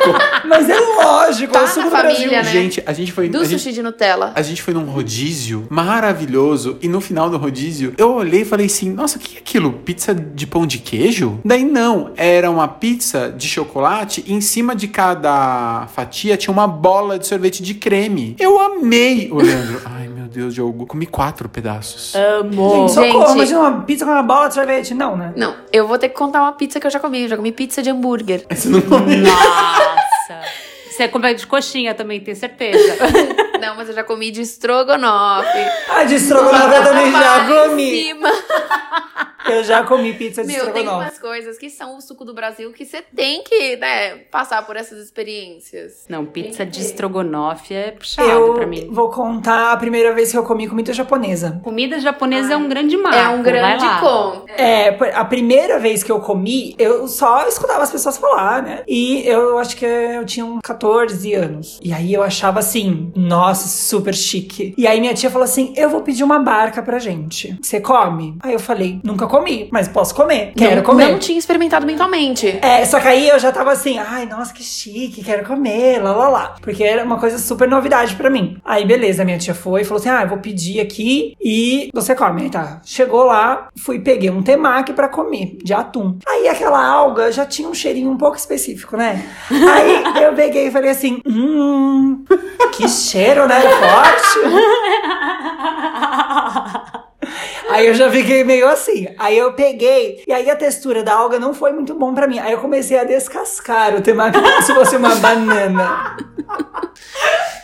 Mas 0.45 0.69
é 0.69 0.79
lógico, 0.79 1.53
Tá 1.53 1.61
é 1.61 1.63
o 1.63 1.67
na 1.67 1.73
do 1.85 1.91
Brasil. 1.91 2.15
família, 2.17 2.43
né? 2.43 2.51
Gente, 2.53 2.83
a 2.85 2.93
gente 2.93 3.13
foi. 3.13 3.29
Do 3.29 3.45
gente- 3.45 3.59
sushi 3.59 3.73
de 3.73 3.83
Nutella. 3.83 4.33
A 4.35 4.43
gente 4.43 4.61
foi 4.61 4.75
num 4.75 4.85
rodízio 4.85 5.67
maravilhoso 5.71 6.77
e 6.83 6.89
no 6.89 7.01
final 7.01 7.31
do 7.31 7.37
rodízio 7.39 7.95
eu 7.97 8.13
olhei 8.15 8.43
e 8.43 8.45
falei 8.45 8.67
assim: 8.67 8.91
Nossa, 8.91 9.17
o 9.17 9.21
que 9.21 9.37
é 9.37 9.39
aquilo? 9.41 9.73
Pizza 9.73 10.15
de 10.15 10.47
pão 10.47 10.67
de 10.67 10.79
queijo? 10.79 11.39
Daí 11.45 11.65
não, 11.65 12.11
era 12.17 12.51
uma 12.51 12.67
pizza 12.69 13.33
de 13.37 13.47
chocolate 13.49 14.22
e 14.27 14.33
em 14.33 14.41
cima 14.41 14.75
de 14.75 14.89
cada 14.89 15.87
fatia 15.95 16.37
tinha 16.37 16.53
uma 16.53 16.67
bola 16.67 17.19
de 17.19 17.27
sorvete 17.27 17.63
de 17.63 17.75
creme. 17.75 18.37
Eu 18.39 18.59
amei, 18.61 19.29
o 19.31 19.37
Leandro. 19.37 19.81
Ai 19.87 20.09
meu 20.09 20.27
Deus, 20.27 20.55
Diogo, 20.55 20.87
comi 20.87 21.07
quatro 21.07 21.49
pedaços. 21.49 22.15
Amo. 22.15 22.89
Gente, 22.89 22.93
socorro, 22.93 23.27
Gente. 23.27 23.35
imagina 23.37 23.61
uma 23.61 23.83
pizza 23.83 24.05
com 24.05 24.11
uma 24.11 24.23
bola 24.23 24.49
de 24.49 24.55
sorvete. 24.55 24.95
Não, 24.95 25.17
né? 25.17 25.33
Não, 25.37 25.55
eu 25.73 25.87
vou 25.87 25.99
ter 25.99 26.09
que 26.09 26.15
contar 26.15 26.41
uma 26.43 26.53
pizza 26.53 26.81
que 26.81 26.87
eu 26.87 26.91
já 26.91 26.99
comi. 26.99 27.23
Eu 27.23 27.29
já 27.29 27.37
comi 27.37 27.53
pizza 27.53 27.83
de 27.83 27.91
hambúrguer. 27.91 28.45
Você 28.53 28.69
não 28.69 28.81
come? 28.81 29.17
Nossa. 29.19 30.41
Você 30.91 31.09
come 31.09 31.35
de 31.35 31.47
coxinha 31.47 31.95
também, 31.95 32.21
tenho 32.21 32.37
certeza. 32.37 32.97
Não, 33.63 33.77
mas 33.77 33.89
eu 33.89 33.95
já 33.95 34.03
comi 34.05 34.31
de 34.31 34.41
estrogonofe. 34.43 35.59
Ah, 35.89 36.05
de 36.05 36.17
estrogonofe 36.17 36.75
eu 36.77 36.85
também 36.85 37.13
já 37.13 37.19
Lá 37.21 37.45
em 37.65 37.69
comi. 37.69 37.91
cima. 38.03 38.29
Eu 39.49 39.65
já 39.65 39.83
comi 39.83 40.13
pizza 40.15 40.43
de 40.45 40.53
Meu, 40.53 40.73
tem 40.73 40.89
umas 40.89 41.19
coisas 41.19 41.59
que 41.59 41.69
são 41.71 41.97
o 41.97 42.01
suco 42.01 42.25
do 42.25 42.35
Brasil 42.35 42.73
que 42.73 42.85
você 42.85 43.03
tem 43.15 43.43
que, 43.43 43.77
né, 43.77 44.17
passar 44.31 44.65
por 44.67 44.77
essas 44.77 44.99
experiências. 44.99 46.05
Não, 46.09 46.25
pizza 46.27 46.65
de 46.65 46.81
estrogonofe 46.81 47.75
é 47.75 47.91
puxado 47.93 48.29
Eu 48.29 48.55
pra 48.55 48.67
mim. 48.67 48.89
vou 48.91 49.11
contar 49.11 49.73
a 49.73 49.77
primeira 49.77 50.13
vez 50.15 50.31
que 50.31 50.39
eu 50.39 50.45
comi 50.45 50.69
comida 50.69 50.93
japonesa. 50.93 51.61
Comida 51.63 51.99
japonesa 51.99 52.55
é 52.55 52.57
um 52.57 52.69
grande 52.69 52.97
marco. 52.97 53.19
é 53.19 53.29
um 53.29 53.43
grande 53.43 53.85
com. 54.01 54.45
É, 54.49 54.89
a 55.15 55.25
primeira 55.25 55.79
vez 55.79 56.03
que 56.03 56.11
eu 56.13 56.21
comi, 56.21 56.75
eu 56.79 57.07
só 57.09 57.47
escutava 57.47 57.83
as 57.83 57.91
pessoas 57.91 58.17
falar, 58.19 58.63
né? 58.63 58.83
E 58.87 59.23
eu 59.27 59.59
acho 59.59 59.77
que 59.77 59.85
eu 59.85 60.25
tinha 60.25 60.45
uns 60.45 60.61
14 60.63 61.33
anos. 61.35 61.81
E 61.83 61.93
aí 61.93 62.13
eu 62.13 62.23
achava 62.23 62.61
assim, 62.61 63.13
nossa, 63.17 63.69
super 63.69 64.15
chique. 64.15 64.75
E 64.77 64.87
aí 64.87 65.01
minha 65.01 65.15
tia 65.15 65.31
falou 65.31 65.45
assim: 65.45 65.73
eu 65.77 65.89
vou 65.91 66.03
pedir 66.03 66.25
uma 66.25 66.39
barca 66.39 66.83
pra 66.83 66.99
gente. 66.99 67.59
Você 67.63 67.81
come? 67.81 68.37
Aí 68.43 68.53
eu 68.53 68.59
falei: 68.61 69.01
nunca 69.03 69.27
comi, 69.33 69.67
mas 69.73 69.89
posso 69.89 70.15
comer. 70.15 70.53
Quero 70.55 70.77
não, 70.77 70.83
comer. 70.83 71.11
Não 71.11 71.19
tinha 71.19 71.39
experimentado 71.39 71.87
mentalmente. 71.87 72.59
É, 72.61 72.85
só 72.85 73.01
que 73.01 73.09
aí 73.09 73.31
eu 73.31 73.39
já 73.39 73.51
tava 73.51 73.73
assim, 73.73 73.97
ai, 73.99 74.27
nossa, 74.27 74.53
que 74.53 74.63
chique, 74.63 75.25
quero 75.25 75.47
comer, 75.47 76.03
lá, 76.03 76.13
lá, 76.13 76.29
lá. 76.29 76.55
Porque 76.61 76.85
era 76.85 77.03
uma 77.03 77.19
coisa 77.19 77.39
super 77.39 77.67
novidade 77.67 78.15
pra 78.15 78.29
mim. 78.29 78.59
Aí, 78.63 78.85
beleza, 78.85 79.25
minha 79.25 79.39
tia 79.39 79.55
foi 79.55 79.81
e 79.81 79.85
falou 79.85 80.01
assim, 80.01 80.11
ah, 80.11 80.21
eu 80.23 80.29
vou 80.29 80.37
pedir 80.37 80.81
aqui 80.81 81.35
e 81.41 81.89
você 81.95 82.15
come. 82.15 82.43
Aí 82.43 82.51
tá, 82.51 82.83
chegou 82.85 83.25
lá, 83.25 83.69
fui, 83.75 83.99
peguei 84.01 84.29
um 84.29 84.43
temaki 84.43 84.93
pra 84.93 85.09
comer, 85.09 85.57
de 85.65 85.73
atum. 85.73 86.19
Aí 86.29 86.47
aquela 86.47 86.85
alga 86.85 87.33
já 87.33 87.47
tinha 87.47 87.67
um 87.67 87.75
cheirinho 87.75 88.11
um 88.11 88.19
pouco 88.19 88.37
específico, 88.37 88.99
né? 88.99 89.25
Aí 89.51 90.25
eu 90.25 90.35
peguei 90.35 90.67
e 90.67 90.71
falei 90.71 90.91
assim, 90.91 91.23
hum, 91.27 92.23
que 92.77 92.87
cheiro, 92.87 93.49
né, 93.49 93.63
forte. 93.63 94.43
Aí 97.73 97.87
eu 97.87 97.95
já 97.95 98.11
fiquei 98.11 98.45
meio 98.45 98.69
assim. 98.69 99.09
Aí 99.19 99.37
eu 99.39 99.53
peguei, 99.53 100.23
e 100.27 100.33
aí 100.33 100.51
a 100.51 100.57
textura 100.57 101.03
da 101.03 101.15
alga 101.15 101.39
não 101.39 101.55
foi 101.55 101.73
muito 101.73 101.95
bom 101.95 102.15
pra 102.15 102.27
mim. 102.27 102.39
Aí 102.39 102.53
eu 102.53 102.59
comecei 102.59 102.99
a 102.99 103.05
descascar 103.05 103.95
o 103.95 104.01
temaki 104.01 104.41
como 104.41 104.63
se 104.63 104.75
fosse 104.75 104.97
uma 104.97 105.15
banana. 105.17 106.17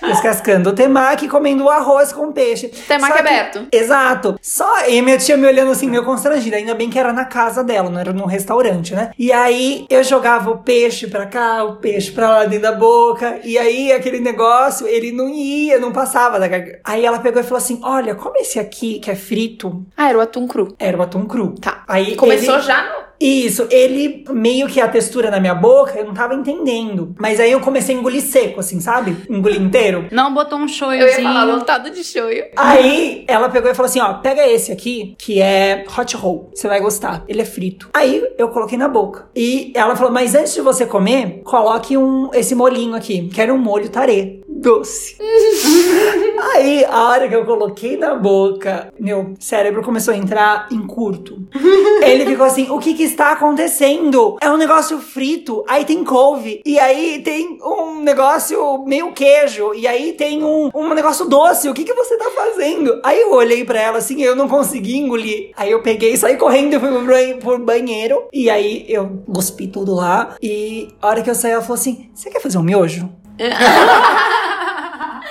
Descascando 0.01 0.71
o 0.71 0.73
temaki 0.73 1.27
e 1.27 1.29
comendo 1.29 1.65
o 1.65 1.69
arroz 1.71 2.13
com 2.13 2.33
peixe. 2.33 2.69
Temaki 2.69 3.13
que- 3.15 3.19
aberto. 3.19 3.67
Exato. 3.71 4.39
Só 4.41 4.87
e 4.89 5.03
minha 5.03 5.19
tia 5.19 5.37
me 5.37 5.47
olhando 5.47 5.73
assim, 5.73 5.89
meio 5.91 6.05
constrangida. 6.05 6.57
Ainda 6.57 6.75
bem 6.75 6.89
que 6.89 6.99
era 6.99 7.13
na 7.13 7.25
casa 7.25 7.63
dela, 7.65 7.91
não 7.91 7.99
era 8.01 8.13
num 8.13 8.25
restaurante, 8.25 8.95
né? 8.95 9.11
E 9.19 9.33
aí 9.33 9.87
eu 9.91 10.03
jogava 10.05 10.51
o 10.51 10.59
peixe 10.59 11.07
pra 11.09 11.27
cá, 11.27 11.65
o 11.65 11.77
peixe 11.77 12.11
pra 12.13 12.31
lá 12.31 12.45
dentro 12.45 12.63
da 12.63 12.73
boca. 12.73 13.41
E 13.45 13.59
aí 13.59 13.93
aquele 13.93 14.21
negócio, 14.21 14.87
ele 14.87 15.13
não 15.13 15.29
ia, 15.29 15.79
não 15.79 15.93
passava. 15.93 16.39
Aí 16.85 17.05
ela 17.05 17.19
pegou 17.19 17.41
e 17.41 17.45
falou 17.45 17.59
assim: 17.59 17.81
Olha, 17.83 18.15
come 18.15 18.39
esse 18.41 18.59
aqui 18.59 19.01
que 19.01 19.11
é 19.11 19.17
frito. 19.17 19.85
Ah, 19.99 20.09
era 20.09 20.19
o 20.19 20.21
atum 20.21 20.47
cru. 20.47 20.77
Era 20.79 20.97
o 20.97 21.03
atum 21.03 21.27
cru. 21.27 21.57
Tá. 21.61 21.83
Aí 21.89 22.15
Começou 22.15 22.55
ele- 22.55 22.63
já 22.63 22.85
no... 22.85 23.09
Isso, 23.21 23.67
ele 23.69 24.25
meio 24.31 24.69
que 24.69 24.81
a 24.81 24.87
textura 24.87 25.29
na 25.29 25.41
minha 25.41 25.55
boca, 25.55 25.99
eu 25.99 26.05
não 26.05 26.15
tava 26.15 26.35
entendendo. 26.35 27.17
Mas 27.19 27.41
aí 27.41 27.51
eu 27.51 27.61
comecei 27.61 27.97
a 27.97 27.99
engolir 27.99 28.23
seco, 28.23 28.61
assim, 28.61 28.79
sabe? 28.81 29.17
Engolir 29.29 29.61
inteiro. 29.61 30.07
Não 30.13 30.33
botou 30.33 30.57
um 30.57 30.67
Eu 30.93 31.09
ia 31.09 31.17
falar 31.17 31.43
lotado 31.43 31.91
de 31.91 32.05
shoyu. 32.05 32.45
Aí 32.57 33.25
ela 33.27 33.49
pegou 33.49 33.69
e 33.71 33.75
falou 33.75 33.89
assim: 33.89 34.01
ó, 34.01 34.15
pega 34.15 34.47
esse 34.47 34.71
aqui, 34.71 35.17
que 35.19 35.43
é 35.43 35.85
hot 35.99 36.17
roll. 36.17 36.51
Você 36.55 36.69
vai 36.69 36.81
gostar. 36.81 37.25
Ele 37.27 37.43
é 37.43 37.45
frito. 37.45 37.91
Aí 37.93 38.23
eu 38.39 38.51
coloquei 38.51 38.79
na 38.79 38.87
boca. 38.87 39.29
E 39.35 39.73
ela 39.75 39.97
falou: 39.97 40.13
mas 40.13 40.37
antes 40.37 40.55
de 40.55 40.61
você 40.61 40.87
comer, 40.87 41.43
coloque 41.45 41.97
um, 41.97 42.31
esse 42.33 42.55
molhinho 42.55 42.95
aqui, 42.95 43.29
que 43.29 43.41
era 43.41 43.53
um 43.53 43.59
molho 43.59 43.89
tarê. 43.89 44.43
Doce. 44.59 45.17
Aí, 46.55 46.85
a 46.85 47.09
hora 47.09 47.29
que 47.29 47.35
eu 47.35 47.45
coloquei 47.45 47.97
na 47.97 48.17
boca, 48.17 48.93
meu 48.99 49.35
cérebro 49.39 49.83
começou 49.83 50.13
a 50.13 50.17
entrar 50.17 50.67
em 50.73 50.85
curto. 50.85 51.47
Ele 52.03 52.27
ficou 52.27 52.45
assim: 52.45 52.69
o 52.69 52.79
que 52.81 52.95
que 52.95 53.05
está 53.05 53.33
acontecendo? 53.33 54.37
É 54.41 54.51
um 54.51 54.57
negócio 54.57 54.99
frito, 54.99 55.65
aí 55.69 55.85
tem 55.85 56.03
couve, 56.03 56.61
e 56.67 56.79
aí 56.79 57.21
tem 57.23 57.59
um 57.63 58.03
negócio 58.03 58.85
meio 58.85 59.13
queijo, 59.13 59.73
e 59.75 59.87
aí 59.87 60.13
tem 60.15 60.43
um, 60.43 60.71
um 60.75 60.93
negócio 60.93 61.27
doce. 61.27 61.69
O 61.69 61.75
que 61.75 61.85
que 61.85 61.95
você 61.95 62.17
tá 62.17 62.31
fazendo? 62.35 63.01
Aí 63.05 63.21
eu 63.21 63.33
olhei 63.33 63.65
pra 63.65 63.81
ela 63.81 63.99
assim, 63.99 64.21
eu 64.23 64.35
não 64.35 64.49
consegui 64.49 64.97
engolir. 64.97 65.53
Aí 65.57 65.71
eu 65.71 65.83
peguei, 65.83 66.17
saí 66.17 66.37
correndo 66.37 66.75
e 66.75 66.81
fui 66.81 67.35
pro 67.41 67.59
banheiro, 67.59 68.27
e 68.33 68.51
aí 68.51 68.85
eu 68.89 69.23
cuspi 69.33 69.69
tudo 69.69 69.95
lá. 69.95 70.37
E 70.43 70.89
a 71.01 71.07
hora 71.07 71.23
que 71.23 71.31
eu 71.31 71.35
saí, 71.35 71.53
ela 71.53 71.63
falou 71.63 71.79
assim: 71.79 72.11
você 72.13 72.29
quer 72.29 72.41
fazer 72.41 72.59
um 72.59 72.63
miojo? 72.63 73.09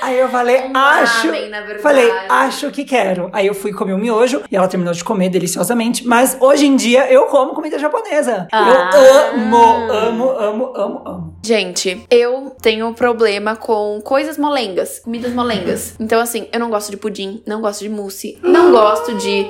Aí 0.08 0.20
eu 0.20 0.30
falei, 0.30 0.62
Um 0.62 0.72
acho. 0.78 1.28
ramen. 1.28 1.52
Falei, 1.82 2.10
acho 2.30 2.72
que 2.72 2.86
quero. 2.86 3.30
Aí 3.34 3.46
eu 3.46 3.54
fui 3.54 3.74
comer 3.74 3.91
o 3.91 3.98
miojo 3.98 4.41
e 4.50 4.56
ela 4.56 4.65
terminou 4.65 4.93
de 4.93 5.04
comer 5.04 5.28
deliciosamente. 5.28 6.08
Mas 6.08 6.38
hoje 6.39 6.65
em 6.65 6.78
dia 6.78 7.12
eu 7.12 7.26
como 7.26 7.54
comida 7.54 7.78
japonesa. 7.78 8.48
Ah. 8.52 8.89
Eu 8.93 9.41
amo, 9.41 9.91
amo, 9.91 10.30
amo, 10.30 10.74
amo, 10.76 11.02
amo. 11.06 11.38
Gente, 11.43 12.06
eu 12.10 12.56
tenho 12.62 12.93
problema 12.93 13.58
com 13.58 14.00
coisas 14.02 14.38
molengas, 14.38 15.00
comidas 15.00 15.34
molengas. 15.34 15.96
Então, 16.00 16.22
assim, 16.22 16.48
eu 16.54 16.60
não 16.60 16.70
gosto 16.70 16.89
de 16.89 16.96
pudim, 16.96 17.43
não 17.46 17.60
gosto 17.60 17.82
de 17.82 17.89
mousse, 17.89 18.38
não 18.41 18.72
gosto 18.72 19.13
de 19.15 19.46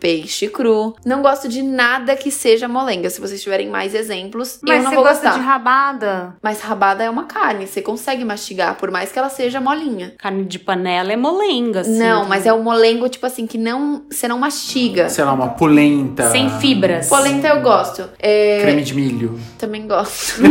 peixe 0.00 0.48
cru, 0.48 0.94
não 1.04 1.22
gosto 1.22 1.48
de 1.48 1.62
nada 1.62 2.14
que 2.16 2.30
seja 2.30 2.68
molenga. 2.68 3.10
Se 3.10 3.20
vocês 3.20 3.42
tiverem 3.42 3.68
mais 3.68 3.94
exemplos, 3.94 4.58
Mas 4.62 4.76
eu 4.78 4.82
não 4.82 4.90
você 4.90 4.94
vou 4.94 5.04
gosta 5.04 5.24
gostar. 5.24 5.38
de 5.40 5.44
rabada? 5.46 6.36
Mas 6.42 6.60
rabada 6.60 7.04
é 7.04 7.10
uma 7.10 7.24
carne, 7.24 7.66
você 7.66 7.82
consegue 7.82 8.24
mastigar, 8.24 8.76
por 8.76 8.90
mais 8.90 9.10
que 9.12 9.18
ela 9.18 9.28
seja 9.28 9.60
molinha. 9.60 10.14
Carne 10.18 10.44
de 10.44 10.58
panela 10.58 11.12
é 11.12 11.16
molenga, 11.16 11.80
assim. 11.80 11.98
não, 11.98 12.24
mas 12.26 12.46
é 12.46 12.52
o 12.52 12.62
molengo, 12.62 13.08
tipo 13.08 13.26
assim, 13.26 13.46
que 13.46 13.58
não, 13.58 14.02
você 14.10 14.28
não 14.28 14.38
mastiga. 14.38 15.08
Sei 15.08 15.24
lá, 15.24 15.32
uma 15.32 15.48
polenta. 15.50 16.30
Sem 16.30 16.48
fibras. 16.58 17.08
Polenta 17.08 17.48
eu 17.48 17.60
gosto. 17.60 18.08
É, 18.18 18.60
Creme 18.62 18.82
de 18.82 18.94
milho. 18.94 19.38
Também 19.58 19.86
gosto. 19.86 20.40
é 20.44 20.48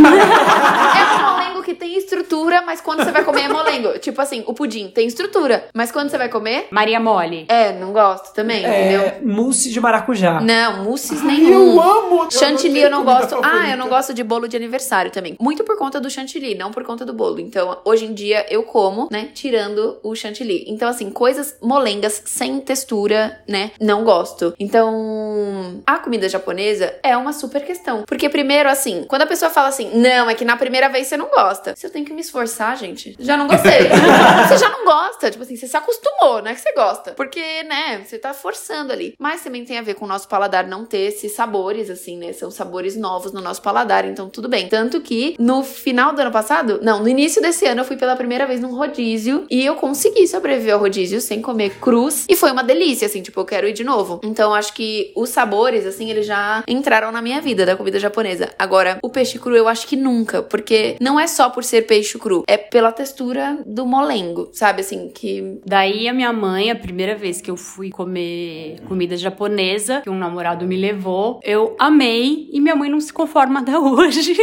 um 1.34 1.37
molengo 1.68 1.74
que 1.74 1.76
tem 1.76 1.98
estrutura, 1.98 2.62
mas 2.62 2.80
quando 2.80 3.04
você 3.04 3.12
vai 3.12 3.24
comer 3.24 3.42
é 3.44 3.50
molengo. 3.50 4.00
Tipo 4.00 4.22
assim, 4.22 4.44
o 4.48 4.54
pudim 4.54 4.88
tem 4.90 5.06
estrutura, 5.08 5.66
mas 5.74 5.92
quando 5.92 6.10
você 6.10 6.18
vai 6.18 6.30
comer, 6.30 6.68
Maria 6.72 7.00
Mole. 7.00 7.46
é, 7.50 7.74
não 7.74 7.92
gosto 7.92 8.34
também, 8.34 8.60
entendeu? 8.60 9.02
É, 9.02 9.20
mousse 9.22 9.70
de 9.70 9.80
maracujá. 9.80 10.40
Não, 10.40 10.84
mousses 10.84 11.20
Eu 11.20 11.28
nenhum. 11.28 11.82
amo! 11.82 12.32
Chantilly 12.32 12.82
eu 12.82 12.90
não 12.90 13.04
comida 13.04 13.20
gosto. 13.20 13.42
Ah, 13.44 13.70
eu 13.70 13.78
não 13.78 13.90
gosto 13.90 14.14
de 14.14 14.24
bolo 14.24 14.48
de 14.48 14.56
aniversário 14.56 15.12
também. 15.12 15.36
Muito 15.40 15.64
por 15.64 15.78
conta 15.78 16.00
do 16.00 16.10
chantilly, 16.10 16.56
não 16.56 16.72
por 16.72 16.84
conta 16.84 17.06
do 17.06 17.14
bolo. 17.14 17.40
Então, 17.40 17.80
hoje 17.84 18.06
em 18.06 18.14
dia 18.14 18.46
eu 18.50 18.64
como, 18.64 19.08
né, 19.12 19.30
tirando 19.34 19.98
o 20.04 20.16
chantilly. 20.16 20.66
Então, 20.68 20.88
assim, 20.88 21.10
coisas 21.10 21.58
molengas 21.62 22.22
sem 22.26 22.60
textura, 22.60 23.40
né, 23.48 23.72
não 23.80 24.04
gosto. 24.04 24.54
Então, 24.60 25.82
a 25.86 25.98
comida 25.98 26.30
japonesa 26.30 26.94
é 27.04 27.16
uma 27.18 27.34
super 27.34 27.66
questão. 27.66 28.04
Porque 28.08 28.30
primeiro, 28.30 28.70
assim, 28.70 29.06
quando 29.08 29.24
a 29.24 29.28
pessoa 29.28 29.50
fala 29.50 29.68
assim, 29.68 29.92
não, 29.98 30.30
é 30.30 30.36
que 30.36 30.46
na 30.46 30.56
primeira 30.56 30.90
vez 30.90 31.08
você 31.08 31.18
não 31.18 31.28
gosta. 31.28 31.57
Gosta. 31.58 31.76
Se 31.76 31.86
eu 31.86 31.92
tenho 31.92 32.06
que 32.06 32.14
me 32.14 32.22
esforçar, 32.22 32.78
gente, 32.78 33.16
já 33.20 33.36
não 33.36 33.48
gostei. 33.48 33.90
você 34.48 34.58
já 34.58 34.70
não 34.70 34.86
gosta. 34.86 35.32
Tipo 35.32 35.44
assim, 35.44 35.56
você 35.56 35.68
se 35.68 35.76
acostumou, 35.76 36.42
não 36.42 36.48
é 36.48 36.54
que 36.54 36.62
você 36.62 36.74
gosta. 36.74 37.12
Porque, 37.12 37.64
né, 37.64 38.04
você 38.06 38.18
tá 38.18 38.34
forçando 38.34 38.94
ali. 38.94 39.16
Mas 39.20 39.44
também 39.44 39.66
tem 39.66 39.78
a 39.78 39.82
ver 39.82 39.96
com 39.96 40.06
o 40.06 40.08
nosso 40.08 40.28
paladar 40.28 40.68
não 40.68 40.86
ter 40.86 41.00
esses 41.00 41.34
sabores, 41.34 41.90
assim, 41.90 42.18
né? 42.18 42.34
São 42.34 42.52
sabores 42.52 42.96
novos 42.96 43.32
no 43.34 43.42
nosso 43.42 43.62
paladar, 43.62 44.06
então 44.06 44.30
tudo 44.30 44.48
bem. 44.48 44.68
Tanto 44.68 45.02
que 45.02 45.36
no 45.40 45.64
final 45.64 46.14
do 46.14 46.22
ano 46.22 46.32
passado, 46.32 46.80
não, 46.82 47.02
no 47.02 47.10
início 47.10 47.42
desse 47.42 47.66
ano 47.66 47.82
eu 47.82 47.86
fui 47.86 47.98
pela 47.98 48.16
primeira 48.16 48.46
vez 48.46 48.62
num 48.62 48.76
rodízio 48.76 49.46
e 49.50 49.66
eu 49.66 49.76
consegui 49.76 50.28
sobreviver 50.28 50.74
ao 50.74 50.80
rodízio 50.80 51.20
sem 51.22 51.42
comer 51.42 51.80
cruz. 51.80 52.26
E 52.30 52.36
foi 52.36 52.52
uma 52.52 52.64
delícia, 52.64 53.08
assim, 53.08 53.22
tipo, 53.22 53.40
eu 53.40 53.46
quero 53.46 53.68
ir 53.68 53.74
de 53.74 53.84
novo. 53.84 54.20
Então 54.24 54.54
acho 54.54 54.74
que 54.74 55.12
os 55.16 55.30
sabores, 55.30 55.86
assim, 55.86 56.10
eles 56.10 56.26
já 56.26 56.64
entraram 56.68 57.12
na 57.12 57.22
minha 57.22 57.42
vida 57.42 57.66
da 57.66 57.76
comida 57.76 58.00
japonesa. 58.00 58.50
Agora, 58.58 59.00
o 59.02 59.10
peixe 59.10 59.40
cru 59.40 59.56
eu 59.56 59.68
acho 59.68 59.88
que 59.88 59.96
nunca, 59.96 60.42
porque 60.44 60.98
não 61.00 61.20
é 61.20 61.28
só 61.28 61.47
por 61.52 61.64
ser 61.64 61.84
peixe 61.84 62.18
cru, 62.18 62.44
é 62.48 62.58
pela 62.58 62.92
textura 62.92 63.64
do 63.66 63.86
molengo, 63.86 64.50
sabe? 64.54 64.82
Assim, 64.82 65.10
que. 65.10 65.60
Daí 65.66 66.08
a 66.08 66.14
minha 66.14 66.32
mãe, 66.34 66.72
a 66.72 66.76
primeira 66.76 67.16
vez 67.16 67.42
que 67.42 67.50
eu 67.50 67.58
fui 67.58 67.90
comer 67.90 68.80
comida 68.88 69.16
japonesa, 69.16 70.02
que 70.02 70.10
um 70.10 70.18
namorado 70.18 70.66
me 70.66 70.76
levou, 70.76 71.40
eu 71.44 71.76
amei 71.80 72.50
e 72.52 72.60
minha 72.60 72.76
mãe 72.76 72.90
não 72.90 73.00
se 73.00 73.12
conforma 73.12 73.60
até 73.60 73.78
hoje. 73.78 74.36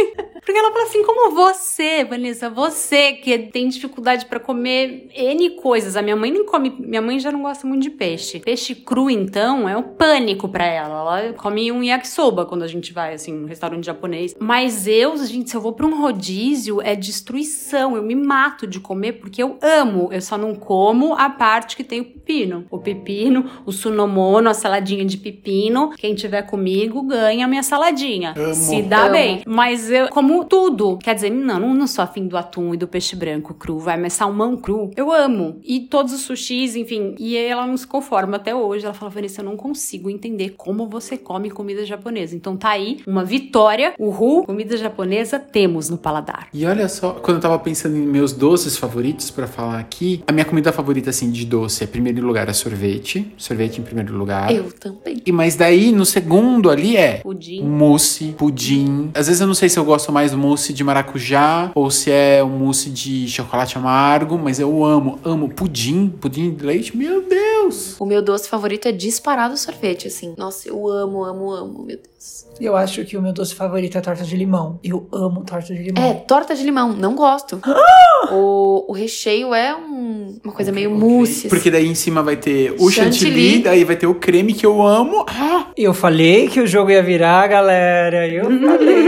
Porque 0.45 0.59
ela 0.59 0.71
fala 0.71 0.83
assim, 0.83 1.03
como 1.03 1.31
você, 1.31 2.03
Vanessa, 2.03 2.49
você 2.51 3.13
que 3.13 3.37
tem 3.39 3.67
dificuldade 3.67 4.27
para 4.27 4.39
comer 4.39 5.09
N 5.15 5.49
coisas. 5.55 5.95
A 5.95 6.03
minha 6.03 6.15
mãe 6.15 6.31
nem 6.31 6.45
come, 6.45 6.69
minha 6.69 7.01
mãe 7.01 7.19
já 7.19 7.31
não 7.31 7.41
gosta 7.41 7.65
muito 7.65 7.81
de 7.81 7.89
peixe. 7.89 8.39
Peixe 8.39 8.75
cru, 8.75 9.09
então, 9.09 9.67
é 9.67 9.75
um 9.75 9.81
pânico 9.81 10.47
para 10.47 10.65
ela. 10.65 10.99
Ela 10.99 11.33
come 11.33 11.71
um 11.71 11.81
yakisoba 11.83 12.45
quando 12.45 12.63
a 12.63 12.67
gente 12.67 12.93
vai, 12.93 13.15
assim, 13.15 13.33
no 13.33 13.47
restaurante 13.47 13.85
japonês. 13.85 14.35
Mas 14.39 14.85
eu, 14.85 15.17
gente, 15.25 15.49
se 15.49 15.57
eu 15.57 15.61
vou 15.61 15.73
pra 15.73 15.87
um 15.87 15.99
rodízio, 15.99 16.79
é 16.81 16.94
destruição. 16.95 17.95
Eu 17.95 18.03
me 18.03 18.15
mato 18.15 18.67
de 18.67 18.79
comer 18.79 19.13
porque 19.13 19.41
eu 19.41 19.57
amo. 19.61 20.09
Eu 20.11 20.21
só 20.21 20.37
não 20.37 20.55
como 20.55 21.13
a 21.13 21.29
parte 21.29 21.75
que 21.75 21.83
tem 21.83 22.01
o 22.01 22.05
pepino. 22.05 22.65
O 22.69 22.79
pepino, 22.79 23.45
o 23.65 23.71
sunomono, 23.71 24.49
a 24.49 24.53
saladinha 24.53 25.05
de 25.05 25.17
pepino. 25.17 25.91
Quem 25.97 26.15
tiver 26.15 26.43
comigo 26.43 27.03
ganha 27.03 27.45
a 27.45 27.47
minha 27.47 27.63
saladinha. 27.63 28.33
Amo. 28.37 28.53
Se 28.53 28.81
dá 28.81 29.03
Amo. 29.03 29.11
bem. 29.11 29.41
Mas 29.45 29.89
eu 29.91 30.09
como 30.09 30.45
tudo. 30.45 30.97
Quer 30.99 31.15
dizer, 31.15 31.29
não, 31.29 31.59
não, 31.59 31.73
não 31.73 31.87
sou 31.87 32.03
afim 32.03 32.27
do 32.27 32.37
atum 32.37 32.73
e 32.73 32.77
do 32.77 32.87
peixe 32.87 33.15
branco 33.15 33.53
cru, 33.53 33.79
vai, 33.79 33.97
mas 33.97 34.13
salmão 34.13 34.57
cru, 34.57 34.91
eu 34.95 35.11
amo. 35.11 35.59
E 35.63 35.81
todos 35.81 36.13
os 36.13 36.21
sushis, 36.21 36.75
enfim. 36.75 37.15
E 37.19 37.35
ela 37.35 37.65
não 37.65 37.77
se 37.77 37.87
conforma 37.87 38.37
até 38.37 38.53
hoje. 38.55 38.85
Ela 38.85 38.93
fala, 38.93 39.11
Vanessa, 39.11 39.41
eu 39.41 39.45
não 39.45 39.57
consigo 39.57 40.09
entender 40.09 40.55
como 40.57 40.87
você 40.87 41.17
come 41.17 41.49
comida 41.49 41.85
japonesa. 41.85 42.35
Então 42.35 42.57
tá 42.57 42.69
aí 42.69 42.99
uma 43.05 43.23
vitória. 43.23 43.93
Uhul, 43.99 44.45
comida 44.45 44.77
japonesa 44.77 45.39
temos 45.39 45.89
no 45.89 45.97
paladar. 45.97 46.47
E 46.53 46.65
olha 46.65 46.84
só, 46.87 47.11
quando 47.11 47.37
eu 47.37 47.41
tava 47.41 47.57
pensando 47.59 47.95
em 47.95 48.01
meus 48.05 48.31
doces 48.33 48.77
favoritos 48.77 49.29
pra 49.31 49.47
falar 49.47 49.79
aqui, 49.79 50.23
a 50.27 50.31
minha 50.31 50.45
comida 50.45 50.71
favorita, 50.71 51.09
assim, 51.09 51.31
de 51.31 51.45
doce, 51.45 51.83
é, 51.83 51.85
em 51.85 51.89
primeiro 51.89 52.25
lugar, 52.25 52.47
é 52.49 52.53
sorvete. 52.53 53.33
Sorvete 53.37 53.79
em 53.79 53.83
primeiro 53.83 54.15
lugar. 54.15 54.53
Eu 54.53 54.71
também. 54.71 55.21
E 55.25 55.31
mas 55.31 55.55
daí, 55.55 55.91
no 55.91 56.05
segundo 56.05 56.69
ali 56.69 56.97
é 56.97 57.17
Pudim. 57.17 57.61
mousse, 57.63 58.35
pudim. 58.37 59.11
Às 59.13 59.27
vezes 59.27 59.41
eu 59.41 59.47
não 59.47 59.53
sei 59.53 59.69
se 59.69 59.77
eu 59.77 59.85
gosto 59.85 60.11
mais 60.11 60.31
do 60.31 60.37
mousse 60.37 60.73
de 60.73 60.83
maracujá 60.83 61.71
ou 61.75 61.89
se 61.91 62.11
é 62.11 62.43
um 62.43 62.49
mousse 62.49 62.89
de 62.89 63.27
chocolate 63.27 63.77
amargo, 63.77 64.37
mas 64.37 64.59
eu 64.59 64.83
amo, 64.83 65.19
amo 65.23 65.49
pudim, 65.49 66.09
pudim 66.09 66.51
de 66.53 66.65
leite. 66.65 66.95
Meu 66.95 67.27
Deus! 67.27 67.95
O 67.99 68.05
meu 68.05 68.21
doce 68.21 68.47
favorito 68.47 68.87
é 68.87 68.91
disparado 68.91 69.57
sorvete, 69.57 70.07
assim. 70.07 70.33
Nossa, 70.37 70.67
eu 70.69 70.87
amo, 70.87 71.23
amo, 71.23 71.51
amo, 71.51 71.83
meu 71.83 71.97
Deus. 71.97 72.14
Eu 72.59 72.75
acho 72.77 73.03
que 73.03 73.17
o 73.17 73.21
meu 73.21 73.33
doce 73.33 73.53
favorito 73.53 73.97
é 73.97 74.01
torta 74.01 74.23
de 74.23 74.35
limão. 74.35 74.79
Eu 74.83 75.07
amo 75.11 75.43
torta 75.43 75.73
de 75.73 75.83
limão. 75.83 76.03
É, 76.03 76.13
torta 76.13 76.55
de 76.55 76.63
limão, 76.63 76.93
não 76.93 77.13
gosto. 77.15 77.59
o, 78.31 78.85
o 78.89 78.93
recheio 78.93 79.53
é 79.53 79.75
um- 79.75 80.39
uma 80.43 80.53
coisa 80.53 80.71
meio 80.71 80.89
Ok. 80.95 80.99
mousse. 81.07 81.47
Porque 81.49 81.69
daí 81.69 81.85
em 81.87 81.95
cima 81.95 82.23
vai 82.23 82.35
ter 82.37 82.71
o 82.79 82.89
chantilly, 82.89 83.31
Chantilly. 83.31 83.59
daí 83.63 83.83
vai 83.83 83.95
ter 83.95 84.07
o 84.07 84.15
creme 84.15 84.53
que 84.53 84.65
eu 84.65 84.81
amo. 84.81 85.25
Ah, 85.27 85.67
Eu 85.77 85.93
falei 85.93 86.47
que 86.47 86.61
o 86.61 86.65
jogo 86.67 86.89
ia 86.91 87.03
virar, 87.03 87.45
galera. 87.47 88.25
Eu 88.27 88.45
falei. 88.61 89.05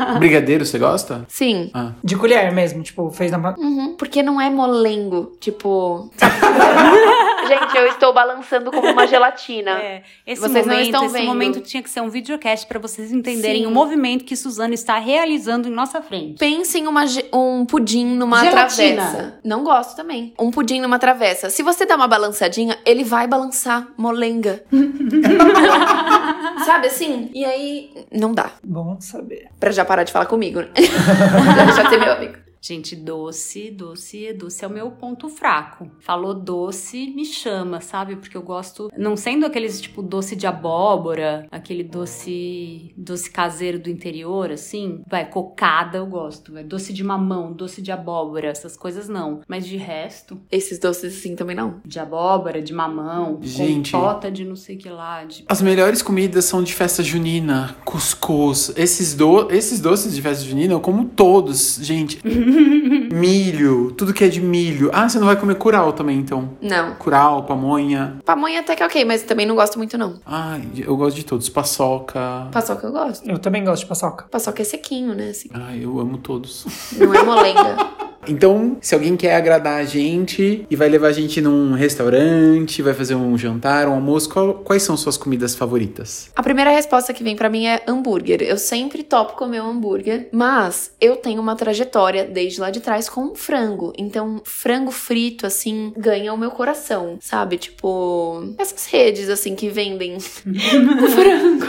brigadeiro, 0.18 0.64
você 0.64 0.78
gosta? 0.78 1.24
Sim. 1.28 1.70
Ah. 1.74 1.92
De 2.02 2.16
colher 2.16 2.52
mesmo, 2.52 2.82
tipo, 2.82 3.10
fez 3.10 3.30
na. 3.30 3.54
Uhum, 3.56 3.94
porque 3.96 4.22
não 4.22 4.40
é 4.40 4.50
molengo, 4.50 5.36
tipo. 5.40 6.10
Gente, 7.46 7.76
eu 7.76 7.86
estou 7.86 8.12
balançando 8.12 8.72
como 8.72 8.90
uma 8.90 9.06
gelatina. 9.06 9.70
É, 9.72 10.02
esse 10.26 10.40
Vocês 10.40 10.66
não 10.66 10.74
momento, 10.74 10.86
estão 10.86 11.04
esse 11.04 11.12
vendo. 11.12 11.26
momento 11.26 11.60
tinha 11.60 11.80
que 11.80 11.88
ser 11.88 12.00
um 12.00 12.08
videocast 12.08 12.66
pra 12.66 12.80
vocês 12.80 13.12
entenderem 13.12 13.62
Sim. 13.62 13.66
o 13.66 13.70
movimento 13.70 14.24
que 14.24 14.34
Suzana 14.34 14.74
está 14.74 14.98
realizando 14.98 15.68
em 15.68 15.70
nossa 15.70 16.02
frente. 16.02 16.38
Pense 16.38 16.76
em 16.76 16.88
uma 16.88 17.04
um 17.32 17.64
pudim 17.64 18.04
numa 18.04 18.40
Gelatina. 18.40 18.96
travessa. 18.96 19.38
Não 19.44 19.62
gosto 19.62 19.94
também. 19.94 20.34
Um 20.40 20.50
pudim 20.50 20.80
numa 20.80 20.98
travessa. 20.98 21.48
Se 21.48 21.62
você 21.62 21.86
dá 21.86 21.94
uma 21.94 22.08
balançadinha, 22.08 22.78
ele 22.84 23.04
vai 23.04 23.28
balançar 23.28 23.86
molenga. 23.96 24.64
Sabe 26.64 26.88
assim? 26.88 27.30
E 27.32 27.44
aí, 27.44 27.90
não 28.10 28.32
dá. 28.34 28.50
Bom 28.64 28.96
saber. 29.00 29.46
Pra 29.60 29.70
já 29.70 29.84
parar 29.86 30.02
de 30.04 30.12
falar 30.12 30.26
comigo, 30.26 30.60
né? 30.60 30.68
deixar 30.74 31.84
de 31.84 31.90
ser 31.90 31.98
meu 31.98 32.12
amigo. 32.12 32.45
Gente, 32.66 32.96
doce, 32.96 33.70
doce, 33.70 34.32
doce 34.32 34.64
é 34.64 34.66
o 34.66 34.70
meu 34.72 34.90
ponto 34.90 35.28
fraco. 35.28 35.88
Falou 36.00 36.34
doce, 36.34 37.12
me 37.14 37.24
chama, 37.24 37.80
sabe? 37.80 38.16
Porque 38.16 38.36
eu 38.36 38.42
gosto, 38.42 38.90
não 38.98 39.16
sendo 39.16 39.46
aqueles 39.46 39.80
tipo 39.80 40.02
doce 40.02 40.34
de 40.34 40.48
abóbora, 40.48 41.46
aquele 41.52 41.84
doce, 41.84 42.92
doce 42.96 43.30
caseiro 43.30 43.78
do 43.78 43.88
interior, 43.88 44.50
assim, 44.50 45.00
vai, 45.06 45.30
cocada 45.30 45.98
eu 45.98 46.06
gosto, 46.06 46.52
vai, 46.52 46.64
doce 46.64 46.92
de 46.92 47.04
mamão, 47.04 47.52
doce 47.52 47.80
de 47.80 47.92
abóbora, 47.92 48.48
essas 48.48 48.76
coisas 48.76 49.08
não. 49.08 49.42
Mas 49.46 49.64
de 49.64 49.76
resto, 49.76 50.36
Esses 50.50 50.80
doces 50.80 51.16
assim 51.16 51.36
também 51.36 51.54
não. 51.54 51.80
de 51.84 52.00
abóbora, 52.00 52.60
de 52.60 52.72
mamão, 52.72 53.38
Gente. 53.42 53.92
compota 53.92 54.28
de 54.28 54.44
não 54.44 54.56
sei 54.56 54.76
que 54.76 54.88
lá, 54.88 55.24
de 55.24 55.44
As 55.48 55.62
melhores 55.62 56.02
comidas 56.02 56.46
são 56.46 56.64
de 56.64 56.74
festa 56.74 57.00
junina, 57.00 57.76
cuscuz. 57.84 58.72
Esses, 58.76 59.14
do... 59.14 59.52
Esses 59.52 59.78
doces 59.78 60.16
de 60.16 60.20
festa 60.20 60.44
junina 60.44 60.72
eu 60.72 60.80
como 60.80 61.04
todos, 61.04 61.78
gente. 61.80 62.18
milho, 63.12 63.92
tudo 63.92 64.12
que 64.12 64.24
é 64.24 64.28
de 64.28 64.40
milho. 64.40 64.90
Ah, 64.92 65.08
você 65.08 65.18
não 65.18 65.26
vai 65.26 65.36
comer 65.36 65.56
curau 65.56 65.92
também, 65.92 66.18
então. 66.18 66.50
Não. 66.60 66.94
Curau, 66.94 67.44
pamonha. 67.44 68.18
Pamonha 68.24 68.60
até 68.60 68.74
que 68.74 68.82
é 68.82 68.86
ok, 68.86 69.04
mas 69.04 69.22
também 69.22 69.46
não 69.46 69.54
gosto 69.54 69.78
muito, 69.78 69.96
não. 69.96 70.20
Ai, 70.24 70.62
eu 70.78 70.96
gosto 70.96 71.16
de 71.16 71.24
todos. 71.24 71.48
Paçoca. 71.48 72.48
Paçoca 72.52 72.86
eu 72.86 72.92
gosto. 72.92 73.28
Eu 73.28 73.38
também 73.38 73.64
gosto 73.64 73.82
de 73.82 73.88
paçoca. 73.88 74.26
Paçoca 74.30 74.62
é 74.62 74.64
sequinho, 74.64 75.14
né? 75.14 75.30
Assim. 75.30 75.48
Ai, 75.52 75.84
eu 75.84 75.98
amo 75.98 76.18
todos. 76.18 76.66
Não 76.98 77.14
é 77.14 77.22
molenga. 77.22 77.76
Então, 78.28 78.76
se 78.80 78.94
alguém 78.94 79.16
quer 79.16 79.34
agradar 79.36 79.80
a 79.80 79.84
gente 79.84 80.66
e 80.70 80.76
vai 80.76 80.88
levar 80.88 81.08
a 81.08 81.12
gente 81.12 81.40
num 81.40 81.72
restaurante, 81.74 82.82
vai 82.82 82.94
fazer 82.94 83.14
um 83.14 83.36
jantar, 83.36 83.88
um 83.88 83.92
almoço, 83.94 84.28
qual- 84.28 84.54
quais 84.54 84.82
são 84.82 84.96
suas 84.96 85.16
comidas 85.16 85.54
favoritas? 85.54 86.30
A 86.34 86.42
primeira 86.42 86.70
resposta 86.70 87.12
que 87.12 87.22
vem 87.22 87.36
pra 87.36 87.48
mim 87.48 87.66
é 87.66 87.82
hambúrguer. 87.86 88.42
Eu 88.42 88.58
sempre 88.58 89.02
topo 89.02 89.34
comer 89.36 89.60
um 89.60 89.70
hambúrguer, 89.70 90.28
mas 90.32 90.92
eu 91.00 91.16
tenho 91.16 91.40
uma 91.40 91.56
trajetória 91.56 92.24
desde 92.24 92.60
lá 92.60 92.70
de 92.70 92.80
trás 92.80 93.08
com 93.08 93.34
frango. 93.34 93.92
Então, 93.98 94.40
frango 94.44 94.90
frito, 94.90 95.46
assim, 95.46 95.92
ganha 95.96 96.32
o 96.32 96.38
meu 96.38 96.50
coração, 96.50 97.18
sabe? 97.20 97.58
Tipo, 97.58 98.54
essas 98.58 98.86
redes, 98.86 99.28
assim, 99.28 99.54
que 99.54 99.68
vendem 99.68 100.18
frango. 100.20 101.66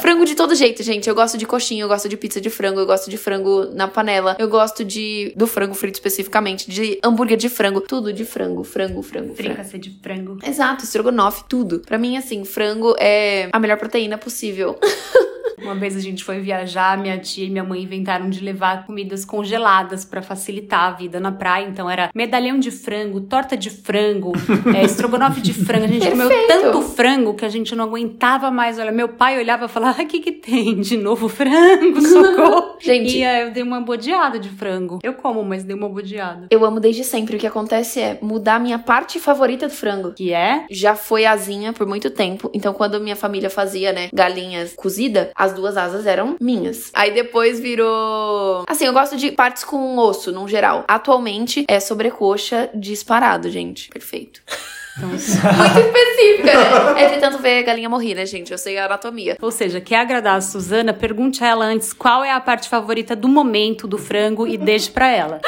frango 0.00 0.24
de 0.24 0.34
todo 0.34 0.54
jeito, 0.54 0.82
gente. 0.82 1.08
Eu 1.08 1.14
gosto 1.14 1.36
de 1.38 1.46
coxinha, 1.46 1.82
eu 1.84 1.88
gosto 1.88 2.08
de 2.08 2.16
pizza 2.16 2.40
de 2.40 2.50
frango, 2.50 2.80
eu 2.80 2.86
gosto 2.86 3.10
de 3.10 3.16
frango 3.16 3.66
na 3.74 3.88
panela, 3.88 4.36
eu 4.38 4.48
gosto 4.48 4.84
de 4.84 5.32
do 5.36 5.46
frango 5.46 5.71
frito 5.74 5.96
especificamente, 5.96 6.70
de 6.70 6.98
hambúrguer 7.02 7.36
de 7.36 7.48
frango, 7.48 7.80
tudo 7.80 8.12
de 8.12 8.24
frango, 8.24 8.64
frango, 8.64 9.02
frango, 9.02 9.34
frango. 9.34 9.34
fricassê 9.34 9.78
de 9.78 9.90
frango. 10.02 10.38
Exato, 10.44 10.84
estrogonofe, 10.84 11.44
tudo. 11.48 11.80
Pra 11.80 11.98
mim, 11.98 12.16
assim, 12.16 12.44
frango 12.44 12.94
é 12.98 13.48
a 13.52 13.58
melhor 13.58 13.78
proteína 13.78 14.18
possível. 14.18 14.78
Uma 15.58 15.74
vez 15.74 15.96
a 15.96 16.00
gente 16.00 16.24
foi 16.24 16.40
viajar, 16.40 16.98
minha 16.98 17.18
tia 17.18 17.46
e 17.46 17.50
minha 17.50 17.64
mãe 17.64 17.82
inventaram 17.82 18.28
de 18.28 18.40
levar 18.40 18.84
comidas 18.86 19.24
congeladas 19.24 20.04
pra 20.04 20.22
facilitar 20.22 20.84
a 20.84 20.90
vida 20.90 21.20
na 21.20 21.30
praia. 21.30 21.66
Então 21.68 21.88
era 21.88 22.10
medalhão 22.14 22.58
de 22.58 22.70
frango, 22.70 23.20
torta 23.20 23.56
de 23.56 23.70
frango, 23.70 24.32
é, 24.74 24.82
estrogonofe 24.84 25.40
de 25.40 25.52
frango. 25.52 25.84
A 25.84 25.88
gente 25.88 26.10
comeu 26.10 26.28
Perfeito. 26.28 26.48
tanto 26.48 26.82
frango 26.82 27.34
que 27.34 27.44
a 27.44 27.48
gente 27.48 27.74
não 27.74 27.84
aguentava 27.84 28.50
mais. 28.50 28.78
Olha, 28.78 28.92
meu 28.92 29.08
pai 29.08 29.38
olhava 29.38 29.66
e 29.66 29.68
falava: 29.68 30.00
"Ah, 30.00 30.04
o 30.04 30.06
que 30.06 30.20
que 30.20 30.32
tem? 30.32 30.80
De 30.80 30.96
novo 30.96 31.28
frango, 31.28 32.00
socorro". 32.02 32.76
Gente. 32.80 33.18
E 33.18 33.24
aí 33.24 33.42
eu 33.42 33.50
dei 33.52 33.62
uma 33.62 33.80
bodeada 33.80 34.38
de 34.38 34.48
frango. 34.48 34.98
Eu 35.02 35.14
como, 35.14 35.44
mas 35.44 35.62
dei 35.64 35.76
uma 35.76 35.88
bodeada. 35.88 36.46
Eu 36.50 36.64
amo 36.64 36.80
desde 36.80 37.04
sempre. 37.04 37.36
O 37.36 37.38
que 37.38 37.46
acontece 37.46 38.00
é 38.00 38.18
mudar 38.20 38.56
a 38.56 38.58
minha 38.58 38.78
parte 38.78 39.20
favorita 39.20 39.68
do 39.68 39.74
frango. 39.74 40.12
Que 40.12 40.32
é 40.32 40.66
Já 40.70 40.94
foi 40.94 41.24
asinha 41.24 41.72
por 41.72 41.86
muito 41.86 42.10
tempo. 42.10 42.50
Então, 42.52 42.72
quando 42.72 43.00
minha 43.00 43.16
família 43.16 43.48
fazia, 43.48 43.92
né, 43.92 44.08
galinha 44.12 44.66
cozida, 44.76 45.30
as 45.34 45.52
duas 45.52 45.76
asas 45.76 46.06
eram 46.06 46.36
minhas. 46.40 46.90
Aí 46.94 47.12
depois 47.12 47.60
virou. 47.60 48.64
Assim, 48.66 48.84
eu 48.86 48.92
gosto 48.92 49.16
de 49.16 49.32
partes 49.32 49.64
com 49.64 49.96
osso, 49.98 50.32
num 50.32 50.48
geral. 50.48 50.84
Atualmente 50.88 51.64
é 51.68 51.80
sobrecoxa 51.80 52.70
disparado, 52.74 53.50
gente. 53.50 53.88
Perfeito. 53.90 54.42
Então, 54.96 55.08
Muito 55.08 55.20
específica, 55.22 56.94
né? 56.94 57.02
É 57.02 57.08
de 57.14 57.20
tanto 57.20 57.38
ver 57.38 57.62
galinha 57.62 57.88
morrer, 57.88 58.14
né, 58.14 58.26
gente? 58.26 58.52
Eu 58.52 58.58
sei 58.58 58.76
a 58.78 58.84
anatomia. 58.86 59.36
ou 59.40 59.50
seja, 59.50 59.80
quer 59.80 59.96
agradar 59.96 60.36
a 60.36 60.40
Suzana, 60.40 60.92
pergunte 60.92 61.42
a 61.42 61.48
ela 61.48 61.64
antes 61.64 61.92
qual 61.92 62.22
é 62.22 62.30
a 62.30 62.40
parte 62.40 62.68
favorita 62.68 63.16
do 63.16 63.28
momento 63.28 63.86
do 63.88 63.96
frango 63.96 64.46
e 64.46 64.56
deixe 64.58 64.90
pra 64.90 65.10
ela. 65.10 65.40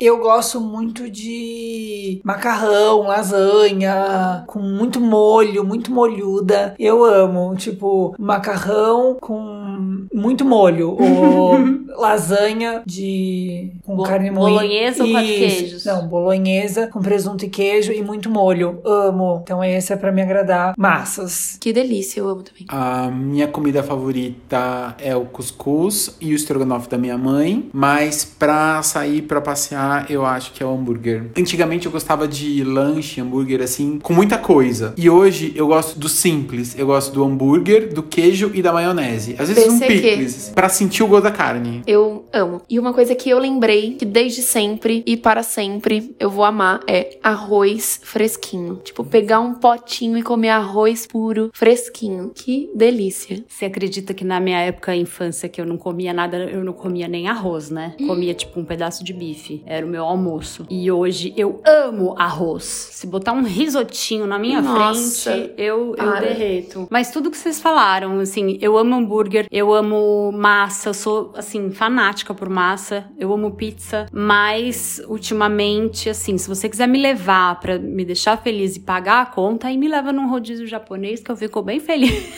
Eu 0.00 0.18
gosto 0.18 0.60
muito 0.60 1.08
de 1.10 2.20
macarrão, 2.24 3.02
lasanha, 3.02 4.44
com 4.46 4.58
muito 4.60 5.00
molho, 5.00 5.64
muito 5.64 5.90
molhuda. 5.92 6.74
Eu 6.78 7.04
amo, 7.04 7.54
tipo, 7.56 8.14
macarrão 8.18 9.16
com 9.20 10.06
muito 10.12 10.44
molho. 10.44 10.96
Ou 11.00 11.58
lasanha 11.96 12.82
de. 12.86 13.72
com 13.84 13.96
Bo- 13.96 14.04
carne 14.04 14.30
moída. 14.30 14.58
bolonhesa 14.60 15.04
ou 15.04 15.10
quatro 15.10 15.26
queijos? 15.28 15.84
Não, 15.84 16.06
bolonhesa 16.08 16.86
com 16.88 17.00
presunto 17.00 17.44
e 17.44 17.48
queijo 17.48 17.92
e 17.92 18.02
muito 18.10 18.28
molho. 18.28 18.80
Amo. 18.84 19.40
Então 19.42 19.62
esse 19.62 19.92
é 19.92 19.96
pra 19.96 20.12
me 20.12 20.20
agradar. 20.20 20.74
Massas. 20.76 21.56
Que 21.60 21.72
delícia, 21.72 22.20
eu 22.20 22.28
amo 22.28 22.42
também. 22.42 22.66
A 22.68 23.08
minha 23.10 23.48
comida 23.48 23.82
favorita 23.82 24.94
é 24.98 25.14
o 25.14 25.24
cuscuz 25.24 26.16
e 26.20 26.32
o 26.32 26.36
estrogonofe 26.36 26.88
da 26.88 26.98
minha 26.98 27.16
mãe, 27.16 27.68
mas 27.72 28.24
pra 28.24 28.82
sair 28.82 29.22
pra 29.22 29.40
passear, 29.40 30.10
eu 30.10 30.26
acho 30.26 30.52
que 30.52 30.62
é 30.62 30.66
o 30.66 30.70
hambúrguer. 30.70 31.30
Antigamente 31.36 31.86
eu 31.86 31.92
gostava 31.92 32.26
de 32.26 32.64
lanche, 32.64 33.20
hambúrguer 33.20 33.62
assim, 33.62 33.98
com 33.98 34.12
muita 34.12 34.36
coisa. 34.38 34.92
E 34.96 35.08
hoje 35.08 35.52
eu 35.54 35.68
gosto 35.68 35.98
do 35.98 36.08
simples. 36.08 36.76
Eu 36.78 36.86
gosto 36.86 37.12
do 37.12 37.24
hambúrguer, 37.24 37.92
do 37.92 38.02
queijo 38.02 38.50
e 38.54 38.62
da 38.62 38.72
maionese. 38.72 39.36
Às 39.38 39.48
vezes 39.48 39.68
um 39.68 39.78
PCQ. 39.78 40.10
picles, 40.10 40.52
pra 40.54 40.68
sentir 40.68 41.02
o 41.02 41.06
gosto 41.06 41.24
da 41.24 41.30
carne. 41.30 41.82
Eu 41.86 42.24
amo. 42.32 42.60
E 42.68 42.78
uma 42.78 42.92
coisa 42.92 43.14
que 43.14 43.30
eu 43.30 43.38
lembrei 43.38 43.94
que 43.94 44.04
desde 44.04 44.42
sempre 44.42 45.02
e 45.06 45.16
para 45.16 45.42
sempre 45.42 46.14
eu 46.18 46.30
vou 46.30 46.44
amar 46.44 46.80
é 46.86 47.18
arroz 47.22 47.99
fresquinho. 48.02 48.76
Tipo, 48.82 49.04
pegar 49.04 49.40
um 49.40 49.54
potinho 49.54 50.18
e 50.18 50.22
comer 50.22 50.50
arroz 50.50 51.06
puro, 51.06 51.50
fresquinho. 51.52 52.30
Que 52.34 52.70
delícia. 52.74 53.44
Você 53.48 53.64
acredita 53.64 54.14
que 54.14 54.24
na 54.24 54.40
minha 54.40 54.58
época, 54.60 54.94
infância, 54.94 55.48
que 55.48 55.60
eu 55.60 55.66
não 55.66 55.76
comia 55.76 56.12
nada, 56.12 56.36
eu 56.36 56.64
não 56.64 56.72
comia 56.72 57.08
nem 57.08 57.28
arroz, 57.28 57.70
né? 57.70 57.94
Comia 58.06 58.34
tipo 58.34 58.58
um 58.58 58.64
pedaço 58.64 59.04
de 59.04 59.12
bife. 59.12 59.62
Era 59.66 59.84
o 59.84 59.88
meu 59.88 60.04
almoço. 60.04 60.66
E 60.70 60.90
hoje 60.90 61.32
eu 61.36 61.60
amo 61.66 62.14
arroz. 62.18 62.64
Se 62.64 63.06
botar 63.06 63.32
um 63.32 63.42
risotinho 63.42 64.26
na 64.26 64.38
minha 64.38 64.60
Nossa. 64.60 65.30
frente, 65.32 65.52
eu, 65.56 65.90
eu 65.90 65.94
Para. 65.94 66.20
derreto. 66.20 66.86
Mas 66.90 67.10
tudo 67.10 67.30
que 67.30 67.36
vocês 67.36 67.60
falaram, 67.60 68.18
assim, 68.20 68.58
eu 68.60 68.76
amo 68.76 68.94
hambúrguer, 68.94 69.46
eu 69.50 69.72
amo 69.72 70.30
massa, 70.32 70.90
eu 70.90 70.94
sou, 70.94 71.32
assim, 71.36 71.70
fanática 71.70 72.34
por 72.34 72.48
massa. 72.48 73.06
Eu 73.18 73.32
amo 73.32 73.52
pizza. 73.52 74.06
Mas, 74.12 75.00
ultimamente, 75.08 76.08
assim, 76.08 76.36
se 76.38 76.48
você 76.48 76.68
quiser 76.68 76.86
me 76.86 76.98
levar 76.98 77.58
pra 77.60 77.78
me 77.94 78.04
deixar 78.04 78.36
feliz 78.38 78.76
e 78.76 78.80
pagar 78.80 79.22
a 79.22 79.26
conta, 79.26 79.68
aí 79.68 79.76
me 79.76 79.88
leva 79.88 80.12
num 80.12 80.28
rodízio 80.28 80.66
japonês 80.66 81.20
que 81.20 81.30
eu 81.30 81.36
fico 81.36 81.62
bem 81.62 81.80
feliz. 81.80 82.30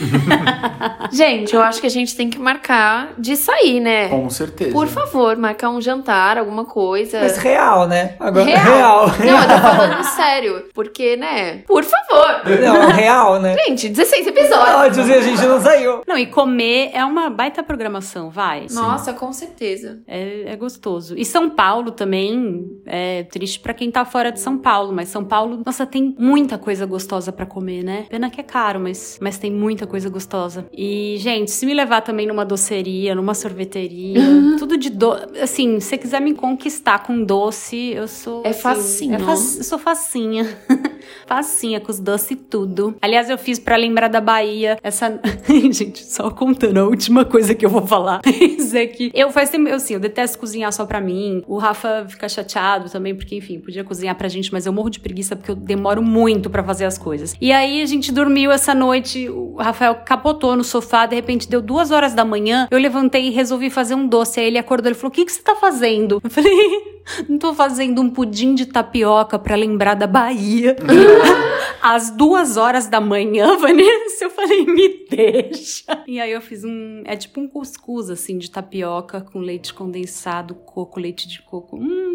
Gente, 1.13 1.55
eu 1.55 1.63
acho 1.63 1.81
que 1.81 1.87
a 1.87 1.91
gente 1.91 2.17
tem 2.17 2.31
que 2.31 2.39
marcar 2.39 3.13
de 3.19 3.37
sair, 3.37 3.81
né? 3.81 4.09
Com 4.09 4.29
certeza. 4.31 4.73
Por 4.73 4.87
favor, 4.89 5.37
marcar 5.37 5.71
um 5.71 5.81
jantar, 5.81 6.39
alguma 6.39 6.65
coisa. 6.65 7.21
Mas 7.21 7.37
real, 7.37 7.87
né? 7.87 8.17
Agora, 8.19 8.45
Real. 8.45 9.07
real. 9.09 9.37
Não, 9.37 9.43
eu 9.43 9.49
tô 9.49 9.77
falando 9.77 10.05
sério. 10.05 10.65
Porque, 10.75 11.17
né? 11.17 11.59
Por 11.67 11.85
favor. 11.85 12.43
Não, 12.61 12.89
real, 12.91 13.41
né? 13.41 13.57
Gente, 13.67 13.89
16 13.89 14.27
episódios. 14.27 14.75
Ódios 14.77 15.09
e 15.09 15.13
a 15.13 15.21
gente 15.21 15.43
não 15.43 15.61
saiu. 15.61 16.03
Não, 16.07 16.17
e 16.17 16.27
comer 16.27 16.91
é 16.93 17.05
uma 17.05 17.29
baita 17.31 17.63
programação, 17.63 18.31
vai. 18.31 18.67
Nossa, 18.71 19.13
com 19.13 19.33
certeza. 19.33 20.01
É, 20.07 20.53
é 20.53 20.57
gostoso. 20.57 21.15
E 21.17 21.25
São 21.25 21.51
Paulo 21.51 21.91
também 21.91 22.65
é 22.87 23.25
triste 23.25 23.61
pra 23.61 23.75
quem 23.75 23.91
tá 23.91 24.05
fora 24.05 24.31
de 24.33 24.41
São 24.41 24.59
Paulo, 24.59 24.93
mas 24.93 25.09
São 25.09 25.25
Paulo, 25.25 25.42
nossa, 25.49 25.87
tem 25.87 26.15
muita 26.19 26.59
coisa 26.59 26.85
gostosa 26.87 27.33
pra 27.33 27.47
comer, 27.47 27.83
né? 27.85 28.07
Pena 28.09 28.31
que 28.31 28.41
é 28.41 28.45
caro, 28.45 28.81
mas, 28.81 29.19
mas 29.21 29.39
tem 29.39 29.51
muita 29.51 29.87
coisa 29.87 30.09
gostosa. 30.09 30.67
E, 30.73 31.17
gente, 31.19 31.51
se 31.51 31.65
me 31.67 31.75
levar 31.75 32.01
também 32.03 32.27
numa 32.27 32.45
doceria, 32.45 33.15
numa 33.15 33.35
sorveteria, 33.35 34.21
tudo 34.59 34.77
de 34.77 34.91
doce. 34.91 35.39
Assim, 35.41 35.81
se 35.81 35.89
você 35.89 35.99
quiser 35.99 36.21
me 36.21 36.35
conquistar 36.35 37.01
com 37.05 37.23
doce, 37.25 37.93
eu 37.95 38.09
sou. 38.09 38.43
É 38.45 38.51
assim, 38.51 38.61
facinho. 38.61 39.15
é 39.15 39.19
fac- 39.19 39.29
Eu 39.59 39.65
sou 39.65 39.79
facinha. 39.79 40.59
facinha, 41.27 41.81
com 41.81 41.91
os 41.91 41.99
doces 41.99 42.31
e 42.33 42.37
tudo. 42.37 42.95
Aliás, 43.01 43.29
eu 43.31 43.39
fiz 43.39 43.59
pra 43.59 43.77
lembrar 43.77 44.09
da 44.09 44.21
Bahia 44.21 44.79
essa. 44.83 45.21
gente, 45.73 46.05
só 46.05 46.31
contando 46.31 46.79
a 46.79 46.85
última 46.85 47.25
coisa 47.25 47.55
que 47.55 47.65
eu 47.65 47.71
vou 47.71 47.87
falar. 47.87 48.21
Isso 48.27 48.77
é 48.77 48.87
que 48.87 49.11
eu 49.15 49.31
faz 49.31 49.51
tempo, 49.51 49.69
eu, 49.69 49.77
assim, 49.77 49.95
eu 49.95 50.01
detesto 50.01 50.39
cozinhar 50.39 50.73
só 50.73 50.85
pra 50.87 51.01
mim. 51.01 51.43
O 51.47 51.57
Rafa 51.59 52.07
fica 52.09 52.29
chateado 52.29 52.91
também, 52.91 53.15
porque, 53.15 53.37
enfim, 53.37 53.61
podia 53.61 53.85
cozinhar 53.85 54.15
pra 54.17 54.29
gente, 54.29 54.53
mas 54.53 54.67
eu 54.67 54.73
morro 54.73 54.91
de 54.91 55.01
preguiça 55.01 55.32
porque 55.37 55.51
eu 55.51 55.57
demoro 55.57 56.03
muito 56.03 56.49
pra 56.51 56.63
fazer 56.63 56.85
as 56.85 56.99
coisas. 56.99 57.35
E 57.41 57.53
aí 57.53 57.83
a 57.83 57.87
gente 57.87 58.13
dormiu 58.13 58.51
essa 58.51 58.75
noite, 58.75 59.29
o 59.29 59.57
Rafael 59.57 59.97
capotou 60.05 60.57
no 60.57 60.65
sofá, 60.65 61.07
de 61.07 61.15
repente 61.15 61.49
deu 61.49 61.61
duas 61.61 61.91
horas 61.91 62.15
da 62.15 62.25
manhã, 62.25 62.69
eu 62.71 62.79
levantei 62.79 63.29
e 63.29 63.31
resolvi 63.31 63.71
fazer 63.71 63.95
um 63.95 64.07
doce. 64.07 64.41
Aí 64.41 64.47
ele 64.47 64.59
acordou 64.59 64.91
e 64.91 64.95
falou: 64.95 65.11
O 65.11 65.15
que, 65.15 65.25
que 65.25 65.33
você 65.33 65.43
tá 65.43 65.55
fazendo? 65.55 66.21
Eu 66.23 66.31
falei. 66.31 66.93
Não 67.29 67.39
tô 67.39 67.53
fazendo 67.55 68.01
um 68.01 68.11
pudim 68.11 68.55
de 68.55 68.67
tapioca 68.67 69.39
pra 69.39 69.57
lembrar 69.57 69.95
da 69.95 70.07
Bahia. 70.07 70.77
Às 71.83 72.11
duas 72.11 72.57
horas 72.57 72.87
da 72.87 73.01
manhã, 73.01 73.57
Vanessa, 73.59 74.25
eu 74.25 74.31
falei, 74.31 74.65
me 74.65 75.05
deixa. 75.11 76.05
E 76.07 76.21
aí 76.21 76.31
eu 76.31 76.41
fiz 76.41 76.65
um. 76.65 77.03
É 77.05 77.17
tipo 77.17 77.41
um 77.41 77.49
cuscuz, 77.49 78.09
assim, 78.09 78.39
de 78.39 78.51
tapioca 78.51 79.21
com 79.21 79.41
leite 79.41 79.75
condensado, 79.75 80.55
coco, 80.55 81.01
leite 81.01 81.27
de 81.27 81.43
coco. 81.43 81.77
Hum. 81.77 82.12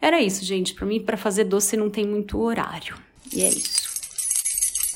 Era 0.00 0.20
isso, 0.20 0.44
gente. 0.44 0.74
Pra 0.74 0.86
mim, 0.86 1.00
pra 1.00 1.16
fazer 1.16 1.44
doce 1.44 1.76
não 1.76 1.90
tem 1.90 2.06
muito 2.06 2.38
horário. 2.40 2.96
E 3.32 3.42
é 3.42 3.48
isso. 3.48 3.89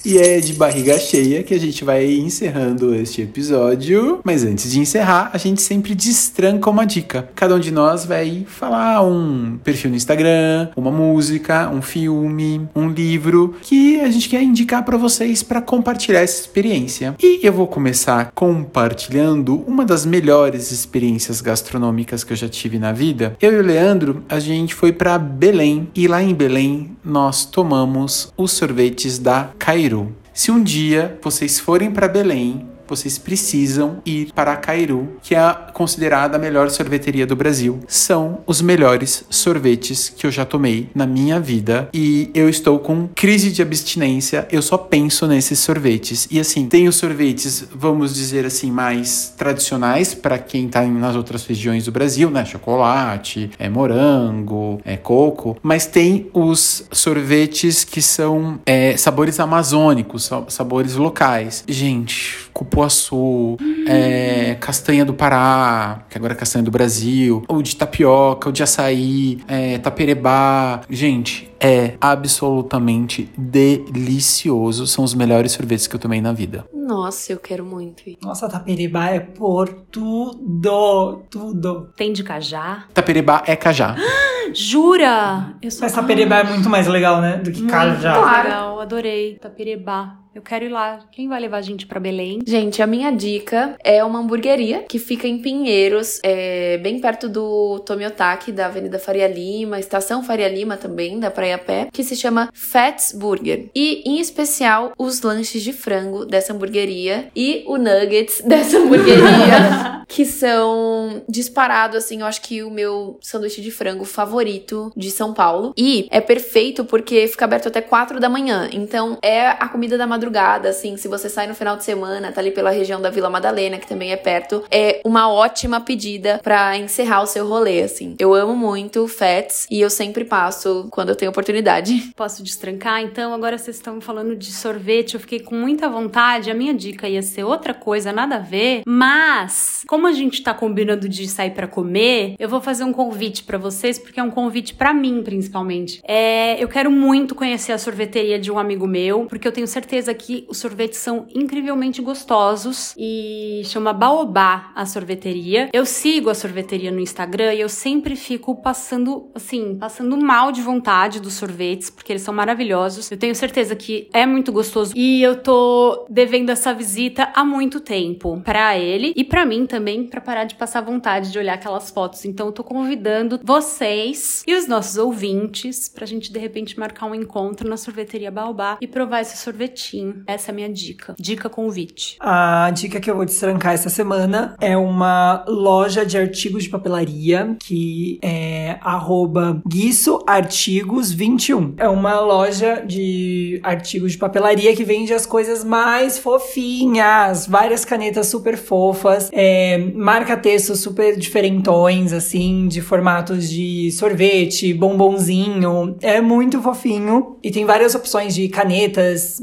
E 0.04 0.18
é 0.18 0.38
de 0.38 0.52
barriga 0.52 0.98
cheia 0.98 1.42
que 1.42 1.54
a 1.54 1.58
gente 1.58 1.82
vai 1.82 2.04
encerrando 2.04 2.94
este 2.94 3.22
episódio. 3.22 4.20
Mas 4.22 4.44
antes 4.44 4.70
de 4.70 4.78
encerrar, 4.78 5.30
a 5.32 5.38
gente 5.38 5.62
sempre 5.62 5.94
destranca 5.94 6.68
uma 6.68 6.84
dica. 6.84 7.30
Cada 7.34 7.54
um 7.54 7.58
de 7.58 7.70
nós 7.70 8.04
vai 8.04 8.44
falar 8.46 9.02
um 9.02 9.58
perfil 9.64 9.88
no 9.88 9.96
Instagram, 9.96 10.68
uma 10.76 10.90
música, 10.90 11.70
um 11.70 11.80
filme, 11.80 12.68
um 12.76 12.90
livro 12.90 13.54
que 13.62 13.98
a 13.98 14.10
gente 14.10 14.28
quer 14.28 14.42
indicar 14.42 14.84
para 14.84 14.98
vocês 14.98 15.42
para 15.42 15.62
compartilhar 15.62 16.20
essa 16.20 16.42
experiência. 16.42 17.14
E 17.22 17.40
eu 17.42 17.52
vou 17.54 17.66
começar 17.66 18.30
compartilhando 18.34 19.64
uma 19.66 19.86
das 19.86 20.04
melhores 20.04 20.70
experiências 20.70 21.40
gastronômicas 21.40 22.22
que 22.22 22.34
eu 22.34 22.36
já 22.36 22.48
tive 22.48 22.78
na 22.78 22.92
vida. 22.92 23.34
Eu 23.40 23.54
e 23.54 23.56
o 23.56 23.62
Leandro, 23.62 24.22
a 24.28 24.38
gente 24.38 24.74
foi 24.74 24.92
para 24.92 25.18
Belém 25.18 25.88
e 25.94 26.06
lá 26.06 26.22
em 26.22 26.34
Belém 26.34 26.94
nós 27.02 27.46
tomamos 27.46 28.32
os 28.36 28.52
sorvetes 28.52 29.18
da 29.18 29.50
Cairu. 29.94 30.14
Se 30.32 30.50
um 30.50 30.62
dia 30.62 31.18
vocês 31.22 31.60
forem 31.60 31.90
para 31.90 32.08
Belém, 32.08 32.66
vocês 32.86 33.18
precisam 33.18 33.98
ir 34.04 34.32
para 34.34 34.56
Cairu, 34.56 35.08
que 35.22 35.34
é 35.34 35.54
considerada 35.72 36.36
a 36.36 36.40
melhor 36.40 36.70
sorveteria 36.70 37.26
do 37.26 37.36
Brasil. 37.36 37.80
São 37.88 38.40
os 38.46 38.60
melhores 38.60 39.24
sorvetes 39.30 40.08
que 40.08 40.26
eu 40.26 40.30
já 40.30 40.44
tomei 40.44 40.88
na 40.94 41.06
minha 41.06 41.38
vida 41.40 41.88
e 41.92 42.30
eu 42.34 42.48
estou 42.48 42.78
com 42.78 43.08
crise 43.14 43.50
de 43.50 43.62
abstinência. 43.62 44.46
Eu 44.50 44.62
só 44.62 44.76
penso 44.78 45.26
nesses 45.26 45.58
sorvetes. 45.58 46.26
E 46.30 46.38
assim, 46.40 46.66
tem 46.66 46.88
os 46.88 46.96
sorvetes, 46.96 47.64
vamos 47.74 48.14
dizer 48.14 48.44
assim, 48.46 48.70
mais 48.70 49.32
tradicionais 49.36 50.14
para 50.14 50.38
quem 50.38 50.68
tá 50.68 50.82
nas 50.82 51.16
outras 51.16 51.44
regiões 51.46 51.84
do 51.84 51.92
Brasil, 51.92 52.30
né? 52.30 52.44
Chocolate, 52.44 53.50
é 53.58 53.68
morango, 53.68 54.80
é 54.84 54.96
coco, 54.96 55.56
mas 55.62 55.86
tem 55.86 56.28
os 56.32 56.84
sorvetes 56.92 57.84
que 57.84 58.02
são 58.02 58.58
é, 58.66 58.96
sabores 58.96 59.38
amazônicos, 59.40 60.24
sa- 60.24 60.44
sabores 60.48 60.94
locais. 60.94 61.64
Gente, 61.68 62.43
cupuaçu, 62.54 63.56
é, 63.86 64.56
castanha 64.60 65.04
do 65.04 65.12
Pará, 65.12 66.06
que 66.08 66.16
agora 66.16 66.32
é 66.32 66.36
castanha 66.36 66.62
do 66.62 66.70
Brasil, 66.70 67.42
o 67.48 67.60
de 67.60 67.74
tapioca, 67.74 68.48
o 68.48 68.52
de 68.52 68.62
açaí, 68.62 69.40
é, 69.48 69.76
taperebá. 69.78 70.80
Gente, 70.88 71.52
é 71.60 71.94
absolutamente 72.00 73.28
delicioso. 73.36 74.86
São 74.86 75.02
os 75.02 75.14
melhores 75.14 75.52
sorvetes 75.52 75.86
que 75.86 75.96
eu 75.96 76.00
tomei 76.00 76.20
na 76.20 76.32
vida. 76.32 76.64
Nossa, 76.72 77.32
eu 77.32 77.38
quero 77.38 77.64
muito 77.64 78.08
ir. 78.08 78.18
Nossa, 78.22 78.48
Taperibá 78.48 79.08
é 79.08 79.18
por 79.18 79.68
tudo, 79.90 81.22
tudo. 81.30 81.92
Tem 81.96 82.12
de 82.12 82.22
cajá? 82.22 82.84
Taperebá 82.92 83.42
é 83.46 83.56
cajá. 83.56 83.96
Jura? 84.54 85.54
Eu 85.62 85.70
sou 85.70 85.80
Mas 85.80 85.92
Taperibá 85.92 86.40
é 86.40 86.44
muito 86.44 86.68
mais 86.68 86.86
legal, 86.86 87.20
né? 87.20 87.38
Do 87.38 87.50
que 87.50 87.66
cajá. 87.66 88.14
Claro. 88.14 88.48
legal, 88.48 88.80
adorei. 88.80 89.38
Taperebá. 89.38 90.23
Eu 90.34 90.42
quero 90.42 90.64
ir 90.64 90.68
lá. 90.68 90.98
Quem 91.12 91.28
vai 91.28 91.38
levar 91.38 91.58
a 91.58 91.62
gente 91.62 91.86
pra 91.86 92.00
Belém? 92.00 92.40
Gente, 92.44 92.82
a 92.82 92.86
minha 92.86 93.12
dica 93.12 93.76
é 93.84 94.02
uma 94.02 94.18
hamburgueria 94.18 94.82
que 94.82 94.98
fica 94.98 95.28
em 95.28 95.38
Pinheiros, 95.38 96.18
é, 96.24 96.76
bem 96.78 97.00
perto 97.00 97.28
do 97.28 97.78
Tomiotaki, 97.80 98.50
da 98.50 98.66
Avenida 98.66 98.98
Faria 98.98 99.28
Lima, 99.28 99.78
Estação 99.78 100.24
Faria 100.24 100.48
Lima 100.48 100.76
também, 100.76 101.20
da 101.20 101.30
Praia 101.30 101.56
Pé, 101.56 101.88
que 101.92 102.02
se 102.02 102.16
chama 102.16 102.48
Fats 102.52 103.12
Burger. 103.12 103.70
E, 103.74 104.02
em 104.04 104.18
especial, 104.18 104.92
os 104.98 105.22
lanches 105.22 105.62
de 105.62 105.72
frango 105.72 106.24
dessa 106.24 106.52
hamburgueria 106.52 107.28
e 107.36 107.62
o 107.66 107.76
nuggets 107.76 108.40
dessa 108.46 108.78
hamburgueria, 108.78 110.02
que 110.08 110.24
são 110.24 111.22
disparado, 111.28 111.96
assim, 111.96 112.20
eu 112.20 112.26
acho 112.26 112.42
que 112.42 112.62
o 112.62 112.70
meu 112.70 113.18
sanduíche 113.20 113.60
de 113.60 113.70
frango 113.70 114.04
favorito 114.04 114.92
de 114.96 115.10
São 115.10 115.32
Paulo. 115.32 115.72
E 115.76 116.08
é 116.10 116.20
perfeito 116.20 116.84
porque 116.84 117.28
fica 117.28 117.44
aberto 117.44 117.68
até 117.68 117.80
4 117.80 118.18
da 118.18 118.28
manhã. 118.28 118.68
Então 118.72 119.18
é 119.22 119.46
a 119.48 119.68
comida 119.68 119.96
da 119.96 120.06
madrugada, 120.06 120.23
assim, 120.68 120.96
se 120.96 121.08
você 121.08 121.28
sai 121.28 121.46
no 121.46 121.54
final 121.54 121.76
de 121.76 121.84
semana, 121.84 122.32
tá 122.32 122.40
ali 122.40 122.50
pela 122.50 122.70
região 122.70 123.00
da 123.00 123.10
Vila 123.10 123.30
Madalena, 123.30 123.78
que 123.78 123.86
também 123.86 124.12
é 124.12 124.16
perto, 124.16 124.64
é 124.70 125.00
uma 125.04 125.30
ótima 125.30 125.80
pedida 125.80 126.40
para 126.42 126.76
encerrar 126.78 127.22
o 127.22 127.26
seu 127.26 127.46
rolê, 127.46 127.82
assim. 127.82 128.14
Eu 128.18 128.34
amo 128.34 128.54
muito 128.54 129.06
Fats 129.08 129.66
e 129.70 129.80
eu 129.80 129.90
sempre 129.90 130.24
passo 130.24 130.88
quando 130.90 131.10
eu 131.10 131.16
tenho 131.16 131.30
oportunidade. 131.30 132.12
Posso 132.16 132.42
destrancar? 132.42 133.02
Então, 133.02 133.34
agora 133.34 133.58
vocês 133.58 133.76
estão 133.76 134.00
falando 134.00 134.36
de 134.36 134.52
sorvete, 134.52 135.14
eu 135.14 135.20
fiquei 135.20 135.40
com 135.40 135.54
muita 135.54 135.88
vontade. 135.88 136.50
A 136.50 136.54
minha 136.54 136.74
dica 136.74 137.08
ia 137.08 137.22
ser 137.22 137.44
outra 137.44 137.74
coisa, 137.74 138.12
nada 138.12 138.36
a 138.36 138.40
ver, 138.40 138.82
mas 138.86 139.84
como 139.86 140.06
a 140.06 140.12
gente 140.12 140.42
tá 140.42 140.54
combinando 140.54 141.08
de 141.08 141.28
sair 141.28 141.50
para 141.50 141.66
comer, 141.66 142.34
eu 142.38 142.48
vou 142.48 142.60
fazer 142.60 142.84
um 142.84 142.92
convite 142.92 143.42
para 143.42 143.58
vocês, 143.58 143.98
porque 143.98 144.20
é 144.20 144.22
um 144.22 144.30
convite 144.30 144.74
para 144.74 144.94
mim, 144.94 145.22
principalmente. 145.22 146.00
É, 146.06 146.62
eu 146.62 146.68
quero 146.68 146.90
muito 146.90 147.34
conhecer 147.34 147.72
a 147.72 147.78
sorveteria 147.78 148.38
de 148.38 148.50
um 148.50 148.58
amigo 148.58 148.86
meu, 148.86 149.26
porque 149.26 149.46
eu 149.46 149.52
tenho 149.52 149.66
certeza 149.66 150.13
que 150.14 150.46
os 150.48 150.58
sorvetes 150.58 150.98
são 150.98 151.26
incrivelmente 151.34 152.00
gostosos 152.00 152.94
e 152.96 153.62
chama 153.64 153.92
Baobá 153.92 154.72
a 154.74 154.86
sorveteria. 154.86 155.68
Eu 155.72 155.84
sigo 155.84 156.30
a 156.30 156.34
sorveteria 156.34 156.90
no 156.90 157.00
Instagram 157.00 157.54
e 157.54 157.60
eu 157.60 157.68
sempre 157.68 158.16
fico 158.16 158.54
passando, 158.62 159.30
assim, 159.34 159.76
passando 159.78 160.16
mal 160.16 160.52
de 160.52 160.62
vontade 160.62 161.20
dos 161.20 161.34
sorvetes, 161.34 161.90
porque 161.90 162.12
eles 162.12 162.22
são 162.22 162.34
maravilhosos. 162.34 163.10
Eu 163.10 163.18
tenho 163.18 163.34
certeza 163.34 163.74
que 163.74 164.08
é 164.12 164.24
muito 164.26 164.52
gostoso 164.52 164.92
e 164.96 165.22
eu 165.22 165.36
tô 165.42 166.06
devendo 166.08 166.50
essa 166.50 166.72
visita 166.72 167.30
há 167.34 167.44
muito 167.44 167.80
tempo 167.80 168.40
para 168.44 168.78
ele 168.78 169.12
e 169.16 169.24
para 169.24 169.44
mim 169.44 169.66
também, 169.66 170.04
para 170.06 170.20
parar 170.20 170.44
de 170.44 170.54
passar 170.54 170.80
vontade 170.80 171.30
de 171.30 171.38
olhar 171.38 171.54
aquelas 171.54 171.90
fotos. 171.90 172.24
Então 172.24 172.46
eu 172.46 172.52
tô 172.52 172.62
convidando 172.62 173.40
vocês 173.42 174.42
e 174.46 174.54
os 174.54 174.66
nossos 174.66 174.96
ouvintes 174.96 175.88
pra 175.88 176.06
gente 176.06 176.32
de 176.32 176.38
repente 176.38 176.78
marcar 176.78 177.06
um 177.06 177.14
encontro 177.14 177.68
na 177.68 177.76
sorveteria 177.76 178.30
Baobá 178.30 178.78
e 178.80 178.86
provar 178.86 179.20
esse 179.20 179.36
sorvetinho. 179.36 180.03
Essa 180.26 180.50
é 180.50 180.52
a 180.52 180.54
minha 180.54 180.68
dica. 180.68 181.14
Dica 181.18 181.48
convite. 181.48 182.16
A 182.20 182.70
dica 182.72 183.00
que 183.00 183.10
eu 183.10 183.16
vou 183.16 183.24
destrancar 183.24 183.74
essa 183.74 183.88
semana 183.88 184.56
é 184.60 184.76
uma 184.76 185.44
loja 185.48 186.04
de 186.04 186.18
artigos 186.18 186.64
de 186.64 186.70
papelaria 186.70 187.56
que 187.60 188.18
é 188.22 188.78
arroba 188.80 189.62
guiçoartigos21. 189.68 191.74
É 191.78 191.88
uma 191.88 192.20
loja 192.20 192.82
de 192.86 193.60
artigos 193.62 194.12
de 194.12 194.18
papelaria 194.18 194.74
que 194.74 194.84
vende 194.84 195.12
as 195.12 195.26
coisas 195.26 195.64
mais 195.64 196.18
fofinhas, 196.18 197.46
várias 197.46 197.84
canetas 197.84 198.26
super 198.26 198.56
fofas, 198.56 199.30
é, 199.32 199.78
marca 199.94 200.36
textos 200.36 200.80
super 200.80 201.16
diferentões, 201.16 202.12
assim, 202.12 202.68
de 202.68 202.80
formatos 202.80 203.48
de 203.48 203.90
sorvete, 203.92 204.74
bombonzinho. 204.74 205.96
É 206.00 206.20
muito 206.20 206.60
fofinho 206.60 207.36
e 207.42 207.50
tem 207.50 207.64
várias 207.64 207.94
opções 207.94 208.34
de 208.34 208.48
canetas, 208.48 209.40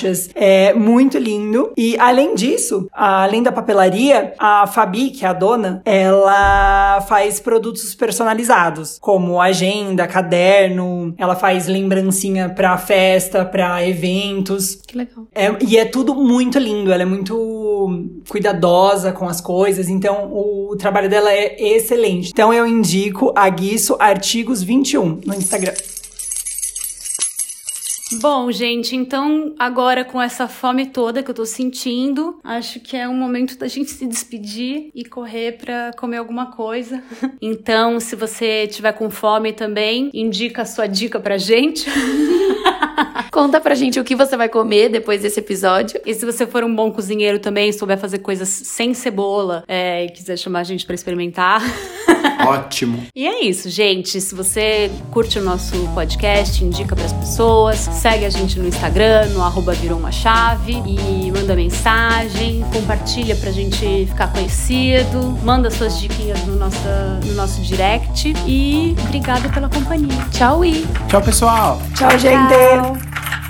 borrachas. 0.00 0.30
É 0.34 0.72
muito 0.72 1.18
lindo. 1.18 1.72
E 1.76 1.96
além 1.98 2.34
disso, 2.34 2.88
além 2.92 3.42
da 3.42 3.52
papelaria, 3.52 4.32
a 4.38 4.66
Fabi, 4.66 5.10
que 5.10 5.24
é 5.24 5.28
a 5.28 5.32
dona, 5.32 5.82
ela 5.84 7.00
faz 7.02 7.40
produtos 7.40 7.94
personalizados, 7.94 8.98
como 8.98 9.40
agenda, 9.40 10.06
caderno, 10.06 11.14
ela 11.18 11.36
faz 11.36 11.66
lembrancinha 11.66 12.48
pra 12.48 12.76
festa, 12.78 13.44
pra 13.44 13.86
eventos. 13.86 14.76
Que 14.86 14.96
legal. 14.96 15.26
É, 15.34 15.54
e 15.60 15.76
é 15.76 15.84
tudo 15.84 16.14
muito 16.14 16.58
lindo, 16.58 16.92
ela 16.92 17.02
é 17.02 17.06
muito 17.06 18.08
cuidadosa 18.28 19.12
com 19.12 19.28
as 19.28 19.40
coisas, 19.40 19.88
então 19.88 20.30
o 20.32 20.76
trabalho 20.76 21.08
dela 21.08 21.32
é 21.32 21.56
excelente. 21.60 22.30
Então 22.30 22.52
eu 22.52 22.66
indico 22.66 23.32
a 23.36 23.48
Guiço 23.48 23.96
Artigos 23.98 24.62
21 24.62 25.20
no 25.26 25.34
Instagram. 25.34 25.74
Bom, 28.14 28.50
gente, 28.50 28.96
então 28.96 29.54
agora 29.58 30.04
com 30.04 30.20
essa 30.20 30.48
fome 30.48 30.86
toda 30.86 31.22
que 31.22 31.30
eu 31.30 31.34
tô 31.34 31.46
sentindo, 31.46 32.38
acho 32.42 32.80
que 32.80 32.96
é 32.96 33.08
um 33.08 33.14
momento 33.14 33.56
da 33.56 33.68
gente 33.68 33.90
se 33.90 34.06
despedir 34.06 34.90
e 34.94 35.04
correr 35.04 35.58
para 35.58 35.92
comer 35.96 36.16
alguma 36.16 36.46
coisa. 36.46 37.02
Então, 37.42 37.98
se 38.00 38.14
você 38.14 38.66
tiver 38.66 38.92
com 38.92 39.08
fome 39.08 39.52
também, 39.52 40.10
indica 40.12 40.62
a 40.62 40.64
sua 40.64 40.86
dica 40.86 41.18
pra 41.18 41.38
gente. 41.38 41.86
Conta 43.30 43.60
pra 43.60 43.74
gente 43.74 43.98
o 43.98 44.04
que 44.04 44.14
você 44.14 44.36
vai 44.36 44.48
comer 44.48 44.88
depois 44.88 45.22
desse 45.22 45.40
episódio. 45.40 46.00
E 46.04 46.12
se 46.12 46.26
você 46.26 46.46
for 46.46 46.62
um 46.64 46.74
bom 46.74 46.92
cozinheiro 46.92 47.38
também, 47.38 47.72
souber 47.72 47.98
fazer 47.98 48.18
coisas 48.18 48.48
sem 48.48 48.92
cebola 48.92 49.64
é, 49.66 50.04
e 50.04 50.10
quiser 50.10 50.36
chamar 50.36 50.60
a 50.60 50.64
gente 50.64 50.84
para 50.84 50.94
experimentar. 50.94 51.62
Ótimo. 52.48 53.06
E 53.14 53.26
é 53.26 53.44
isso, 53.44 53.68
gente. 53.68 54.20
Se 54.20 54.34
você 54.34 54.90
curte 55.10 55.38
o 55.38 55.42
nosso 55.42 55.76
podcast, 55.94 56.64
indica 56.64 56.94
para 56.94 57.04
as 57.04 57.12
pessoas, 57.12 57.78
segue 57.78 58.24
a 58.24 58.30
gente 58.30 58.58
no 58.58 58.66
Instagram, 58.66 59.26
no 59.28 59.42
arroba 59.42 59.72
virou 59.72 59.98
uma 59.98 60.12
chave 60.12 60.72
e 60.86 61.30
manda 61.32 61.54
mensagem, 61.54 62.64
compartilha 62.72 63.36
pra 63.36 63.50
gente 63.50 64.06
ficar 64.06 64.32
conhecido, 64.32 65.38
manda 65.42 65.70
suas 65.70 65.98
diquinhas 65.98 66.44
no 66.44 66.56
nosso, 66.56 66.78
no 67.24 67.34
nosso 67.34 67.60
direct 67.62 68.32
e 68.46 68.94
obrigada 69.06 69.48
pela 69.48 69.68
companhia. 69.68 70.26
Tchau 70.32 70.64
e 70.64 70.86
Tchau, 71.08 71.22
pessoal. 71.22 71.82
Tchau, 71.94 72.18
gente! 72.18 72.48
Tchau. 72.50 73.49